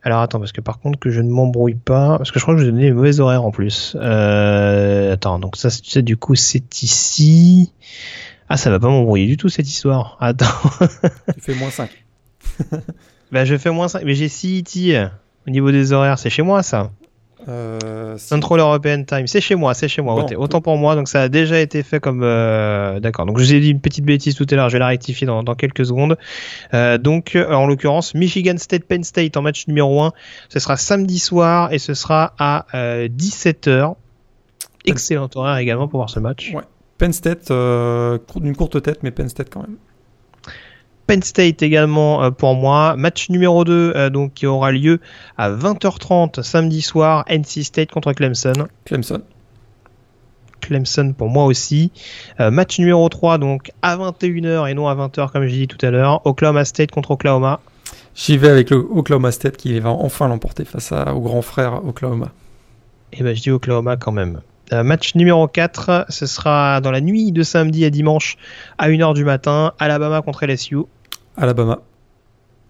[0.03, 2.18] Alors, attends, parce que par contre, que je ne m'embrouille pas.
[2.18, 3.98] Parce que je crois que je vais donner les mauvais horaires en plus.
[3.98, 5.69] attends, donc ça,
[6.02, 7.73] du coup, c'est ici.
[8.49, 10.18] Ah, ça va pas m'embrouiller du tout cette histoire.
[10.19, 10.45] Attends.
[11.34, 11.90] tu fais moins 5.
[13.32, 14.03] bah, je fais moins 5.
[14.06, 15.10] Mais j'ai CET
[15.48, 16.18] au niveau des horaires.
[16.18, 16.91] C'est chez moi, ça.
[17.48, 20.26] Euh, Central European Time, c'est chez moi, c'est chez moi.
[20.36, 22.22] Autant pour moi, donc ça a déjà été fait comme.
[22.24, 23.26] Euh, d'accord.
[23.26, 25.26] Donc je vous ai dit une petite bêtise tout à l'heure, je vais la rectifier
[25.28, 26.18] dans, quelques secondes.
[26.74, 30.11] Euh, donc en l'occurrence, Michigan State Penn State en match numéro 1,
[30.49, 33.95] ce sera samedi soir et ce sera à 17h.
[34.86, 36.52] Excellent horaire également pour voir ce match.
[36.53, 36.64] Ouais.
[36.98, 39.78] Penn State, d'une courte tête, mais Penn State quand même.
[41.07, 42.95] Penn State également euh, pour moi.
[42.98, 44.99] Match numéro 2 euh, donc qui aura lieu
[45.38, 47.24] à 20h30 samedi soir.
[47.30, 48.68] NC State contre Clemson.
[48.86, 49.22] Clemson.
[50.60, 51.91] Clemson pour moi aussi.
[52.41, 55.84] Euh, match numéro 3 donc à 21h et non à 20h comme j'ai dit tout
[55.86, 56.22] à l'heure.
[56.26, 57.61] Oklahoma State contre Oklahoma.
[58.14, 62.34] J'y vais avec le Oklahoma State qui va enfin l'emporter face au grand frère Oklahoma.
[63.14, 64.41] Et eh ben je dis Oklahoma quand même.
[64.72, 68.38] Match numéro 4, ce sera dans la nuit de samedi à dimanche
[68.77, 70.77] à 1h du matin, Alabama contre LSU.
[71.38, 71.80] Alabama.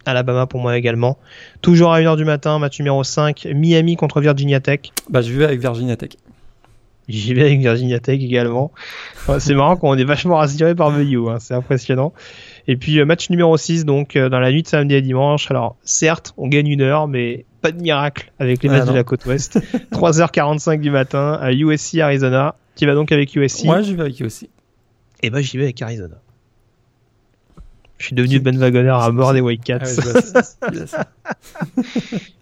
[0.06, 1.18] Alabama pour moi également.
[1.60, 4.80] Toujours à 1h du matin, match numéro 5, Miami contre Virginia Tech.
[5.10, 6.10] Bah, je vais avec Virginia Tech.
[7.08, 8.70] J'y vais avec Virginia Tech également.
[9.38, 12.12] c'est marrant qu'on est vachement rassuré par VU, hein, c'est impressionnant.
[12.66, 15.50] Et puis euh, match numéro 6, donc euh, dans la nuit de samedi à dimanche.
[15.50, 18.94] Alors certes, on gagne une heure, mais pas de miracle avec les ah, matchs de
[18.94, 19.58] la côte ouest.
[19.92, 22.54] 3h45 du matin à USC Arizona.
[22.76, 24.44] Tu vas donc avec USC Moi, j'y vais avec USC.
[24.44, 24.48] Et
[25.24, 26.16] eh ben, j'y vais avec Arizona.
[27.98, 29.80] Je suis devenu Ben Wagoner à bord des White Cats.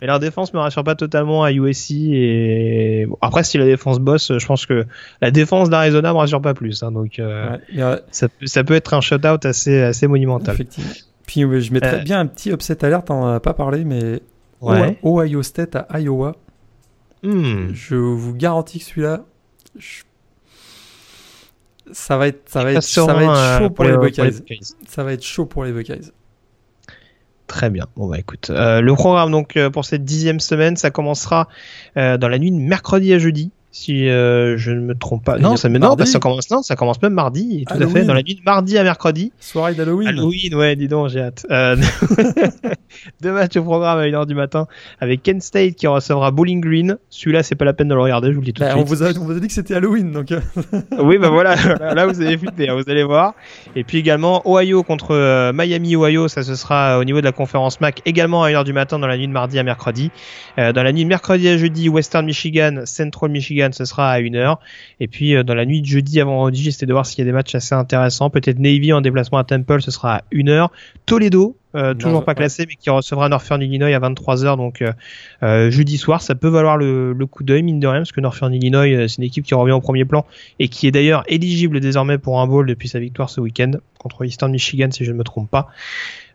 [0.01, 4.37] Mais leur défense me rassure pas totalement à USC et après si la défense bosse,
[4.37, 4.85] je pense que
[5.23, 6.83] la défense d'Arizona me rassure pas plus.
[6.83, 7.57] Hein, donc euh,
[8.11, 10.55] ça, ça, peut être un shutout assez assez monumental.
[10.55, 10.93] Effectivement.
[11.27, 14.21] Puis je mettrais euh, bien un petit upset alerte, on en a pas parlé, mais
[14.61, 14.99] ouais.
[15.03, 16.37] Ohio State à Iowa.
[17.23, 17.69] Hmm.
[17.73, 19.25] Je vous garantis que celui-là,
[19.77, 20.03] je
[21.93, 24.43] ça va être, ça va être, ça va être euh, chaud pour, les, Buckeyes.
[24.89, 26.11] Ça va être chaud pour les Buckeyes.
[27.47, 27.87] Très bien.
[27.97, 31.49] Bon bah écoute, euh, le programme donc euh, pour cette dixième semaine, ça commencera
[31.95, 35.37] dans la nuit de mercredi à jeudi si euh, je ne me trompe pas.
[35.37, 38.23] Non, ça, non, ça commence non, ça commence même mardi, tout à fait, dans la
[38.23, 39.33] nuit de mardi à mercredi.
[39.39, 40.09] Soirée d'Halloween.
[40.09, 41.47] Halloween, ouais, dis donc, j'ai hâte.
[41.51, 41.77] Euh,
[43.21, 44.67] deux matchs au programme à 1h du matin
[44.99, 46.97] avec Kent State qui recevra Bowling Green.
[47.11, 48.73] Celui-là, c'est pas la peine de le regarder, je vous le dis tout de bah,
[48.73, 48.83] suite.
[48.83, 50.33] On vous, a, on vous a dit que c'était Halloween, donc.
[50.33, 50.41] Euh.
[50.99, 51.55] oui, bah voilà,
[51.95, 53.35] là vous avez flippé, hein, vous allez voir.
[53.77, 57.79] Et puis également Ohio contre Miami, Ohio, ça ce sera au niveau de la conférence
[57.83, 60.11] MAC également à 1h du matin dans la nuit de mardi à mercredi.
[60.57, 64.21] dans la nuit de mercredi à jeudi, Western Michigan, Central Michigan Michigan, ce sera à
[64.21, 64.57] 1h.
[65.01, 67.25] Et puis dans la nuit de jeudi à vendredi, j'essaie de voir s'il y a
[67.25, 68.31] des matchs assez intéressants.
[68.31, 70.69] Peut-être Navy en déplacement à Temple, ce sera à 1h.
[71.07, 71.57] Toledo,
[71.99, 74.83] toujours pas classé, mais qui recevra Northern Illinois à 23h, donc
[75.71, 76.23] jeudi soir.
[76.23, 79.19] Ça peut valoir le, le coup d'œil, mine de rien, parce que Northern Illinois, c'est
[79.19, 80.25] une équipe qui revient au premier plan
[80.59, 84.25] et qui est d'ailleurs éligible désormais pour un bowl depuis sa victoire ce week-end contre
[84.25, 85.69] Eastern Michigan, si je ne me trompe pas.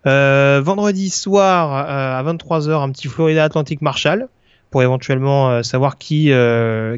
[0.07, 4.27] Euh, vendredi soir euh, à 23h, un petit Florida Atlantic Marshall
[4.71, 6.31] pour éventuellement euh, savoir qui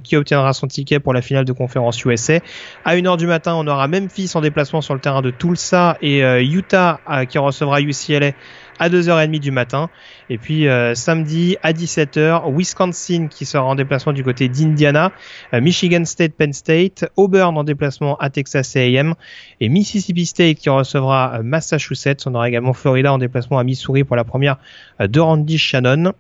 [0.04, 2.40] qui obtiendra son ticket pour la finale de conférence USA.
[2.86, 6.22] À 1h du matin, on aura Memphis en déplacement sur le terrain de Tulsa et
[6.44, 8.32] Utah qui recevra UCLA
[8.80, 9.90] à 2h30 du matin.
[10.30, 15.12] Et puis euh, samedi à 17h, Wisconsin qui sera en déplacement du côté d'Indiana,
[15.54, 19.14] euh, Michigan State, Penn State, Auburn en déplacement à Texas A&M
[19.60, 22.26] et Mississippi State qui recevra euh, Massachusetts.
[22.26, 24.58] On aura également Florida en déplacement à Missouri pour la première
[25.00, 26.14] de Randy Shannon.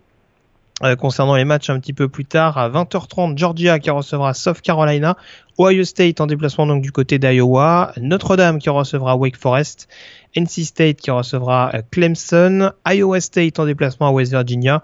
[1.00, 5.16] Concernant les matchs un petit peu plus tard, à 20h30, Georgia qui recevra South Carolina,
[5.60, 9.88] Ohio State en déplacement donc du côté d'Iowa, Notre-Dame qui recevra Wake Forest
[10.36, 14.84] NC State qui recevra euh, Clemson, Iowa State en déplacement à West Virginia,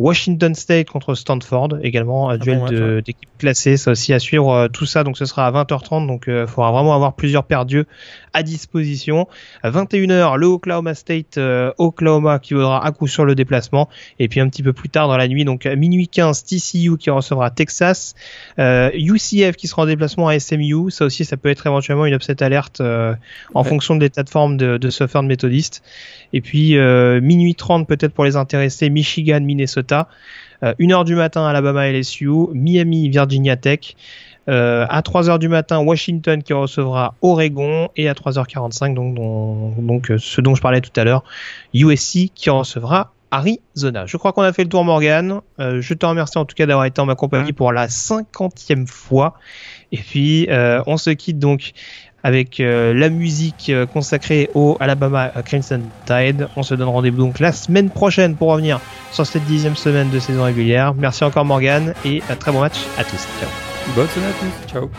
[0.00, 4.68] Washington State contre Stanford, également un ah duel d'équipes classées, ça aussi à suivre euh,
[4.68, 7.84] tout ça, donc ce sera à 20h30, donc il euh, faudra vraiment avoir plusieurs perdus
[8.32, 9.26] à disposition.
[9.64, 13.88] À 21h, le Oklahoma State euh, Oklahoma qui vaudra à coup sur le déplacement,
[14.20, 16.96] et puis un petit peu plus tard dans la nuit, donc à minuit 15, TCU
[16.96, 18.14] qui recevra Texas,
[18.58, 22.40] UCF qui sera en déplacement à SMU, ça aussi ça peut être éventuellement une upset
[22.42, 22.80] alerte
[23.54, 25.82] en fonction de l'état de forme de, de Southern Methodist,
[26.32, 31.90] et puis minuit 30 peut-être pour les intéressés, Michigan, Minnesota, 1h euh, du matin, Alabama
[31.90, 33.96] LSU, Miami, Virginia Tech.
[34.48, 40.16] Euh, à 3h du matin, Washington qui recevra Oregon et à 3h45, donc, donc, euh,
[40.16, 41.22] ce dont je parlais tout à l'heure,
[41.74, 44.06] USC qui recevra Arizona.
[44.06, 45.42] Je crois qu'on a fait le tour, Morgan.
[45.58, 49.34] je te remercie en tout cas d'avoir été en ma compagnie pour la cinquantième fois.
[49.92, 50.48] Et puis,
[50.86, 51.72] on se quitte donc
[52.22, 56.48] avec euh, la musique euh, consacrée au Alabama Crimson Tide.
[56.56, 58.80] On se donne rendez-vous donc la semaine prochaine pour revenir
[59.12, 60.94] sur cette dixième semaine de saison régulière.
[60.94, 63.26] Merci encore Morgan et un très bon match à tous.
[63.40, 63.48] Ciao.
[63.94, 64.72] Bonne semaine à tous.
[64.72, 64.90] Ciao.